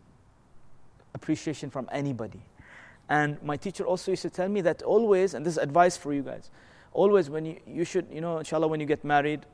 appreciation 1.15 1.71
from 1.71 1.89
anybody. 1.91 2.41
And 3.09 3.43
my 3.43 3.57
teacher 3.57 3.85
also 3.85 4.13
used 4.13 4.23
to 4.23 4.31
tell 4.31 4.49
me 4.49 4.61
that 4.61 4.83
always, 4.83 5.35
and 5.35 5.45
this 5.45 5.55
is 5.55 5.59
advice 5.59 5.97
for 5.97 6.13
you 6.13 6.23
guys, 6.23 6.51
always 6.93 7.29
when 7.29 7.45
you, 7.45 7.61
you 7.67 7.85
should, 7.85 8.07
you 8.13 8.21
know, 8.21 8.39
inshallah, 8.39 8.69
when 8.69 8.79
you 8.79 8.87
get 8.87 9.05
married, 9.05 9.47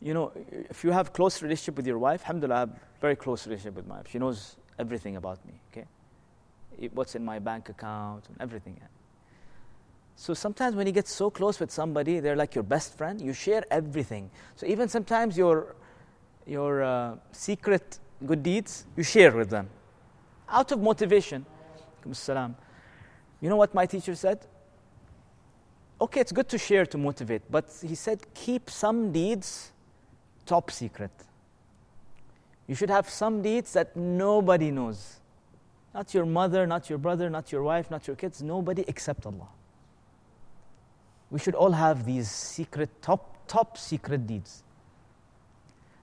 you 0.00 0.14
know, 0.14 0.32
if 0.50 0.84
you 0.84 0.90
have 0.90 1.12
close 1.12 1.42
relationship 1.42 1.76
with 1.76 1.86
your 1.86 1.98
wife, 1.98 2.22
alhamdulillah, 2.22 2.54
I 2.54 2.60
have 2.60 2.70
very 3.00 3.16
close 3.16 3.46
relationship 3.46 3.74
with 3.74 3.86
my 3.86 3.96
wife. 3.96 4.08
She 4.10 4.18
knows 4.18 4.56
everything 4.78 5.16
about 5.16 5.44
me, 5.44 5.54
okay? 5.72 5.86
What's 6.94 7.14
in 7.14 7.24
my 7.24 7.38
bank 7.40 7.68
account 7.68 8.28
and 8.28 8.36
everything. 8.40 8.78
So 10.14 10.34
sometimes 10.34 10.76
when 10.76 10.86
you 10.86 10.92
get 10.92 11.08
so 11.08 11.30
close 11.30 11.58
with 11.58 11.70
somebody, 11.70 12.20
they're 12.20 12.36
like 12.36 12.54
your 12.54 12.64
best 12.64 12.96
friend, 12.96 13.20
you 13.20 13.32
share 13.32 13.64
everything. 13.70 14.30
So 14.56 14.66
even 14.66 14.88
sometimes 14.88 15.36
your, 15.36 15.74
your 16.46 16.82
uh, 16.82 17.16
secret 17.32 17.98
good 18.24 18.42
deeds, 18.42 18.86
you 18.96 19.02
share 19.02 19.32
with 19.32 19.50
them. 19.50 19.68
Out 20.48 20.72
of 20.72 20.80
motivation. 20.80 21.44
You 22.04 23.48
know 23.48 23.56
what 23.56 23.74
my 23.74 23.86
teacher 23.86 24.14
said? 24.14 24.46
Okay, 26.00 26.20
it's 26.20 26.32
good 26.32 26.48
to 26.48 26.58
share 26.58 26.86
to 26.86 26.98
motivate, 26.98 27.42
but 27.50 27.68
he 27.84 27.94
said 27.94 28.22
keep 28.34 28.70
some 28.70 29.10
deeds 29.10 29.72
top 30.48 30.70
secret. 30.70 31.10
You 32.66 32.74
should 32.74 32.90
have 32.90 33.08
some 33.08 33.42
deeds 33.42 33.72
that 33.74 33.96
nobody 33.96 34.70
knows. 34.70 35.20
Not 35.94 36.12
your 36.14 36.26
mother, 36.26 36.66
not 36.66 36.90
your 36.90 36.98
brother, 36.98 37.30
not 37.30 37.52
your 37.52 37.62
wife, 37.62 37.90
not 37.90 38.06
your 38.06 38.16
kids, 38.16 38.42
nobody 38.42 38.84
except 38.88 39.26
Allah. 39.26 39.48
We 41.30 41.38
should 41.38 41.54
all 41.54 41.72
have 41.72 42.04
these 42.04 42.30
secret, 42.30 42.90
top, 43.02 43.46
top 43.46 43.78
secret 43.78 44.26
deeds. 44.26 44.62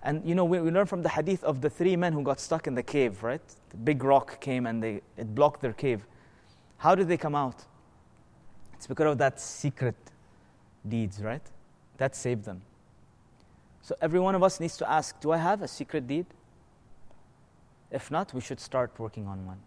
And 0.04 0.24
you 0.24 0.36
know, 0.36 0.46
we, 0.46 0.60
we 0.60 0.70
learn 0.70 0.86
from 0.86 1.02
the 1.02 1.10
hadith 1.10 1.44
of 1.44 1.62
the 1.62 1.70
three 1.70 1.96
men 1.96 2.14
who 2.14 2.22
got 2.22 2.40
stuck 2.40 2.68
in 2.68 2.76
the 2.76 2.84
cave, 2.84 3.24
right? 3.24 3.42
The 3.70 3.78
big 3.78 4.04
rock 4.04 4.40
came 4.40 4.68
and 4.68 4.82
they, 4.82 5.02
it 5.18 5.34
blocked 5.34 5.62
their 5.62 5.74
cave. 5.74 6.06
How 6.78 6.94
did 6.94 7.08
they 7.08 7.18
come 7.18 7.34
out? 7.36 7.64
It's 8.76 8.86
because 8.86 9.12
of 9.14 9.18
that 9.18 9.40
secret 9.40 9.96
deeds, 10.88 11.22
right? 11.22 11.42
That 11.98 12.16
saved 12.16 12.46
them. 12.46 12.62
So 13.86 13.96
every 14.02 14.20
one 14.20 14.34
of 14.34 14.42
us 14.42 14.60
needs 14.60 14.78
to 14.78 14.92
ask 14.92 15.20
Do 15.20 15.32
I 15.32 15.38
have 15.38 15.62
a 15.62 15.68
secret 15.68 16.08
deed? 16.08 16.26
If 17.92 18.10
not, 18.10 18.34
we 18.34 18.42
should 18.42 18.60
start 18.60 18.92
working 18.98 19.28
on 19.28 19.46
one. 19.46 19.60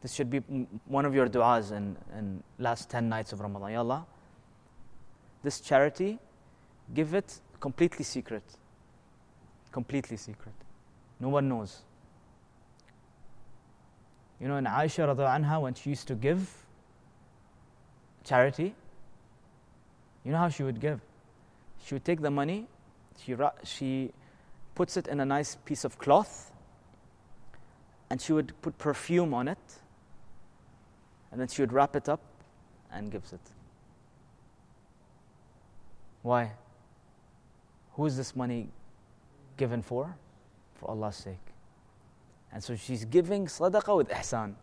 This 0.00 0.14
should 0.14 0.30
be 0.30 0.38
one 0.86 1.04
of 1.04 1.14
your 1.14 1.28
du'as 1.28 1.70
in, 1.72 1.94
in 2.16 2.42
last 2.58 2.88
10 2.88 3.06
nights 3.06 3.34
of 3.34 3.40
Ramadan. 3.40 3.72
Ya 3.72 3.80
Allah, 3.80 4.06
this 5.42 5.60
charity, 5.60 6.18
give 6.94 7.12
it 7.12 7.40
completely 7.60 8.02
secret. 8.02 8.44
Completely 9.72 10.16
secret. 10.16 10.54
No 11.20 11.28
one 11.28 11.50
knows. 11.50 11.82
You 14.40 14.48
know, 14.48 14.56
in 14.56 14.64
Aisha 14.64 15.14
anha, 15.14 15.60
when 15.60 15.74
she 15.74 15.90
used 15.90 16.08
to 16.08 16.14
give 16.14 16.64
charity, 18.24 18.74
you 20.24 20.32
know 20.32 20.38
how 20.38 20.48
she 20.48 20.62
would 20.62 20.80
give? 20.80 21.02
She 21.84 21.94
would 21.94 22.06
take 22.06 22.22
the 22.22 22.30
money 22.30 22.68
she, 23.24 23.36
she 23.64 24.12
puts 24.74 24.96
it 24.96 25.08
in 25.08 25.20
a 25.20 25.24
nice 25.24 25.56
piece 25.64 25.84
of 25.84 25.98
cloth 25.98 26.52
and 28.10 28.20
she 28.20 28.32
would 28.32 28.52
put 28.62 28.78
perfume 28.78 29.34
on 29.34 29.48
it 29.48 29.58
and 31.30 31.40
then 31.40 31.48
she 31.48 31.62
would 31.62 31.72
wrap 31.72 31.96
it 31.96 32.08
up 32.08 32.20
and 32.92 33.10
gives 33.10 33.32
it. 33.32 33.40
Why? 36.22 36.52
Who 37.94 38.06
is 38.06 38.16
this 38.16 38.34
money 38.34 38.68
given 39.56 39.82
for? 39.82 40.16
For 40.74 40.90
Allah's 40.90 41.16
sake. 41.16 41.36
And 42.52 42.62
so 42.62 42.76
she's 42.76 43.04
giving 43.04 43.46
sadaqah 43.46 43.96
with 43.96 44.08
ihsan. 44.08 44.54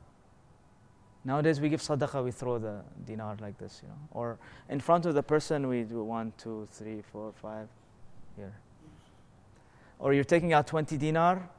Nowadays 1.23 1.59
we 1.59 1.69
give 1.69 1.81
sadaqah, 1.81 2.23
we 2.23 2.31
throw 2.31 2.57
the 2.57 2.81
dinar 3.05 3.35
like 3.41 3.57
this, 3.57 3.81
you 3.83 3.89
know. 3.89 3.97
Or 4.11 4.37
in 4.69 4.79
front 4.79 5.05
of 5.05 5.13
the 5.13 5.23
person 5.23 5.67
we 5.67 5.83
do 5.83 6.03
one, 6.03 6.33
two, 6.37 6.67
three, 6.71 7.01
four, 7.11 7.33
five 7.41 7.67
here. 8.35 8.53
Or 9.99 10.13
you're 10.13 10.23
taking 10.23 10.53
out 10.53 10.67
20 10.67 10.97
dinar, 10.97 11.49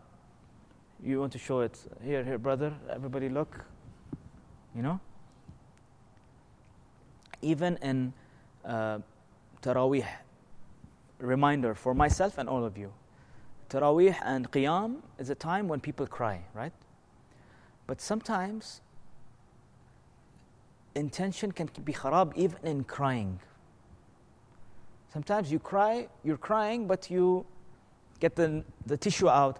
you 1.03 1.20
want 1.20 1.33
to 1.33 1.39
show 1.39 1.61
it. 1.61 1.79
Here, 2.03 2.24
here, 2.24 2.39
brother, 2.39 2.72
everybody 2.91 3.29
look. 3.29 3.64
You 4.74 4.83
know? 4.83 5.01
Even 7.43 7.77
in 7.83 8.12
uh, 8.64 8.99
Taraweeh, 9.62 10.07
reminder 11.18 11.74
for 11.74 11.95
myself 11.95 12.39
and 12.39 12.49
all 12.49 12.64
of 12.64 12.77
you. 12.77 12.93
Taraweeh 13.68 14.16
and 14.24 14.51
Qiyam 14.51 14.97
is 15.18 15.31
a 15.31 15.35
time 15.35 15.68
when 15.68 15.81
people 15.81 16.07
cry, 16.07 16.45
right? 16.55 16.72
But 17.87 18.01
sometimes 18.01 18.81
intention 20.95 21.53
can 21.53 21.68
be 21.85 21.93
kharab 21.93 22.33
even 22.37 22.59
in 22.64 22.85
crying. 22.85 23.41
Sometimes 25.17 25.51
you 25.51 25.59
cry, 25.59 26.09
you're 26.25 26.37
crying, 26.37 26.87
but 26.87 27.11
you 27.11 27.47
get 28.21 28.37
the, 28.37 28.62
the 28.85 28.99
tissue 28.99 29.31
out. 29.31 29.59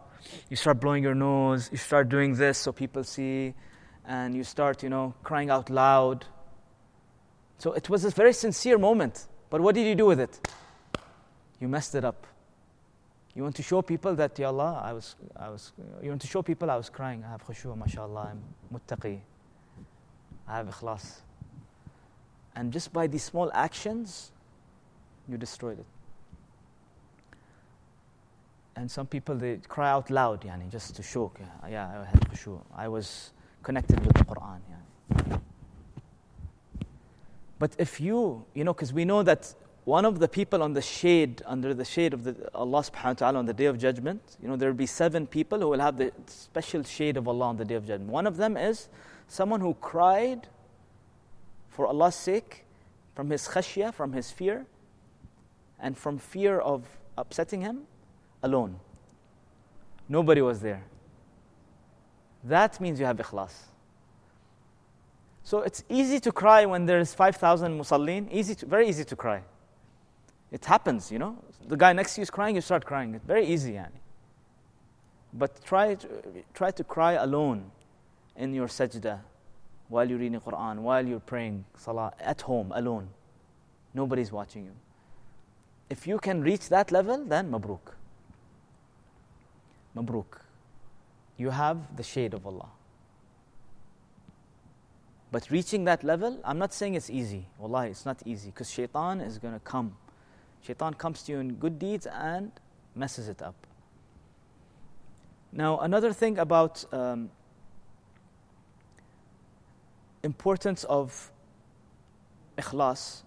You 0.51 0.57
start 0.57 0.81
blowing 0.81 1.03
your 1.03 1.15
nose, 1.15 1.71
you 1.73 1.79
start 1.79 2.11
doing 2.11 2.35
this 2.35 2.59
so 2.59 2.73
people 2.73 3.03
see, 3.05 3.55
and 4.07 4.37
you 4.37 4.45
start, 4.45 4.83
you 4.83 4.91
know, 4.91 5.15
crying 5.23 5.49
out 5.49 5.71
loud. 5.71 6.27
So 7.57 7.73
it 7.73 7.89
was 7.89 8.05
a 8.05 8.11
very 8.11 8.35
sincere 8.35 8.77
moment. 8.77 9.29
But 9.49 9.63
what 9.63 9.75
did 9.75 9.87
you 9.87 9.95
do 9.95 10.05
with 10.05 10.21
it? 10.21 10.47
You 11.59 11.69
messed 11.69 11.95
it 11.95 12.05
up. 12.05 12.27
You 13.35 13.43
want 13.43 13.57
to 13.57 13.63
show 13.63 13.81
people 13.81 14.15
that, 14.17 14.39
Ya 14.39 14.49
Allah, 14.49 14.83
I 14.85 14.93
was, 14.93 15.17
I 15.37 15.49
was, 15.49 15.73
you 16.03 16.11
want 16.11 16.21
to 16.21 16.29
show 16.29 16.43
people 16.43 16.71
I 16.71 16.77
was 16.77 16.91
crying. 16.91 17.25
I 17.25 17.31
have 17.31 17.47
khushu, 17.47 17.75
mashallah, 17.75 18.33
I'm 18.33 18.43
muttaqi. 18.79 19.21
I 20.47 20.57
have 20.59 20.67
ikhlas. 20.67 21.21
And 22.55 22.75
just 22.75 22.93
by 22.93 23.07
these 23.07 23.25
small 23.25 23.51
actions, 23.55 24.33
you 25.29 25.37
destroyed 25.37 25.79
it. 25.79 25.87
And 28.77 28.91
some 28.91 29.07
people 29.07 29.35
they 29.35 29.57
cry 29.69 29.91
out 29.91 30.11
loud, 30.11 30.43
yani, 30.43 30.71
just 30.71 30.95
to 30.97 31.03
show, 31.03 31.33
yeah, 31.39 31.47
uh, 31.65 31.69
yeah 31.69 32.03
I 32.03 32.05
had 32.05 32.21
khushu. 32.29 32.61
I 32.77 32.89
was 32.89 33.33
connected 33.63 33.99
with 34.05 34.15
the 34.15 34.25
Quran. 34.25 34.61
Yeah. 34.69 35.39
But 37.59 37.73
if 37.79 38.01
you, 38.01 38.45
you 38.55 38.65
know, 38.65 38.75
because 38.75 38.93
we 38.93 39.05
know 39.07 39.23
that 39.23 39.55
one 39.85 40.05
of 40.05 40.19
the 40.19 40.29
people 40.29 40.63
on 40.63 40.75
the 40.75 40.83
shade, 40.83 41.43
under 41.47 41.73
the 41.73 41.85
shade 41.85 42.13
of 42.13 42.25
the, 42.25 42.51
Allah 42.55 42.81
subhanahu 42.81 43.05
wa 43.05 43.13
ta'ala 43.13 43.39
on 43.39 43.47
the 43.47 43.55
day 43.55 43.67
of 43.67 43.79
judgment, 43.79 44.21
you 44.43 44.49
know, 44.49 44.57
there 44.57 44.69
will 44.69 44.77
be 44.77 44.87
seven 44.87 45.27
people 45.27 45.61
who 45.61 45.69
will 45.69 45.81
have 45.81 45.97
the 45.97 46.13
special 46.27 46.83
shade 46.83 47.17
of 47.17 47.29
Allah 47.29 47.47
on 47.47 47.57
the 47.57 47.65
day 47.65 47.77
of 47.77 47.87
judgment. 47.87 48.11
One 48.11 48.27
of 48.27 48.37
them 48.37 48.57
is 48.57 48.89
someone 49.29 49.61
who 49.61 49.75
cried 49.75 50.49
for 51.71 51.87
Allah's 51.87 52.15
sake, 52.15 52.65
from 53.15 53.31
his 53.31 53.49
khashya, 53.49 53.95
from 53.95 54.13
his 54.13 54.31
fear, 54.31 54.67
and 55.87 55.97
from 55.97 56.19
fear 56.19 56.59
of 56.59 56.83
upsetting 57.17 57.61
him, 57.61 57.83
alone. 58.43 58.75
Nobody 60.09 60.43
was 60.43 60.59
there. 60.59 60.83
That 62.43 62.81
means 62.81 62.99
you 62.99 63.07
have 63.07 63.19
ikhlas. 63.19 63.55
So 65.45 65.61
it's 65.61 65.85
easy 65.89 66.19
to 66.19 66.33
cry 66.33 66.67
when 66.67 66.87
there's 66.87 67.15
5,000 67.15 67.79
musallin, 67.79 68.29
easy 68.33 68.57
to, 68.57 68.67
very 68.67 68.89
easy 68.89 69.05
to 69.05 69.15
cry. 69.15 69.43
It 70.51 70.65
happens, 70.65 71.13
you 71.13 71.21
know. 71.21 71.39
The 71.69 71.77
guy 71.77 71.93
next 71.93 72.15
to 72.15 72.21
you 72.21 72.23
is 72.25 72.31
crying, 72.31 72.57
you 72.57 72.63
start 72.63 72.85
crying. 72.85 73.15
It's 73.15 73.25
very 73.25 73.47
easy, 73.47 73.75
yani. 73.75 74.01
But 75.33 75.65
try 75.65 75.95
to, 75.95 76.09
try 76.53 76.73
to 76.73 76.83
cry 76.83 77.13
alone 77.13 77.71
in 78.35 78.53
your 78.53 78.67
sajda 78.67 79.21
while 79.89 80.09
you're 80.11 80.19
reading 80.19 80.41
Quran, 80.41 80.79
while 80.79 81.07
you're 81.07 81.21
praying 81.21 81.65
salah, 81.77 82.13
at 82.19 82.41
home, 82.41 82.73
alone. 82.75 83.07
Nobody's 83.95 84.33
watching 84.33 84.65
you. 84.65 84.73
If 85.89 86.07
you 86.07 86.19
can 86.19 86.43
reach 86.43 86.69
that 86.69 86.91
level, 86.91 87.25
then 87.25 87.51
mabruk. 87.51 87.95
Mabruk. 89.97 90.41
You 91.37 91.51
have 91.51 91.97
the 91.97 92.03
shade 92.03 92.35
of 92.35 92.47
Allah. 92.47 92.69
But 95.31 95.51
reaching 95.51 95.85
that 95.85 96.03
level, 96.03 96.41
I'm 96.45 96.59
not 96.59 96.73
saying 96.73 96.95
it's 96.95 97.11
easy. 97.11 97.47
Wallahi, 97.59 97.91
it's 97.91 98.07
not 98.07 98.23
easy 98.25 98.51
because 98.51 98.71
shaitan 98.71 99.21
is 99.21 99.39
going 99.39 99.55
to 99.55 99.61
come. 99.61 99.97
Shaitan 100.63 100.95
comes 100.95 101.23
to 101.25 101.33
you 101.33 101.39
in 101.39 101.55
good 101.55 101.79
deeds 101.79 102.07
and 102.07 102.51
messes 102.95 103.29
it 103.29 103.43
up. 103.43 103.55
Now, 105.53 105.79
another 105.81 106.13
thing 106.13 106.39
about 106.39 106.85
um, 106.93 107.31
importance 110.23 110.85
of 110.85 111.31
ikhlas, 112.59 113.23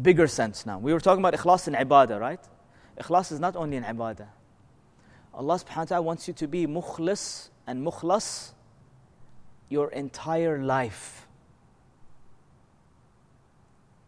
bigger 0.00 0.26
sense 0.26 0.66
now. 0.66 0.78
We 0.78 0.92
were 0.92 1.00
talking 1.00 1.24
about 1.24 1.34
ikhlas 1.34 1.68
in 1.68 1.74
ibadah, 1.74 2.20
right? 2.20 2.40
Ikhlas 3.00 3.32
is 3.32 3.40
not 3.40 3.56
only 3.56 3.76
in 3.76 3.84
ibadah. 3.84 4.26
Allah 5.32 5.54
subhanahu 5.58 5.76
wa 5.76 5.84
ta'ala 5.84 6.02
wants 6.02 6.28
you 6.28 6.34
to 6.34 6.46
be 6.46 6.66
mukhlis 6.66 7.48
and 7.66 7.84
mukhlas 7.84 8.52
your 9.68 9.90
entire 9.90 10.62
life. 10.62 11.26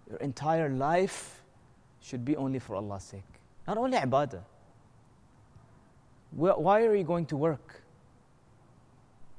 Your 0.09 0.18
entire 0.18 0.68
life 0.68 1.43
should 2.01 2.24
be 2.24 2.37
only 2.37 2.61
for 2.61 2.76
Allah's 2.76 3.03
sake. 3.03 3.24
Not 3.66 3.76
only 3.76 3.99
ibadah. 3.99 4.43
Why 6.30 6.84
are 6.84 6.95
you 6.95 7.05
going 7.05 7.26
to 7.26 7.37
work? 7.37 7.82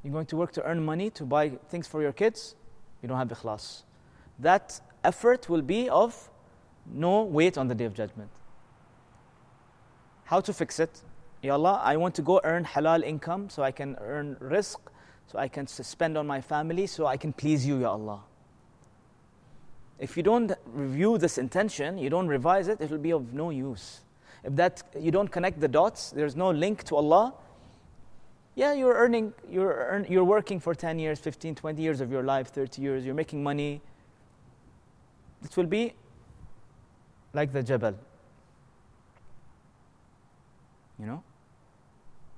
You're 0.03 0.13
going 0.13 0.25
to 0.27 0.35
work 0.35 0.51
to 0.53 0.63
earn 0.63 0.83
money 0.83 1.09
to 1.11 1.23
buy 1.23 1.49
things 1.69 1.87
for 1.87 2.01
your 2.01 2.11
kids? 2.11 2.55
You 3.01 3.07
don't 3.07 3.17
have 3.17 3.29
ikhlas. 3.29 3.83
That 4.39 4.81
effort 5.03 5.47
will 5.47 5.61
be 5.61 5.89
of 5.89 6.29
no 6.93 7.23
weight 7.23 7.57
on 7.57 7.67
the 7.67 7.75
day 7.75 7.85
of 7.85 7.93
judgment. 7.93 8.29
How 10.25 10.41
to 10.41 10.53
fix 10.53 10.79
it? 10.79 11.01
Ya 11.41 11.53
Allah, 11.53 11.81
I 11.83 11.97
want 11.97 12.15
to 12.15 12.21
go 12.21 12.41
earn 12.43 12.65
halal 12.65 13.03
income 13.03 13.49
so 13.49 13.63
I 13.63 13.71
can 13.71 13.95
earn 14.01 14.35
rizq, 14.41 14.77
so 15.27 15.38
I 15.38 15.47
can 15.47 15.67
spend 15.67 16.17
on 16.17 16.25
my 16.25 16.41
family, 16.41 16.88
so 16.88 17.05
I 17.05 17.17
can 17.17 17.31
please 17.31 17.65
you, 17.65 17.79
Ya 17.79 17.91
Allah. 17.91 18.21
If 19.99 20.15
you 20.15 20.23
don't 20.23 20.51
review 20.65 21.17
this 21.17 21.38
intention, 21.38 21.97
you 21.97 22.09
don't 22.09 22.27
revise 22.27 22.67
it, 22.67 22.81
it 22.81 22.89
will 22.91 22.97
be 22.97 23.11
of 23.11 23.33
no 23.33 23.49
use. 23.49 24.01
If 24.43 24.55
that 24.55 24.83
you 24.99 25.11
don't 25.11 25.27
connect 25.27 25.59
the 25.59 25.67
dots, 25.67 26.11
there's 26.11 26.35
no 26.35 26.51
link 26.51 26.83
to 26.85 26.95
Allah. 26.95 27.33
Yeah, 28.55 28.73
you're 28.73 28.93
earning, 28.93 29.33
you're, 29.49 29.73
earn, 29.73 30.05
you're 30.09 30.23
working 30.23 30.59
for 30.59 30.73
10 30.73 30.99
years, 30.99 31.19
15, 31.19 31.55
20 31.55 31.81
years 31.81 32.01
of 32.01 32.11
your 32.11 32.23
life, 32.23 32.47
30 32.47 32.81
years, 32.81 33.05
you're 33.05 33.15
making 33.15 33.43
money. 33.43 33.81
It 35.43 35.55
will 35.55 35.65
be 35.65 35.93
like 37.38 37.53
the 37.53 37.61
Jabal. 37.61 37.93
You 40.99 41.05
know? 41.05 41.23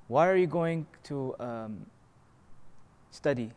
Why 0.10 0.28
are 0.28 0.36
you 0.36 0.48
going 0.48 0.86
to 1.06 1.36
um, 1.40 1.86
study? 3.10 3.50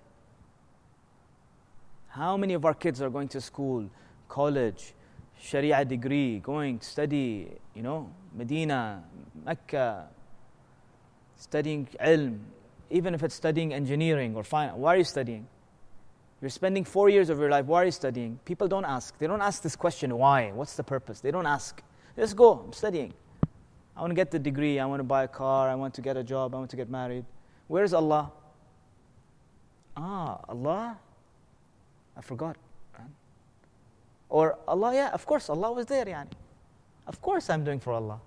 How 2.08 2.36
many 2.36 2.54
of 2.54 2.64
our 2.64 2.74
kids 2.74 3.02
are 3.02 3.10
going 3.10 3.28
to 3.28 3.40
school, 3.40 3.90
college, 4.28 4.94
Sharia 5.40 5.84
degree, 5.84 6.38
going 6.38 6.78
to 6.78 6.86
study, 6.86 7.48
you 7.74 7.82
know, 7.82 8.08
Medina, 8.32 9.02
Mecca, 9.44 10.06
studying 11.36 11.88
ilm, 12.00 12.38
even 12.90 13.14
if 13.14 13.22
it's 13.24 13.34
studying 13.34 13.74
engineering 13.74 14.36
or 14.36 14.44
finance. 14.44 14.78
Why 14.78 14.94
are 14.94 14.98
you 14.98 15.04
studying? 15.04 15.48
You're 16.42 16.50
spending 16.50 16.84
four 16.84 17.08
years 17.08 17.30
of 17.30 17.38
your 17.38 17.48
life. 17.48 17.66
Why 17.66 17.82
are 17.82 17.84
you 17.84 17.92
studying? 17.92 18.38
People 18.44 18.66
don't 18.66 18.84
ask. 18.84 19.16
They 19.18 19.28
don't 19.28 19.40
ask 19.40 19.62
this 19.62 19.76
question, 19.76 20.14
why? 20.18 20.50
What's 20.50 20.74
the 20.74 20.82
purpose? 20.82 21.20
They 21.20 21.30
don't 21.30 21.46
ask. 21.46 21.80
Just 22.16 22.34
go, 22.34 22.64
I'm 22.66 22.72
studying. 22.72 23.14
I 23.96 24.00
want 24.00 24.10
to 24.10 24.16
get 24.16 24.32
the 24.32 24.40
degree. 24.40 24.80
I 24.80 24.86
want 24.86 24.98
to 25.00 25.04
buy 25.04 25.22
a 25.22 25.28
car. 25.28 25.70
I 25.70 25.76
want 25.76 25.94
to 25.94 26.02
get 26.02 26.16
a 26.16 26.24
job. 26.24 26.54
I 26.54 26.58
want 26.58 26.70
to 26.70 26.76
get 26.76 26.90
married. 26.90 27.24
Where's 27.68 27.94
Allah? 27.94 28.32
Ah, 29.96 30.40
Allah? 30.48 30.98
I 32.16 32.20
forgot. 32.20 32.56
Or 34.28 34.58
Allah, 34.66 34.94
yeah, 34.94 35.10
of 35.10 35.26
course, 35.26 35.50
Allah 35.50 35.70
was 35.72 35.84
there, 35.84 36.06
yani. 36.06 36.32
Of 37.06 37.20
course 37.20 37.50
I'm 37.50 37.64
doing 37.64 37.78
for 37.78 37.92
Allah. 37.92 38.18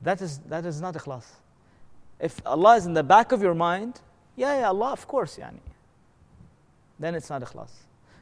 That 0.00 0.22
is, 0.22 0.38
that 0.48 0.64
is 0.64 0.80
not 0.80 0.94
ikhlas. 0.94 1.26
If 2.18 2.40
Allah 2.46 2.76
is 2.76 2.86
in 2.86 2.94
the 2.94 3.02
back 3.02 3.30
of 3.30 3.42
your 3.42 3.54
mind, 3.54 4.00
yeah, 4.36 4.60
yeah, 4.60 4.68
Allah, 4.68 4.92
of 4.92 5.06
course, 5.06 5.36
yani. 5.36 5.60
Then 6.98 7.14
it's 7.14 7.30
not 7.30 7.42
ikhlas. 7.42 7.70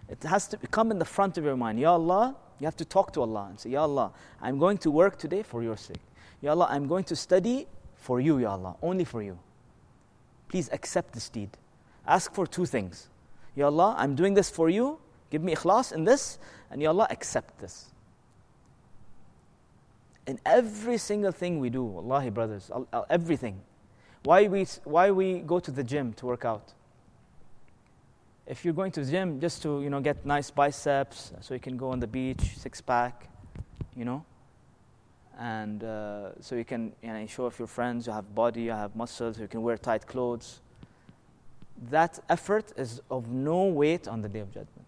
It 0.09 0.23
has 0.25 0.49
to 0.49 0.57
come 0.57 0.91
in 0.91 0.99
the 0.99 1.05
front 1.05 1.39
of 1.39 1.45
your 1.45 1.57
mind. 1.57 1.79
Ya 1.79 1.93
Allah, 1.93 2.37
you 2.61 2.67
have 2.67 2.77
to 2.77 2.85
talk 2.85 3.13
to 3.15 3.23
Allah 3.23 3.47
and 3.51 3.59
say, 3.59 3.71
Ya 3.71 3.83
Allah, 3.83 4.13
I'm 4.41 4.59
going 4.59 4.79
to 4.79 4.91
work 4.91 5.19
today 5.19 5.43
for 5.43 5.63
your 5.63 5.77
sake. 5.77 6.01
Ya 6.41 6.51
Allah, 6.51 6.69
I'm 6.71 6.87
going 6.87 7.05
to 7.05 7.17
study 7.17 7.67
for 7.97 8.21
you, 8.21 8.39
Ya 8.39 8.53
Allah, 8.53 8.77
only 8.83 9.05
for 9.05 9.23
you. 9.23 9.39
Please 10.49 10.69
accept 10.73 11.15
this 11.15 11.29
deed. 11.29 11.51
Ask 12.07 12.35
for 12.35 12.47
two 12.47 12.67
things. 12.67 13.09
Ya 13.57 13.67
Allah, 13.67 13.95
I'm 13.99 14.15
doing 14.15 14.35
this 14.35 14.51
for 14.51 14.69
you. 14.69 14.99
Give 15.31 15.43
me 15.43 15.55
ikhlas 15.55 15.93
in 15.93 16.05
this. 16.05 16.39
And 16.71 16.83
Ya 16.83 16.91
Allah, 16.91 17.07
accept 17.11 17.59
this. 17.61 17.87
In 20.27 20.39
every 20.47 20.99
single 20.99 21.33
thing 21.33 21.61
we 21.61 21.71
do, 21.71 21.83
wallahi 21.83 22.31
brothers, 22.31 22.71
everything. 23.11 23.61
Why 24.23 24.49
we, 24.49 24.65
why 24.85 25.11
we 25.11 25.41
go 25.41 25.61
to 25.61 25.71
the 25.71 25.85
gym 25.85 26.15
to 26.15 26.27
work 26.27 26.45
out? 26.45 26.73
If 28.47 28.65
you're 28.65 28.75
going 28.75 28.93
to 28.93 29.05
the 29.05 29.11
gym 29.11 29.41
just 29.41 29.63
to, 29.63 29.83
you 29.83 29.89
know, 29.89 30.01
get 30.01 30.27
nice 30.27 30.51
biceps 30.51 31.33
so 31.41 31.55
you 31.55 31.61
can 31.61 31.77
go 31.77 31.91
on 31.91 32.01
the 32.01 32.07
beach, 32.07 32.59
six 32.59 32.81
pack, 32.81 33.29
you 33.97 34.05
know, 34.05 34.25
and 35.39 35.83
uh, 35.83 36.41
so 36.41 36.55
you 36.55 36.65
can 36.65 36.93
you 37.03 37.13
know, 37.13 37.27
show 37.27 37.47
off 37.47 37.59
your 37.59 37.69
friends, 37.69 38.07
you 38.07 38.13
have 38.13 38.35
body, 38.35 38.63
you 38.63 38.71
have 38.71 38.95
muscles, 38.95 39.39
you 39.39 39.49
can 39.49 39.63
wear 39.63 39.79
tight 39.79 40.07
clothes. 40.07 40.61
That 41.91 42.19
effort 42.29 42.73
is 42.77 43.01
of 43.11 43.29
no 43.29 43.65
weight 43.65 44.07
on 44.07 44.21
the 44.21 44.29
day 44.29 44.41
of 44.41 44.49
judgment. 44.49 44.87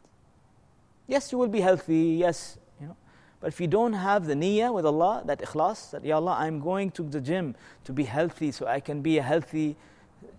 Yes, 1.06 1.32
you 1.32 1.38
will 1.38 1.48
be 1.48 1.60
healthy, 1.60 2.16
yes, 2.18 2.58
you 2.80 2.88
know. 2.88 2.96
But 3.40 3.48
if 3.48 3.60
you 3.60 3.66
don't 3.66 3.92
have 3.92 4.26
the 4.26 4.34
niyyah 4.34 4.72
with 4.72 4.86
Allah, 4.86 5.22
that 5.26 5.40
ikhlas, 5.40 5.90
that 5.92 6.04
Ya 6.04 6.16
Allah, 6.16 6.36
I'm 6.38 6.60
going 6.60 6.90
to 6.92 7.02
the 7.02 7.20
gym 7.20 7.54
to 7.84 7.92
be 7.92 8.04
healthy 8.04 8.50
so 8.50 8.66
I 8.66 8.80
can 8.80 9.02
be 9.02 9.18
a 9.18 9.22
healthy 9.22 9.76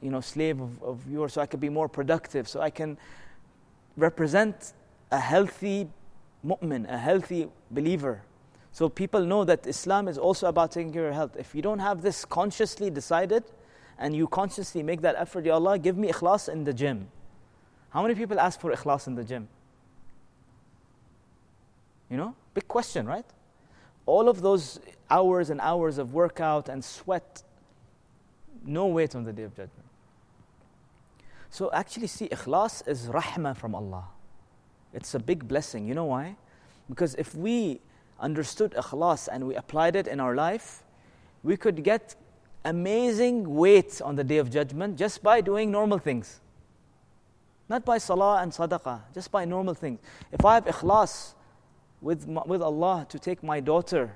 you 0.02 0.12
know, 0.12 0.22
slave 0.22 0.62
of, 0.62 0.82
of 0.84 1.10
yours, 1.10 1.34
so 1.34 1.42
I 1.42 1.46
can 1.46 1.60
be 1.60 1.70
more 1.70 1.90
productive, 1.90 2.48
so 2.48 2.62
I 2.62 2.70
can 2.70 2.98
represent 3.96 4.74
a 5.12 5.20
healthy 5.20 5.88
mu'min, 6.46 6.90
a 6.90 6.98
healthy 6.98 7.48
believer. 7.72 8.22
So 8.72 8.90
people 8.90 9.26
know 9.26 9.44
that 9.44 9.66
Islam 9.66 10.08
is 10.08 10.18
also 10.18 10.48
about 10.48 10.72
taking 10.72 10.94
care 10.94 11.08
of 11.08 11.16
health. 11.16 11.36
If 11.38 11.56
you 11.56 11.62
don't 11.62 11.80
have 11.80 12.02
this 12.02 12.26
consciously 12.26 12.90
decided 12.90 13.44
and 13.98 14.16
you 14.16 14.28
consciously 14.28 14.84
make 14.84 15.02
that 15.02 15.16
effort, 15.18 15.46
Ya 15.46 15.56
Allah, 15.56 15.80
give 15.80 15.98
me 15.98 16.10
ikhlas 16.10 16.48
in 16.48 16.64
the 16.64 16.74
gym. 16.74 17.08
How 17.90 18.04
many 18.04 18.14
people 18.14 18.40
ask 18.40 18.60
for 18.60 18.72
ikhlas 18.72 19.08
in 19.08 19.16
the 19.16 19.24
gym? 19.24 19.48
You 22.10 22.18
know, 22.18 22.36
big 22.54 22.68
question, 22.68 23.08
right? 23.08 23.26
All 24.06 24.30
of 24.30 24.42
those 24.42 24.80
hours 25.10 25.50
and 25.50 25.60
hours 25.60 25.98
of 25.98 26.14
workout 26.14 26.70
and 26.70 26.86
sweat, 26.86 27.44
no 28.68 28.88
weight 28.88 29.16
on 29.16 29.24
the 29.24 29.34
day 29.34 29.44
of 29.44 29.52
judgment. 29.56 29.86
So 31.50 31.72
actually, 31.74 32.08
see, 32.08 32.28
ikhlas 32.28 32.88
is 32.88 33.08
rahmah 33.08 33.56
from 33.56 33.74
Allah. 33.74 34.06
It's 34.94 35.16
a 35.16 35.20
big 35.20 35.48
blessing. 35.48 35.88
You 35.88 35.96
know 35.96 36.06
why? 36.06 36.36
Because 36.90 37.16
if 37.16 37.34
we 37.36 37.82
understood 38.20 38.74
ikhlas 38.74 39.28
and 39.32 39.48
we 39.48 39.56
applied 39.56 39.96
it 39.96 40.08
in 40.08 40.20
our 40.20 40.36
life, 40.36 40.84
we 41.44 41.56
could 41.58 41.84
get 41.84 42.16
amazing 42.66 43.56
weight 43.56 44.02
on 44.02 44.16
the 44.16 44.24
day 44.24 44.38
of 44.38 44.52
judgment 44.52 44.98
just 44.98 45.24
by 45.24 45.42
doing 45.42 45.72
normal 45.72 45.98
things. 45.98 46.42
Not 47.70 47.86
by 47.86 47.98
salah 47.98 48.42
and 48.42 48.52
sadaqah, 48.52 49.02
just 49.14 49.32
by 49.32 49.46
normal 49.46 49.74
things. 49.74 50.00
If 50.32 50.46
I 50.46 50.56
have 50.56 50.66
ikhlas 50.66 51.34
with, 52.02 52.26
with 52.28 52.62
Allah 52.62 53.06
to 53.10 53.20
take 53.20 53.44
my 53.44 53.60
daughter 53.60 54.12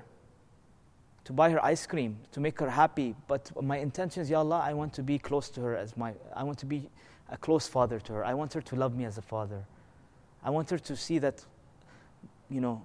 to 1.24 1.32
buy 1.32 1.50
her 1.50 1.64
ice 1.64 1.86
cream, 1.86 2.18
to 2.32 2.40
make 2.40 2.58
her 2.58 2.70
happy, 2.70 3.14
but 3.28 3.50
my 3.62 3.78
intention 3.78 4.22
is, 4.22 4.30
Ya 4.30 4.38
Allah, 4.38 4.60
I 4.64 4.74
want 4.74 4.92
to 4.94 5.02
be 5.02 5.18
close 5.18 5.48
to 5.50 5.60
her 5.60 5.76
as 5.76 5.96
my, 5.96 6.14
I 6.34 6.42
want 6.42 6.58
to 6.58 6.66
be 6.66 6.88
a 7.30 7.36
close 7.36 7.66
father 7.66 8.00
to 8.00 8.12
her. 8.12 8.24
I 8.24 8.34
want 8.34 8.52
her 8.54 8.60
to 8.60 8.76
love 8.76 8.96
me 8.96 9.04
as 9.04 9.18
a 9.18 9.22
father. 9.22 9.64
I 10.42 10.50
want 10.50 10.70
her 10.70 10.78
to 10.78 10.96
see 10.96 11.18
that, 11.18 11.44
you 12.50 12.60
know, 12.60 12.82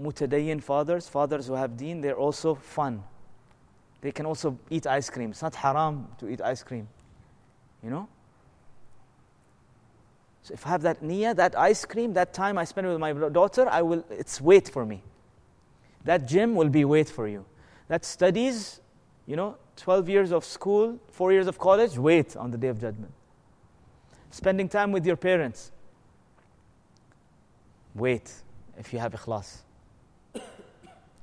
mutadayyin 0.00 0.62
fathers, 0.62 1.08
fathers 1.08 1.48
who 1.48 1.54
have 1.54 1.76
deen, 1.76 2.00
they're 2.00 2.16
also 2.16 2.54
fun. 2.54 3.02
They 4.00 4.12
can 4.12 4.26
also 4.26 4.58
eat 4.70 4.86
ice 4.86 5.10
cream. 5.10 5.30
It's 5.30 5.42
not 5.42 5.54
haram 5.54 6.08
to 6.18 6.28
eat 6.28 6.40
ice 6.40 6.62
cream. 6.62 6.88
You 7.82 7.90
know? 7.90 8.08
So 10.42 10.54
if 10.54 10.66
I 10.66 10.70
have 10.70 10.82
that 10.82 11.02
niyyah, 11.02 11.34
that 11.36 11.58
ice 11.58 11.84
cream, 11.84 12.12
that 12.12 12.34
time 12.34 12.58
I 12.58 12.64
spend 12.64 12.86
with 12.86 12.98
my 12.98 13.12
daughter, 13.12 13.66
I 13.68 13.82
will, 13.82 14.04
it's 14.10 14.40
weight 14.40 14.68
for 14.68 14.84
me. 14.84 15.02
That 16.04 16.28
gym 16.28 16.54
will 16.54 16.68
be 16.68 16.84
weight 16.84 17.08
for 17.08 17.26
you. 17.26 17.46
That 17.88 18.04
studies, 18.04 18.80
you 19.26 19.36
know, 19.36 19.56
12 19.76 20.08
years 20.08 20.32
of 20.32 20.44
school, 20.44 20.98
4 21.12 21.32
years 21.32 21.46
of 21.46 21.58
college, 21.58 21.98
wait 21.98 22.36
on 22.36 22.50
the 22.50 22.58
day 22.58 22.68
of 22.68 22.80
judgment. 22.80 23.12
Spending 24.30 24.68
time 24.68 24.92
with 24.92 25.06
your 25.06 25.16
parents, 25.16 25.70
wait 27.94 28.32
if 28.76 28.92
you 28.92 28.98
have 28.98 29.12
ikhlas 29.12 29.58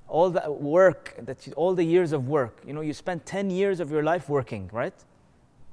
all 0.07 0.30
the 0.30 0.49
work 0.49 1.14
that 1.20 1.45
you, 1.45 1.51
all 1.57 1.76
the 1.76 1.84
years 1.84 2.14
of 2.14 2.30
work 2.30 2.62
you 2.66 2.72
know 2.72 2.80
you 2.80 2.93
spend 2.93 3.26
10 3.26 3.49
years 3.49 3.82
of 3.82 3.91
your 3.91 4.03
life 4.03 4.30
working 4.30 4.70
right 4.72 4.93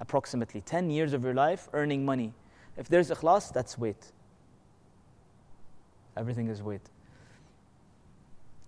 approximately 0.00 0.60
10 0.60 0.90
years 0.90 1.12
of 1.12 1.22
your 1.22 1.34
life 1.34 1.68
earning 1.72 2.04
money 2.04 2.32
If 2.78 2.88
there's 2.88 3.10
ikhlas, 3.10 3.52
that's 3.52 3.76
wait. 3.76 4.12
Everything 6.16 6.46
is 6.46 6.62
weight. 6.62 6.88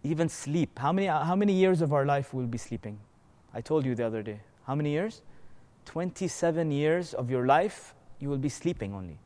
Even 0.03 0.29
sleep. 0.29 0.79
How 0.79 0.93
many, 0.93 1.07
how 1.07 1.37
many 1.37 1.53
years 1.53 1.83
of 1.83 1.93
our 1.93 2.07
life 2.07 2.33
will 2.33 2.47
be 2.47 2.59
sleeping? 2.59 2.99
I 3.53 3.61
told 3.61 3.85
you 3.85 3.95
the 3.95 4.07
other 4.07 4.23
day. 4.23 4.41
How 4.67 4.75
many 4.75 4.91
years? 4.91 5.23
27 5.87 6.71
years 6.71 7.15
of 7.15 7.31
your 7.31 7.47
life, 7.47 7.95
you 8.19 8.29
will 8.29 8.39
be 8.39 8.49
sleeping 8.49 8.95
only. 8.95 9.19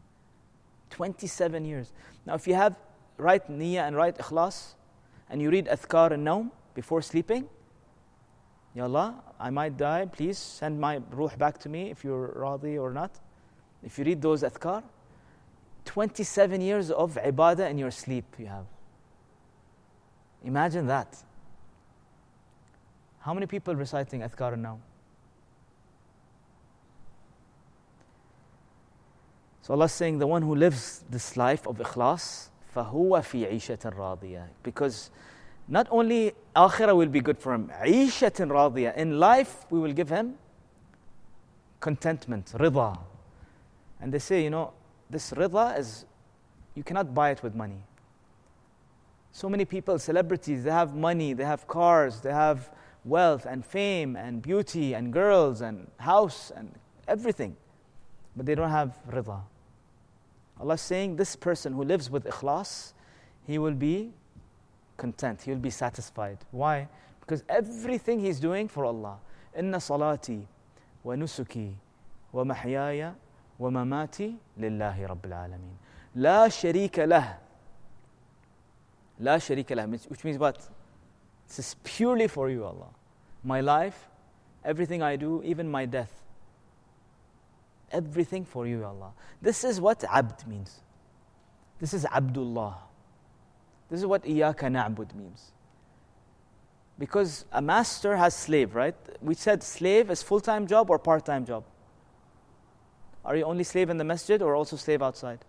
27 0.90 1.64
years. 1.64 1.92
Now, 2.26 2.34
if 2.34 2.46
you 2.46 2.54
have 2.54 2.76
right 3.18 3.46
niyyah 3.50 3.86
and 3.86 3.96
right 3.96 4.16
ikhlas, 4.16 4.74
and 5.30 5.40
you 5.40 5.50
read 5.50 5.66
adhkar 5.66 6.12
and 6.12 6.26
naum 6.26 6.50
before 6.74 7.02
sleeping, 7.02 7.48
Ya 8.74 8.84
Allah, 8.84 9.22
I 9.38 9.50
might 9.50 9.76
die, 9.76 10.06
please 10.06 10.38
send 10.38 10.80
my 10.80 11.00
ruh 11.10 11.30
back 11.38 11.58
to 11.58 11.68
me 11.68 11.90
if 11.90 12.02
you're 12.02 12.34
radi 12.36 12.80
or 12.80 12.92
not. 12.92 13.20
If 13.84 13.98
you 13.98 14.04
read 14.04 14.20
those 14.20 14.42
adhkar, 14.42 14.82
27 15.84 16.60
years 16.60 16.90
of 16.90 17.14
ibadah 17.14 17.70
in 17.70 17.78
your 17.78 17.90
sleep 17.90 18.24
you 18.38 18.46
have. 18.46 18.66
Imagine 20.43 20.87
that. 20.87 21.17
How 23.19 23.33
many 23.33 23.45
people 23.45 23.75
reciting 23.75 24.21
adhkar 24.21 24.57
now? 24.57 24.79
So 29.61 29.73
Allah 29.73 29.85
is 29.85 29.91
saying 29.91 30.17
the 30.17 30.25
one 30.25 30.41
who 30.41 30.55
lives 30.55 31.03
this 31.09 31.37
life 31.37 31.67
of 31.67 31.77
ikhlas, 31.77 32.47
فَهُوَ 32.75 33.11
فِي 33.21 33.51
عِيشَةٍ 33.51 33.93
رَاضِيَةٍ 33.93 34.47
Because 34.63 35.11
not 35.67 35.87
only 35.91 36.33
akhirah 36.55 36.95
will 36.95 37.07
be 37.07 37.19
good 37.19 37.37
for 37.37 37.53
him, 37.53 37.71
عِيشَةٍ 37.83 38.47
رَاضِيَةٍ 38.47 38.95
In 38.95 39.19
life, 39.19 39.65
we 39.69 39.79
will 39.79 39.93
give 39.93 40.09
him 40.09 40.35
contentment, 41.79 42.53
rida. 42.55 42.97
And 44.01 44.11
they 44.11 44.19
say, 44.19 44.43
you 44.43 44.49
know, 44.49 44.73
this 45.09 45.31
rida 45.31 45.77
is, 45.77 46.05
you 46.73 46.83
cannot 46.83 47.13
buy 47.13 47.31
it 47.31 47.43
with 47.43 47.53
money. 47.53 47.83
So 49.34 49.48
many 49.48 49.64
people, 49.64 49.98
celebrities, 49.98 50.62
they 50.62 50.70
have 50.70 50.94
money, 50.94 51.32
they 51.32 51.44
have 51.44 51.66
cars, 51.66 52.20
they 52.20 52.32
have 52.32 52.70
wealth 53.04 53.46
and 53.46 53.66
fame 53.66 54.14
and 54.14 54.40
beauty 54.40 54.94
and 54.94 55.12
girls 55.12 55.60
and 55.60 55.90
house 55.98 56.52
and 56.54 56.72
everything. 57.08 57.56
But 58.36 58.46
they 58.46 58.54
don't 58.54 58.70
have 58.70 58.96
rida. 59.10 59.40
Allah 60.60 60.74
is 60.74 60.80
saying 60.82 61.16
this 61.16 61.34
person 61.34 61.72
who 61.72 61.82
lives 61.82 62.08
with 62.08 62.26
ikhlas, 62.26 62.92
he 63.44 63.58
will 63.58 63.74
be 63.74 64.12
content, 64.96 65.42
he 65.42 65.50
will 65.50 65.58
be 65.58 65.70
satisfied. 65.70 66.38
Why? 66.52 66.86
Because 67.18 67.42
everything 67.48 68.20
he's 68.20 68.38
doing 68.38 68.68
for 68.68 68.84
Allah. 68.84 69.18
Inna 69.58 69.78
salati 69.78 70.46
wa 71.02 71.14
nusuki 71.14 71.72
wa 72.30 72.44
mahyaya 72.44 73.14
wa 73.58 73.68
mamati 73.68 74.36
lillahi 74.60 75.08
rabbil 75.08 75.32
alameen. 75.32 75.74
La 76.14 76.46
sharika 76.46 77.08
lah. 77.08 77.43
La 79.20 79.36
sharika 79.36 79.76
lah, 79.76 79.86
which 79.86 80.24
means 80.24 80.38
what? 80.38 80.68
This 81.48 81.58
is 81.58 81.76
purely 81.84 82.26
for 82.26 82.50
you, 82.50 82.64
Allah. 82.64 82.88
My 83.42 83.60
life, 83.60 84.08
everything 84.64 85.02
I 85.02 85.16
do, 85.16 85.42
even 85.44 85.70
my 85.70 85.84
death 85.86 86.24
everything 87.94 88.44
for 88.44 88.66
you, 88.66 88.84
Allah. 88.84 89.12
This 89.40 89.64
is 89.64 89.80
what 89.80 90.04
abd 90.10 90.46
means. 90.46 90.80
This 91.78 91.94
is 91.94 92.04
Abdullah. 92.04 92.76
This 93.88 94.00
is 94.00 94.06
what 94.06 94.24
iyaka 94.24 94.68
na'bud 94.70 95.14
means. 95.14 95.52
Because 96.98 97.44
a 97.52 97.60
master 97.60 98.16
has 98.16 98.34
slave, 98.34 98.74
right? 98.74 98.94
We 99.20 99.34
said 99.34 99.62
slave 99.62 100.10
is 100.10 100.22
full-time 100.22 100.66
job 100.66 100.90
or 100.90 100.98
part-time 100.98 101.44
job. 101.44 101.64
Are 103.24 103.36
you 103.36 103.44
only 103.44 103.64
slave 103.64 103.90
in 103.90 103.96
the 103.96 104.04
masjid 104.04 104.40
or 104.42 104.54
also 104.54 104.76
slave 104.76 105.02
outside? 105.02 105.40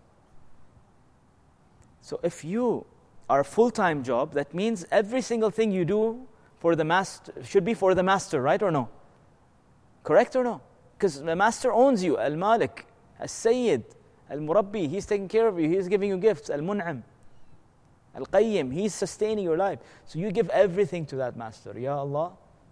So 2.02 2.20
if 2.24 2.44
you 2.44 2.86
are 3.30 3.40
a 3.40 3.46
full-time 3.46 4.04
job, 4.04 4.34
that 4.34 4.54
means 4.54 4.86
every 4.92 5.22
single 5.22 5.50
thing 5.50 5.72
you 5.72 5.86
do 5.86 6.28
for 6.60 6.76
the 6.76 6.86
master 6.86 7.34
should 7.44 7.66
be 7.66 7.74
for 7.74 7.96
the 7.96 8.04
master, 8.04 8.42
right 8.42 8.62
or 8.62 8.72
no? 8.72 8.90
Correct 10.04 10.36
or 10.36 10.44
no? 10.44 10.62
Because 10.98 11.22
the 11.22 11.36
master 11.36 11.72
owns 11.74 12.04
you, 12.04 12.18
Al 12.18 12.36
Malik, 12.36 12.86
Al 13.20 13.28
Sayyid, 13.28 13.84
Al 14.30 14.38
Murabbi, 14.38 14.90
he's 14.90 15.06
taking 15.06 15.28
care 15.28 15.48
of 15.48 15.60
you, 15.60 15.70
he's 15.70 15.88
giving 15.88 16.10
you 16.10 16.18
gifts, 16.18 16.50
Al 16.50 16.60
Mun'am, 16.60 17.04
Al 18.16 18.26
Qayyim, 18.26 18.74
he's 18.74 18.94
sustaining 18.94 19.44
your 19.44 19.58
life. 19.58 19.80
So 20.06 20.20
you 20.20 20.32
give 20.32 20.50
everything 20.50 21.06
to 21.08 21.18
that 21.18 21.36
master. 21.36 21.78
Ya 21.78 21.98
Allah, 21.98 22.32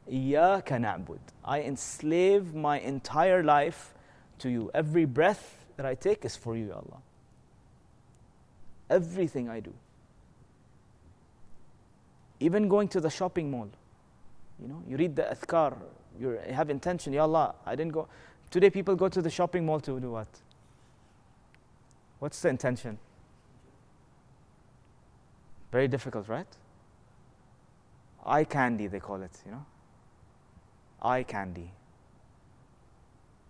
Iyaka 0.09 0.79
na'bud. 0.79 1.19
I 1.43 1.61
enslave 1.61 2.53
my 2.53 2.79
entire 2.79 3.43
life 3.43 3.93
to 4.39 4.49
you. 4.49 4.71
Every 4.73 5.05
breath 5.05 5.65
that 5.75 5.85
I 5.85 5.95
take 5.95 6.23
is 6.23 6.35
for 6.35 6.55
you, 6.55 6.67
Ya 6.67 6.75
Allah. 6.75 7.01
Everything 8.89 9.49
I 9.49 9.59
do. 9.59 9.73
Even 12.43 12.67
going 12.67 12.89
to 12.89 12.99
the 12.99 13.09
shopping 13.09 13.49
mall. 13.49 13.69
You 14.61 14.67
know, 14.67 14.83
you 14.85 14.97
read 14.97 15.15
the 15.15 15.23
adhkar, 15.23 15.77
you 16.19 16.37
have 16.51 16.69
intention, 16.69 17.13
Ya 17.13 17.21
Allah, 17.21 17.55
I 17.65 17.73
didn't 17.77 17.93
go. 17.93 18.09
Today 18.51 18.69
people 18.69 18.97
go 18.97 19.07
to 19.07 19.21
the 19.21 19.29
shopping 19.29 19.65
mall 19.65 19.79
to 19.79 19.97
do 19.97 20.11
what? 20.11 20.27
What's 22.19 22.41
the 22.41 22.49
intention? 22.49 22.99
Very 25.71 25.87
difficult, 25.87 26.27
right? 26.27 26.47
Eye 28.25 28.43
candy, 28.43 28.87
they 28.87 28.99
call 28.99 29.21
it, 29.21 29.31
you 29.45 29.51
know? 29.51 29.65
Eye 31.01 31.23
candy. 31.23 31.71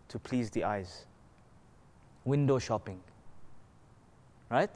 To 0.10 0.20
please 0.20 0.52
the 0.52 0.66
eyes. 0.66 1.06
Window 2.26 2.60
shopping. 2.60 3.00
Right? 4.52 4.72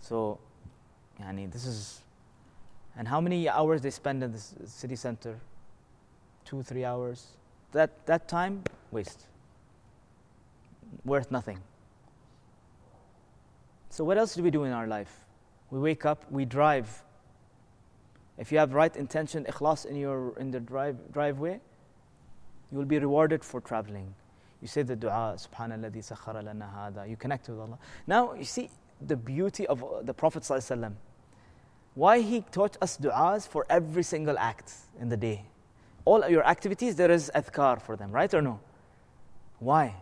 So, 0.00 0.38
yani, 1.20 1.50
this 1.50 1.66
is. 1.66 2.01
And 2.96 3.08
how 3.08 3.20
many 3.20 3.48
hours 3.48 3.80
they 3.80 3.90
spend 3.90 4.22
in 4.22 4.32
the 4.32 4.38
city 4.66 4.96
center? 4.96 5.38
two, 6.44 6.62
three 6.62 6.84
hours, 6.84 7.28
that, 7.72 8.04
that 8.06 8.28
time, 8.28 8.62
waste. 8.90 9.26
Worth 11.04 11.30
nothing. 11.30 11.58
So, 13.88 14.04
what 14.04 14.18
else 14.18 14.34
do 14.34 14.42
we 14.42 14.50
do 14.50 14.64
in 14.64 14.72
our 14.72 14.86
life? 14.86 15.24
We 15.70 15.78
wake 15.78 16.04
up, 16.04 16.30
we 16.30 16.44
drive. 16.44 17.02
If 18.38 18.52
you 18.52 18.58
have 18.58 18.74
right 18.74 18.94
intention, 18.94 19.44
ikhlas 19.44 19.86
in, 19.86 19.96
your, 19.96 20.38
in 20.38 20.50
the 20.50 20.60
drive, 20.60 20.96
driveway, 21.12 21.60
you 22.70 22.78
will 22.78 22.84
be 22.84 22.98
rewarded 22.98 23.44
for 23.44 23.60
traveling. 23.60 24.14
You 24.60 24.68
say 24.68 24.82
the 24.82 24.96
dua, 24.96 25.36
Subhanallah, 25.36 25.90
sakhara 25.92 26.44
lana 26.44 26.70
hada. 26.76 27.08
You 27.08 27.16
connect 27.16 27.48
with 27.48 27.58
Allah. 27.58 27.78
Now, 28.06 28.34
you 28.34 28.44
see 28.44 28.70
the 29.06 29.16
beauty 29.16 29.66
of 29.66 29.82
uh, 29.82 30.02
the 30.02 30.14
Prophet 30.14 30.42
Why 31.95 32.21
he 32.21 32.41
taught 32.41 32.77
us 32.81 32.97
du'as 32.97 33.47
for 33.47 33.65
every 33.69 34.03
single 34.03 34.37
act 34.37 34.73
in 34.99 35.09
the 35.09 35.17
day 35.17 35.45
all 36.07 36.29
your 36.29 36.47
activities, 36.47 36.95
there 36.95 37.11
is 37.11 37.29
adhkar 37.35 37.81
for 37.81 37.97
them, 37.97 38.11
right 38.11 38.33
or 38.33 38.41
no? 38.41 38.61
Why? 39.59 39.93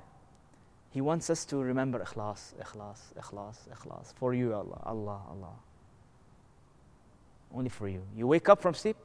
He 0.91 1.01
wants 1.01 1.31
us 1.31 1.45
to 1.45 1.57
remember 1.57 1.99
ikhlas, 1.99 2.53
ikhlas, 2.63 2.99
ikhlas, 3.19 3.57
ikhlas. 3.75 4.13
For 4.13 4.35
you, 4.35 4.53
Allah, 4.53 4.79
Allah, 4.83 5.19
Allah. 5.31 5.55
Only 7.51 7.69
for 7.69 7.87
you. 7.87 8.03
You 8.15 8.27
wake 8.27 8.49
up 8.49 8.61
from 8.61 8.75
sleep, 8.75 8.97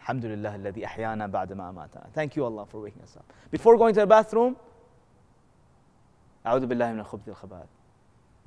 Alhamdulillah, 0.00 0.54
الذي 0.56 0.86
أحيانا 0.86 1.26
بعد 1.30 1.52
ما 1.52 1.68
أماتنا. 1.68 2.12
Thank 2.14 2.34
you, 2.34 2.46
Allah, 2.46 2.64
for 2.64 2.80
waking 2.80 3.02
us 3.02 3.14
up. 3.18 3.30
Before 3.50 3.76
going 3.76 3.92
to 3.92 4.00
the 4.00 4.06
bathroom, 4.06 4.56
أعوذ 6.46 6.66
بالله 6.66 6.92
من 6.94 7.04
الخبث 7.04 7.28
الخبائث. 7.28 7.68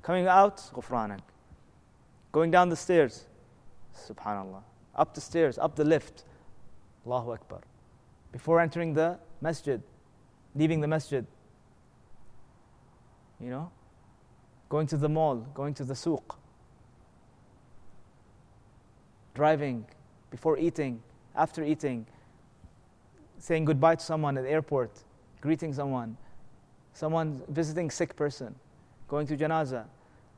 Coming 0.02 0.26
out, 0.26 0.58
غفرانك. 0.74 1.22
Going 2.32 2.50
down 2.50 2.70
the 2.70 2.76
stairs, 2.76 3.28
subhanallah. 3.97 4.63
Up 4.95 5.15
the 5.15 5.21
stairs, 5.21 5.59
up 5.59 5.77
the 5.77 5.85
lift, 5.85 6.25
Allahu 7.05 7.33
Akbar 7.33 7.61
before 8.37 8.61
entering 8.61 8.93
the 8.93 9.19
masjid, 9.41 9.83
leaving 10.55 10.83
the 10.83 10.87
masjid. 10.87 11.27
You 13.41 13.49
know, 13.49 13.71
going 14.69 14.87
to 14.89 14.99
the 14.99 15.09
mall, 15.09 15.37
going 15.55 15.73
to 15.73 15.85
the 15.85 15.95
souk, 15.95 16.39
driving, 19.35 19.87
before 20.31 20.59
eating, 20.59 21.03
after 21.35 21.65
eating, 21.65 22.05
saying 23.39 23.65
goodbye 23.65 23.95
to 23.95 24.05
someone 24.05 24.37
at 24.37 24.45
the 24.45 24.51
airport, 24.51 24.91
greeting 25.41 25.73
someone, 25.73 26.19
someone 26.93 27.41
visiting 27.49 27.91
sick 27.91 28.17
person, 28.17 28.55
going 29.09 29.27
to 29.27 29.35
janazah. 29.35 29.85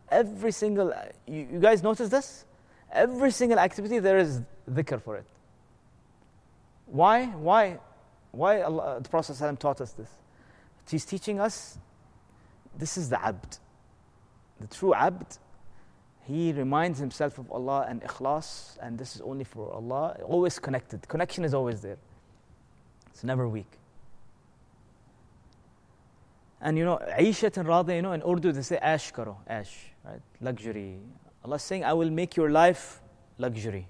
Every 0.08 0.52
single, 0.52 0.94
you, 1.26 1.48
you 1.52 1.58
guys 1.58 1.82
notice 1.82 2.08
this? 2.08 2.44
Every 2.92 3.30
single 3.30 3.58
activity, 3.58 3.98
there 3.98 4.18
is 4.18 4.40
dhikr 4.70 5.00
for 5.02 5.16
it. 5.16 5.26
Why? 6.86 7.26
Why? 7.26 7.78
Why 8.32 8.62
Allah, 8.62 9.00
the 9.00 9.08
Prophet 9.08 9.32
ﷺ 9.32 9.58
taught 9.58 9.80
us 9.80 9.92
this? 9.92 10.10
He's 10.88 11.04
teaching 11.04 11.38
us 11.40 11.78
this 12.76 12.96
is 12.96 13.10
the 13.10 13.22
abd. 13.22 13.58
The 14.60 14.66
true 14.68 14.94
abd, 14.94 15.38
he 16.26 16.52
reminds 16.52 16.98
himself 16.98 17.38
of 17.38 17.50
Allah 17.50 17.86
and 17.88 18.02
ikhlas, 18.02 18.78
and 18.80 18.98
this 18.98 19.16
is 19.16 19.20
only 19.20 19.44
for 19.44 19.72
Allah. 19.72 20.16
Always 20.24 20.58
connected. 20.58 21.06
Connection 21.08 21.44
is 21.44 21.54
always 21.54 21.80
there, 21.80 21.98
it's 23.08 23.24
never 23.24 23.48
weak. 23.48 23.70
And 26.60 26.76
you 26.76 26.84
know, 26.84 27.00
Aishat 27.18 27.56
and 27.56 27.68
Radha, 27.68 27.94
you 27.94 28.02
know, 28.02 28.12
in 28.12 28.22
Urdu 28.22 28.52
they 28.52 28.62
say 28.62 28.78
ashkaro, 28.82 29.36
ash, 29.46 29.76
right? 30.04 30.20
Luxury, 30.40 30.98
Allah 31.48 31.56
is 31.56 31.62
saying, 31.62 31.82
I 31.82 31.94
will 31.94 32.10
make 32.10 32.36
your 32.36 32.50
life 32.50 33.00
luxury. 33.38 33.88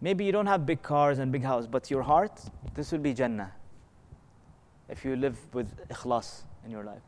Maybe 0.00 0.24
you 0.24 0.30
don't 0.30 0.46
have 0.46 0.64
big 0.64 0.82
cars 0.82 1.18
and 1.18 1.32
big 1.32 1.42
house, 1.42 1.66
but 1.66 1.90
your 1.90 2.02
heart, 2.02 2.40
this 2.74 2.92
will 2.92 3.00
be 3.00 3.12
Jannah. 3.12 3.50
If 4.88 5.04
you 5.04 5.16
live 5.16 5.36
with 5.52 5.88
ikhlas 5.88 6.44
in 6.64 6.70
your 6.70 6.84
life. 6.84 7.02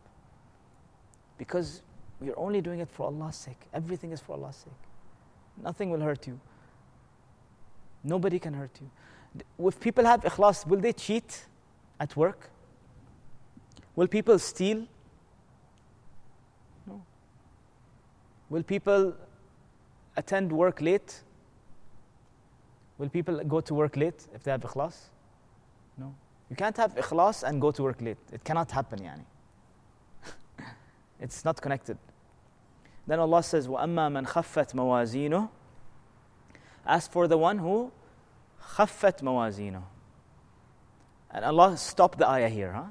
Because 1.37 1.83
you're 2.21 2.37
only 2.37 2.61
doing 2.61 2.81
it 2.81 2.89
for 2.91 3.07
Allah's 3.07 3.37
sake. 3.37 3.69
Everything 3.73 4.11
is 4.11 4.21
for 4.21 4.33
Allah's 4.33 4.57
sake. 4.57 4.73
Nothing 5.63 5.91
will 5.91 6.01
hurt 6.01 6.27
you. 6.27 6.41
Nobody 8.03 8.41
can 8.41 8.55
hurt 8.55 8.77
you. 8.81 8.91
If 9.65 9.79
people 9.79 10.05
have 10.07 10.23
ikhlas, 10.23 10.67
will 10.67 10.81
they 10.81 10.93
cheat 10.93 11.47
at 12.01 12.17
work? 12.17 12.51
Will 13.95 14.09
people 14.09 14.41
steal? 14.41 14.89
No. 16.85 17.01
Will 18.51 18.65
people 18.65 19.15
attend 20.18 20.52
work 20.52 20.82
late? 20.82 21.22
Will 22.98 23.10
people 23.10 23.44
go 23.44 23.62
to 23.62 23.74
work 23.74 23.98
late 23.98 24.28
if 24.34 24.44
they 24.44 24.52
have 24.52 24.62
ikhlas? 24.62 24.96
No. 25.98 26.14
You 26.50 26.56
can't 26.56 26.78
have 26.78 26.96
ikhlas 26.96 27.44
and 27.44 27.60
go 27.60 27.72
to 27.72 27.84
work 27.84 28.02
late. 28.02 28.18
It 28.32 28.44
cannot 28.44 28.72
happen, 28.72 29.00
yani. 29.00 29.26
it's 31.20 31.44
not 31.44 31.62
connected. 31.62 31.98
Then 33.08 33.20
Allah 33.20 33.44
says, 33.44 33.68
وَأَمَّا 33.68 34.12
مَنْ 34.12 34.28
خَفَّتْ 34.28 34.74
مَوَازِينُهُ 34.74 35.50
As 36.86 37.08
for 37.08 37.28
the 37.28 37.38
one 37.38 37.58
who 37.58 37.92
خَفَّتْ 38.62 39.22
مَوَازِينُهُ 39.22 39.84
And 41.32 41.46
Allah 41.46 41.76
stopped 41.76 42.20
the 42.20 42.30
ayah 42.30 42.50
here, 42.50 42.72
huh? 42.72 42.84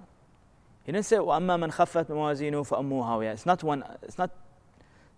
He 0.85 0.93
didn't 0.93 1.07
say, 1.07 1.17
وَأَمَّا 1.17 1.65
مَنْ 1.65 1.73
خَفَّتْ 1.73 2.07
مَوَازِينُهُ 2.07 2.69
فَأَمُّهُ 2.69 3.03
هَاوِيَةٌ 3.05 3.33
It's 3.33 3.47
not 3.47 3.63
one, 3.63 3.85
it's 4.03 4.19
not, 4.19 4.31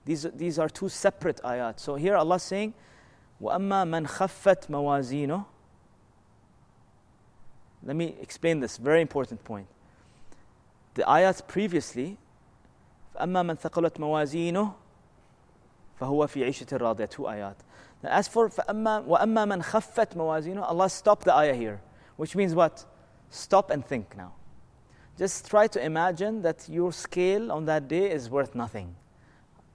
these, 0.09 0.27
these 0.35 0.59
are 0.59 0.69
two 0.69 0.89
separate 0.89 1.41
ayat. 1.43 1.81
So 1.81 1.95
here 1.95 2.17
Allah 2.17 2.37
is 2.37 2.43
saying, 2.43 2.75
وَأَمَّا 3.41 3.89
مَنْ 3.89 4.07
خَفَّتْ 4.07 4.69
مَوَازِينُهُ 4.69 5.45
Let 7.85 7.97
me 7.97 8.15
explain 8.21 8.61
this, 8.61 8.77
very 8.77 9.01
important 9.01 9.43
point. 9.45 9.67
The 10.95 11.03
ayat 11.03 11.47
previously, 11.47 12.19
فَأَمَّا 13.17 13.57
مَنْ 13.57 13.61
ثَقَلَتْ 13.61 13.97
مَوَازِينُهُ 13.99 14.75
فَهُوَ 16.01 16.27
فِي 16.29 16.45
عِيشَةٍ 16.45 16.79
رَاضِيَةٍ 16.79 17.11
Two 17.11 17.23
ayat. 17.23 17.57
Now 18.03 18.11
as 18.11 18.29
for 18.29 18.49
فَأَمَّا 18.49 19.07
وَأَمَّا 19.07 19.47
مَنْ 19.49 19.63
خَفَّتْ 19.63 20.15
مَوَازِينُهُ 20.15 20.63
Allah 20.63 20.91
stopped 20.91 21.25
the 21.25 21.35
ayah 21.35 21.55
here. 21.55 21.81
Which 22.17 22.37
means 22.37 22.55
what? 22.55 22.85
Stop 23.31 23.71
and 23.71 23.85
think 23.85 24.17
now. 24.17 24.35
Just 25.19 25.49
try 25.49 25.67
to 25.69 25.85
imagine 25.85 26.43
that 26.43 26.69
your 26.69 26.93
scale 26.93 27.51
on 27.51 27.65
that 27.67 27.89
day 27.89 28.11
is 28.11 28.29
worth 28.29 28.55
nothing. 28.55 28.95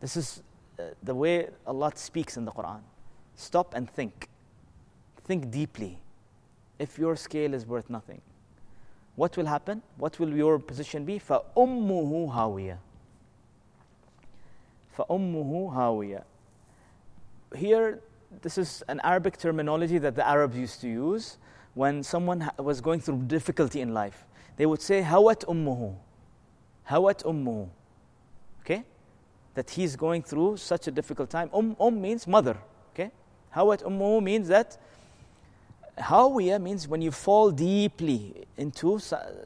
This 0.03 0.15
is 0.15 0.41
uh, 0.79 0.83
the 1.03 1.13
way 1.15 1.49
Allah 1.65 1.91
speaks 1.95 2.37
in 2.37 2.45
the 2.45 2.51
Quran. 2.51 2.81
Stop 3.35 3.73
and 3.73 3.89
think. 3.89 4.29
Think 5.23 5.51
deeply. 5.51 5.99
If 6.77 6.97
your 6.97 7.15
scale 7.15 7.53
is 7.53 7.65
worth 7.65 7.89
nothing, 7.89 8.21
what 9.15 9.35
will 9.35 9.45
happen? 9.45 9.81
What 9.97 10.19
will 10.19 10.33
your 10.33 10.59
position 10.59 11.03
be? 11.03 11.19
فَأُمُّهُ 11.19 12.33
هَاوِيَةٌ 12.33 12.77
فَأُمُّهُ 14.97 15.73
هَاوِيَةٌ 15.73 16.23
Here, 17.55 17.99
this 18.41 18.57
is 18.57 18.81
an 18.87 19.01
Arabic 19.03 19.37
terminology 19.37 19.97
that 19.97 20.15
the 20.15 20.25
Arabs 20.25 20.57
used 20.57 20.79
to 20.81 20.87
use 20.87 21.37
when 21.73 22.01
someone 22.01 22.49
was 22.57 22.79
going 22.79 23.01
through 23.01 23.23
difficulty 23.23 23.81
in 23.81 23.93
life 23.93 24.25
they 24.59 24.65
would 24.65 24.81
say, 24.81 25.01
Hawat 25.01 25.45
ummuhu. 25.45 25.95
Hawat 26.89 27.23
ummuhu. 27.23 27.69
that 29.54 29.70
he's 29.70 29.96
going 29.96 30.22
through 30.22 30.56
such 30.56 30.88
a 30.88 30.90
difficult 30.90 31.30
time. 31.30 31.50
Um, 31.52 31.76
um 31.80 32.00
means 32.00 32.26
mother. 32.26 32.56
Okay? 32.92 33.10
Hawat 33.54 33.82
ummuhu 33.82 34.22
means 34.22 34.48
that 34.48 34.76
Hawiya 35.98 36.60
means 36.60 36.88
when 36.88 37.00
you 37.00 37.12
fall 37.12 37.52
deeply 37.52 38.46
into 38.56 38.98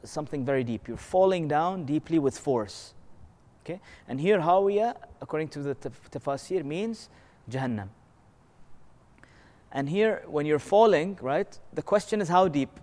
something 0.03 0.43
very 0.43 0.63
deep. 0.63 0.87
You're 0.87 0.97
falling 0.97 1.47
down 1.47 1.85
deeply 1.85 2.17
with 2.17 2.37
force. 2.37 2.93
Okay? 3.63 3.79
And 4.07 4.19
here 4.19 4.39
Hawiya, 4.39 4.95
according 5.21 5.49
to 5.49 5.59
the 5.59 5.75
tafsir, 5.75 6.65
means 6.65 7.09
Jahannam. 7.49 7.89
And 9.71 9.87
here, 9.87 10.23
when 10.27 10.47
you're 10.47 10.57
falling, 10.57 11.19
right, 11.21 11.59
the 11.73 11.83
question 11.83 12.21
is 12.21 12.29
how 12.29 12.47
deep? 12.47 12.79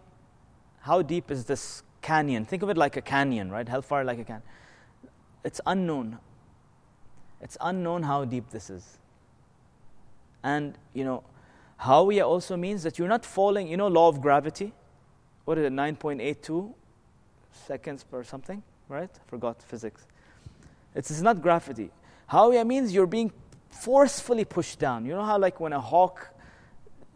How 0.83 1.03
deep 1.03 1.33
is 1.33 1.47
this 1.47 1.83
canyon. 2.07 2.45
Think 2.45 2.63
of 2.63 2.71
it 2.71 2.77
like 2.77 2.97
a 2.97 3.01
canyon, 3.03 3.51
right? 3.51 3.69
Hellfire 3.69 4.05
like 4.05 4.21
a 4.21 4.25
canyon. 4.25 4.45
It's 5.45 5.61
unknown. 5.67 6.19
It's 7.42 7.58
unknown 7.60 8.04
how 8.04 8.26
deep 8.26 8.50
this 8.52 8.70
is. 8.70 8.98
And, 10.44 10.78
you 10.94 11.04
know, 11.04 11.24
Hawiya 11.82 12.26
also 12.26 12.56
means 12.56 12.84
that 12.84 13.00
you're 13.00 13.08
not 13.08 13.26
falling, 13.26 13.68
you 13.68 13.78
know, 13.78 13.88
law 13.88 14.08
of 14.08 14.22
gravity? 14.22 14.74
What 15.46 15.58
is 15.58 15.66
it, 15.66 15.74
9.82 15.74 16.74
seconds 17.52 18.04
per 18.04 18.24
something, 18.24 18.62
right? 18.88 19.10
I 19.14 19.30
forgot 19.30 19.62
physics. 19.62 20.06
It's, 20.94 21.10
it's 21.10 21.22
not 21.22 21.42
gravity. 21.42 21.90
Hawiya 22.30 22.66
means 22.66 22.94
you're 22.94 23.08
being 23.08 23.32
forcefully 23.70 24.46
pushed 24.46 24.80
down. 24.80 25.06
You 25.06 25.14
know 25.14 25.24
how, 25.24 25.40
like, 25.40 25.60
when 25.60 25.74
a 25.74 25.80
hawk 25.80 26.30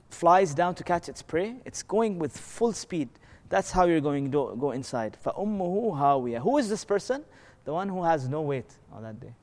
flies 0.09 0.53
down 0.53 0.75
to 0.75 0.83
catch 0.83 1.09
its 1.09 1.21
prey, 1.21 1.55
it's 1.65 1.83
going 1.83 2.17
with 2.17 2.35
full 2.35 2.73
speed. 2.73 3.09
That's 3.49 3.71
how 3.71 3.85
you're 3.85 4.01
going 4.01 4.31
to 4.31 4.57
go 4.59 4.71
inside. 4.71 5.17
فَأُمُّهُ 5.23 5.93
هَاوِيَةٌ 5.93 6.39
Who 6.39 6.57
is 6.57 6.69
this 6.69 6.83
person? 6.83 7.23
The 7.65 7.73
one 7.73 7.89
who 7.89 8.03
has 8.03 8.27
no 8.27 8.41
weight 8.41 8.71
on 8.91 9.03
that 9.03 9.19
day. 9.19 9.33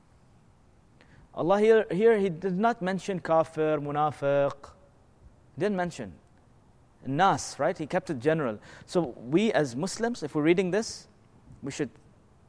Allah 1.37 1.59
here, 1.59 1.85
here 1.91 2.17
He 2.17 2.29
did 2.29 2.57
not 2.57 2.81
mention 2.81 3.19
kafir, 3.19 3.79
munafiq. 3.79 4.53
He 5.55 5.59
didn't 5.59 5.75
mention. 5.75 6.13
Nas, 7.05 7.55
right? 7.59 7.77
He 7.77 7.85
kept 7.85 8.09
it 8.09 8.19
general. 8.19 8.59
So 8.85 9.15
we 9.17 9.51
as 9.51 9.75
Muslims, 9.75 10.23
if 10.23 10.35
we're 10.35 10.43
reading 10.43 10.71
this, 10.71 11.07
we 11.61 11.71
should, 11.71 11.89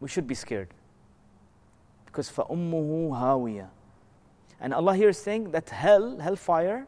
we 0.01 0.09
should 0.09 0.27
be 0.27 0.35
scared. 0.35 0.69
Because 2.07 2.31
فَأُمُّهُ 2.31 3.11
هَاوِيَةٌ 3.11 3.69
And 4.61 4.73
Allah 4.73 4.95
here 4.95 5.09
is 5.09 5.19
saying 5.19 5.51
that 5.51 5.71
hell, 5.71 6.19
hellfire, 6.19 6.87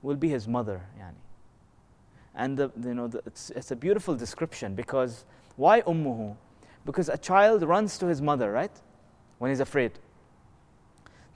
will 0.00 0.16
be 0.16 0.28
his 0.28 0.48
mother. 0.48 0.82
Yani. 0.98 1.14
And 2.34 2.56
the, 2.56 2.70
you 2.82 2.94
know, 2.94 3.08
the, 3.08 3.22
it's, 3.26 3.50
it's 3.50 3.70
a 3.70 3.76
beautiful 3.76 4.14
description 4.14 4.74
because 4.74 5.24
why 5.56 5.82
ummuhu? 5.82 6.34
Because 6.84 7.08
a 7.08 7.18
child 7.18 7.62
runs 7.62 7.98
to 7.98 8.06
his 8.06 8.22
mother, 8.22 8.50
right? 8.50 8.72
When 9.38 9.50
he's 9.50 9.60
afraid. 9.60 9.92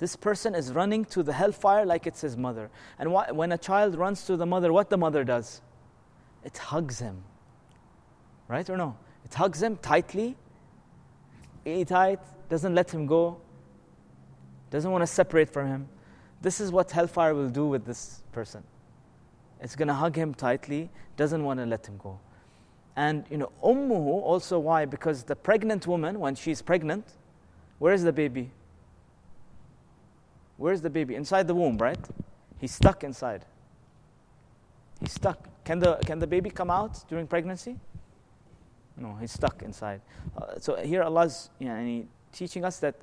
This 0.02 0.16
person 0.16 0.56
is 0.56 0.74
running 0.74 1.06
to 1.06 1.22
the 1.22 1.32
hellfire 1.32 1.86
like 1.86 2.08
it's 2.08 2.22
his 2.22 2.36
mother. 2.36 2.72
And 2.98 3.14
why, 3.14 3.30
when 3.30 3.52
a 3.52 3.58
child 3.58 3.94
runs 3.94 4.26
to 4.26 4.36
the 4.36 4.48
mother, 4.48 4.74
what 4.74 4.90
the 4.90 4.98
mother 4.98 5.24
does? 5.24 5.62
It 6.44 6.58
hugs 6.58 6.98
him. 6.98 7.24
Right 8.48 8.68
or 8.68 8.78
no? 8.78 8.98
It 9.24 9.36
hugs 9.36 9.62
him 9.62 9.78
tightly, 9.78 10.36
tight, 11.86 12.20
doesn't 12.50 12.74
let 12.74 12.90
him 12.90 13.06
go, 13.06 13.38
doesn't 14.72 14.90
want 14.90 15.04
to 15.04 15.08
separate 15.08 15.54
from 15.54 15.68
him. 15.68 15.88
This 16.42 16.60
is 16.60 16.72
what 16.72 16.90
hellfire 16.90 17.36
will 17.36 17.52
do 17.52 17.68
with 17.68 17.86
this 17.86 18.24
person. 18.32 18.64
It's 19.60 19.76
going 19.76 19.88
to 19.88 19.94
hug 19.94 20.16
him 20.16 20.34
tightly, 20.34 20.90
doesn't 21.16 21.44
want 21.44 21.60
to 21.60 21.68
let 21.68 21.86
him 21.86 21.98
go. 21.98 22.20
And, 22.96 23.24
you 23.30 23.38
know, 23.38 23.52
ummuhu 23.64 24.24
also 24.24 24.58
why? 24.58 24.86
Because 24.86 25.26
the 25.26 25.36
pregnant 25.36 25.86
woman, 25.86 26.20
when 26.20 26.34
she's 26.34 26.60
pregnant, 26.60 27.06
where's 27.78 28.02
the 28.02 28.12
baby? 28.12 28.50
Where's 30.61 30.81
the 30.81 30.91
baby? 30.91 31.15
Inside 31.15 31.47
the 31.47 31.55
womb, 31.55 31.79
right? 31.79 31.99
He's 32.59 32.73
stuck 32.73 33.05
inside. 33.05 33.45
He's 35.01 35.13
stuck. 35.13 35.49
Can 35.65 35.79
the, 35.79 35.97
can 35.97 36.19
the 36.19 36.27
baby 36.27 36.51
come 36.51 36.71
out 36.71 37.07
during 37.09 37.27
pregnancy? 37.27 37.77
No, 38.97 39.15
he's 39.21 39.33
stuck 39.33 39.63
inside. 39.63 40.01
Uh, 40.37 40.59
so 40.59 40.77
here 40.77 41.03
Allah's 41.03 41.51
you 41.59 41.69
know, 41.69 42.07
teaching 42.33 42.65
us 42.65 42.79
that 42.79 42.95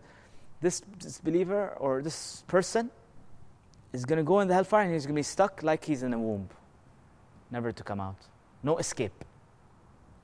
this, 0.60 0.82
this 1.00 1.20
believer 1.20 1.76
or 1.80 2.02
this 2.02 2.44
person 2.48 2.90
is 3.92 4.06
going 4.06 4.18
to 4.18 4.24
go 4.24 4.40
in 4.40 4.48
the 4.48 4.54
hellfire 4.54 4.84
and 4.84 4.94
he's 4.94 5.06
going 5.06 5.16
to 5.16 5.20
be 5.20 5.24
stuck 5.24 5.62
like 5.62 5.86
he's 5.86 6.02
in 6.02 6.14
a 6.14 6.20
womb, 6.20 6.50
never 7.52 7.72
to 7.72 7.84
come 7.84 8.00
out. 8.00 8.16
No 8.64 8.78
escape. 8.78 9.24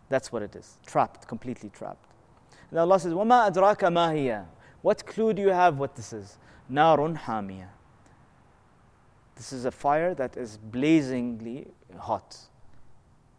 That's 0.08 0.32
what 0.32 0.42
it 0.42 0.56
is. 0.56 0.80
Trapped, 0.88 1.28
completely 1.28 1.70
trapped. 1.70 2.04
And 2.72 2.80
Allah 2.80 3.00
says, 3.00 3.14
وَمَا 3.14 3.52
أَدْرَاكَ 3.52 3.78
مَا 3.92 4.14
هِيَ 4.14 4.46
What 4.82 5.06
clue 5.06 5.34
do 5.34 5.42
you 5.42 5.50
have 5.50 5.78
what 5.78 5.96
this 5.96 6.14
is? 6.14 6.38
narun 6.71 7.19
hamia. 7.19 7.69
This 9.37 9.53
is 9.53 9.65
a 9.65 9.71
fire 9.71 10.15
that 10.15 10.37
is 10.37 10.57
blazingly 10.57 11.67
hot. 11.99 12.39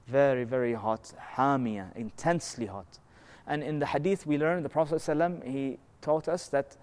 Very, 0.08 0.44
very 0.44 0.74
hot. 0.74 1.14
Hamia, 1.36 1.96
intensely 1.96 2.66
hot. 2.66 3.00
And 3.48 3.64
in 3.64 3.80
the 3.80 3.86
hadith 3.86 4.26
we 4.26 4.38
learn, 4.38 4.64
the 4.64 4.70
Prophet 4.70 4.96
ﷺ, 4.96 5.50
he 5.50 5.78
taught 6.02 6.28
us 6.28 6.48
that 6.50 6.76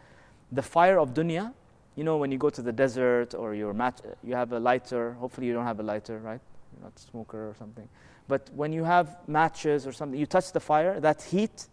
the 0.50 0.62
fire 0.62 0.98
of 0.98 1.14
dunya, 1.14 1.52
you 1.96 2.04
know, 2.04 2.16
when 2.16 2.32
you 2.32 2.38
go 2.38 2.50
to 2.50 2.62
the 2.62 2.72
desert 2.72 3.34
or 3.34 3.54
you 3.54 3.72
mat- 3.72 4.00
you 4.24 4.34
have 4.34 4.52
a 4.52 4.58
lighter, 4.58 5.12
hopefully 5.14 5.46
you 5.46 5.52
don't 5.52 5.66
have 5.66 5.80
a 5.80 5.82
lighter, 5.82 6.18
right? 6.18 6.40
You're 6.72 6.84
not 6.84 6.92
a 6.96 7.00
smoker 7.00 7.50
or 7.50 7.54
something. 7.58 7.88
But 8.28 8.48
when 8.54 8.72
you 8.72 8.84
have 8.84 9.16
matches 9.28 9.86
or 9.86 9.92
something, 9.92 10.18
you 10.18 10.26
touch 10.26 10.52
the 10.52 10.60
fire, 10.60 11.00
that 11.00 11.22
heat, 11.22 11.66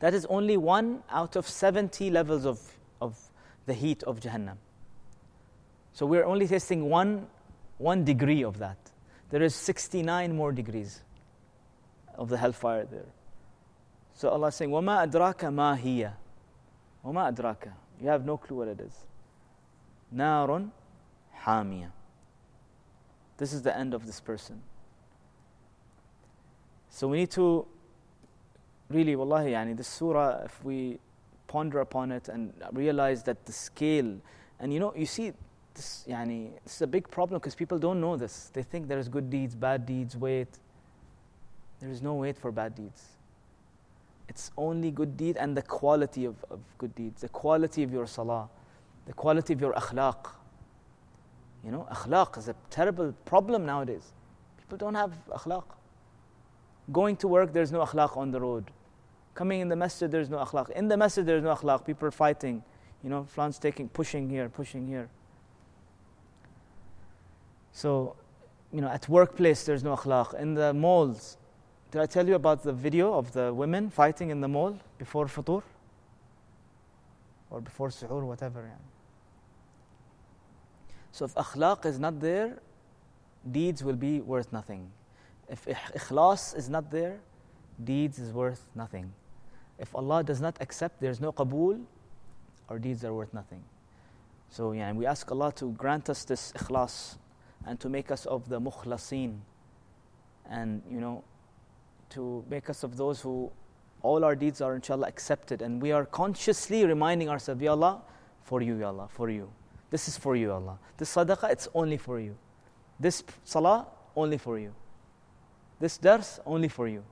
that 0.00 0.14
is 0.14 0.26
only 0.26 0.56
one 0.56 1.02
out 1.10 1.36
of 1.36 1.46
70 1.46 2.10
levels 2.10 2.44
of 2.44 2.60
the 3.67 3.73
heat 3.73 4.03
of 4.03 4.19
Jahannam. 4.19 4.57
So 5.93 6.05
we're 6.05 6.25
only 6.25 6.47
tasting 6.47 6.89
one, 6.89 7.27
one 7.77 8.03
degree 8.03 8.43
of 8.43 8.59
that. 8.59 8.77
There 9.29 9.41
is 9.41 9.55
69 9.55 10.35
more 10.35 10.51
degrees 10.51 11.01
of 12.15 12.29
the 12.29 12.37
hellfire 12.37 12.85
there. 12.85 13.05
So 14.13 14.29
Allah 14.29 14.47
is 14.47 14.55
saying, 14.55 14.71
وَمَا 14.71 15.09
أَدْرَاكَ 15.09 15.39
مَا 15.53 15.79
هِيَ 15.79 16.11
وَمَا 17.05 17.33
أَدْرَاكَ 17.33 17.71
You 18.01 18.09
have 18.09 18.25
no 18.25 18.37
clue 18.37 18.57
what 18.57 18.67
it 18.67 18.79
is. 18.79 18.93
نَارٌ 20.15 20.69
حَامِيَةٌ 21.43 21.89
This 23.37 23.53
is 23.53 23.63
the 23.63 23.75
end 23.75 23.93
of 23.93 24.05
this 24.05 24.19
person. 24.19 24.61
So 26.89 27.07
we 27.07 27.17
need 27.17 27.31
to 27.31 27.65
really, 28.89 29.15
wallahi, 29.15 29.51
yani, 29.51 29.75
this 29.75 29.87
surah, 29.87 30.43
if 30.45 30.63
we 30.63 30.99
ponder 31.48 31.80
upon 31.80 32.12
it 32.12 32.28
and 32.28 32.52
realize 32.72 33.24
that 33.24 33.44
the 33.46 33.52
scale, 33.52 34.16
and 34.60 34.72
you 34.72 34.78
know, 34.78 34.92
you 34.94 35.06
see, 35.06 35.32
this, 35.74 36.04
yani, 36.08 36.50
this 36.64 36.76
is 36.76 36.82
a 36.82 36.86
big 36.86 37.10
problem 37.10 37.40
because 37.40 37.54
people 37.54 37.78
don't 37.78 38.00
know 38.00 38.16
this. 38.16 38.50
They 38.52 38.62
think 38.62 38.86
there 38.86 38.98
is 38.98 39.08
good 39.08 39.30
deeds, 39.30 39.54
bad 39.54 39.86
deeds, 39.86 40.16
weight. 40.16 40.58
There 41.80 41.90
is 41.90 42.02
no 42.02 42.14
weight 42.14 42.38
for 42.38 42.52
bad 42.52 42.74
deeds. 42.74 43.02
It's 44.28 44.50
only 44.56 44.90
good 44.90 45.16
deed 45.16 45.36
and 45.36 45.56
the 45.56 45.62
quality 45.62 46.24
of, 46.26 46.36
of 46.50 46.60
good 46.76 46.94
deeds, 46.94 47.22
the 47.22 47.28
quality 47.28 47.82
of 47.82 47.92
your 47.92 48.06
salah, 48.06 48.48
the 49.06 49.12
quality 49.12 49.54
of 49.54 49.60
your 49.60 49.72
akhlaq. 49.72 50.32
You 51.64 51.70
know, 51.70 51.88
akhlaq 51.90 52.36
is 52.38 52.48
a 52.48 52.54
terrible 52.70 53.14
problem 53.24 53.64
nowadays. 53.64 54.12
People 54.58 54.78
don't 54.78 54.94
have 54.94 55.12
akhlaq. 55.30 55.64
Going 56.92 57.16
to 57.16 57.28
work, 57.28 57.52
there's 57.52 57.72
no 57.72 57.80
akhlaq 57.80 58.16
on 58.16 58.30
the 58.30 58.40
road. 58.40 58.70
Coming 59.38 59.60
in 59.60 59.68
the 59.68 59.76
masjid, 59.76 60.10
there's 60.10 60.28
no 60.28 60.38
akhlaq. 60.38 60.70
In 60.70 60.88
the 60.88 60.96
masjid, 60.96 61.24
there's 61.24 61.44
no 61.44 61.54
akhlaq. 61.54 61.86
People 61.86 62.08
are 62.08 62.10
fighting. 62.10 62.60
You 63.04 63.08
know, 63.08 63.22
Flans 63.22 63.56
taking, 63.60 63.88
pushing 63.88 64.28
here, 64.28 64.48
pushing 64.48 64.84
here. 64.88 65.08
So, 67.70 68.16
you 68.72 68.80
know, 68.80 68.88
at 68.88 69.08
workplace, 69.08 69.62
there's 69.62 69.84
no 69.84 69.94
akhlaq. 69.94 70.34
In 70.34 70.54
the 70.54 70.74
malls, 70.74 71.36
did 71.92 72.02
I 72.02 72.06
tell 72.06 72.26
you 72.26 72.34
about 72.34 72.64
the 72.64 72.72
video 72.72 73.14
of 73.14 73.32
the 73.32 73.54
women 73.54 73.90
fighting 73.90 74.30
in 74.30 74.40
the 74.40 74.48
mall 74.48 74.76
before 74.98 75.28
futur? 75.28 75.62
Or 77.48 77.60
before 77.60 77.90
suhoor, 77.90 78.24
whatever. 78.24 78.62
Yeah. 78.66 78.74
So 81.12 81.26
if 81.26 81.34
akhlaq 81.36 81.86
is 81.86 82.00
not 82.00 82.18
there, 82.18 82.58
deeds 83.48 83.84
will 83.84 84.00
be 84.08 84.20
worth 84.20 84.52
nothing. 84.52 84.90
If 85.48 85.64
ikhlas 85.64 86.56
is 86.56 86.68
not 86.68 86.90
there, 86.90 87.20
deeds 87.84 88.18
is 88.18 88.32
worth 88.32 88.68
nothing. 88.74 89.12
If 89.78 89.94
Allah 89.94 90.24
does 90.24 90.40
not 90.40 90.56
accept, 90.60 91.00
there's 91.00 91.20
no 91.20 91.32
qabool, 91.32 91.84
our 92.68 92.78
deeds 92.78 93.04
are 93.04 93.14
worth 93.14 93.32
nothing. 93.32 93.62
So 94.50 94.72
yeah, 94.72 94.92
we 94.92 95.06
ask 95.06 95.30
Allah 95.30 95.52
to 95.56 95.72
grant 95.72 96.08
us 96.10 96.24
this 96.24 96.52
ikhlas 96.52 97.16
and 97.66 97.78
to 97.80 97.88
make 97.88 98.10
us 98.10 98.26
of 98.26 98.48
the 98.48 98.60
mukhlasin 98.60 99.38
and 100.50 100.82
you 100.90 101.00
know 101.00 101.22
to 102.10 102.44
make 102.48 102.70
us 102.70 102.82
of 102.82 102.96
those 102.96 103.20
who 103.20 103.50
all 104.02 104.24
our 104.24 104.34
deeds 104.34 104.60
are 104.60 104.74
inshallah 104.74 105.06
accepted. 105.06 105.60
And 105.60 105.82
we 105.82 105.92
are 105.92 106.06
consciously 106.06 106.84
reminding 106.84 107.28
ourselves 107.28 107.60
ya 107.60 107.72
allah 107.72 108.02
for 108.42 108.62
you 108.62 108.78
ya 108.78 108.88
allah 108.88 109.08
for 109.08 109.28
you. 109.28 109.50
This 109.90 110.08
is 110.08 110.16
for 110.16 110.36
you 110.36 110.52
allah. 110.52 110.78
This 110.96 111.14
sadaqah 111.14 111.50
it's 111.50 111.68
only 111.74 111.96
for 111.96 112.18
you. 112.20 112.36
This 112.98 113.22
salah 113.44 113.86
only 114.16 114.38
for 114.38 114.58
you. 114.58 114.74
This 115.78 115.98
dars 115.98 116.40
only 116.46 116.68
for 116.68 116.88
you. 116.88 117.04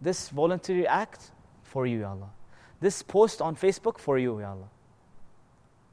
This 0.00 0.28
voluntary 0.28 0.86
act 0.86 1.30
for 1.73 1.85
you 1.87 1.99
ya 2.01 2.11
allah 2.11 2.29
this 2.81 3.03
post 3.03 3.41
on 3.41 3.55
facebook 3.55 3.97
for 3.99 4.17
you 4.17 4.39
ya 4.39 4.51
allah 4.51 4.69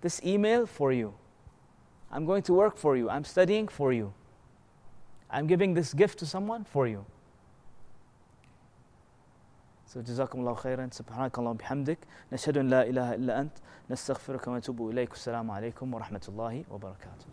this 0.01 0.20
email 0.24 0.66
for 0.66 0.93
you 0.93 1.14
i'm 2.12 2.24
going 2.24 2.43
to 2.43 2.55
work 2.55 2.76
for 2.76 2.97
you 2.97 3.11
i'm 3.11 3.24
studying 3.24 3.66
for 3.68 3.93
you 3.93 4.12
i'm 5.30 5.47
giving 5.47 5.74
this 5.74 5.95
gift 5.95 6.18
to 6.18 6.26
someone 6.26 6.64
for 6.64 6.87
you 6.87 7.05
So 9.87 10.01
جزاكم 10.03 10.41
الله 10.41 10.55
خيرا 10.55 10.89
سبحانك 10.93 11.39
اللهم 11.39 11.55
وبحمدك 11.55 11.99
نشهد 12.32 12.59
ان 12.59 12.68
لا 12.68 12.82
اله 12.82 13.14
الا 13.14 13.41
انت 13.41 13.53
نستغفرك 13.91 14.49
ونتوب 14.49 14.91
اليك 14.91 15.11
والسلام 15.11 15.51
عليكم 15.51 15.95
ورحمه 15.95 16.24
الله 16.28 16.64
وبركاته 16.70 17.26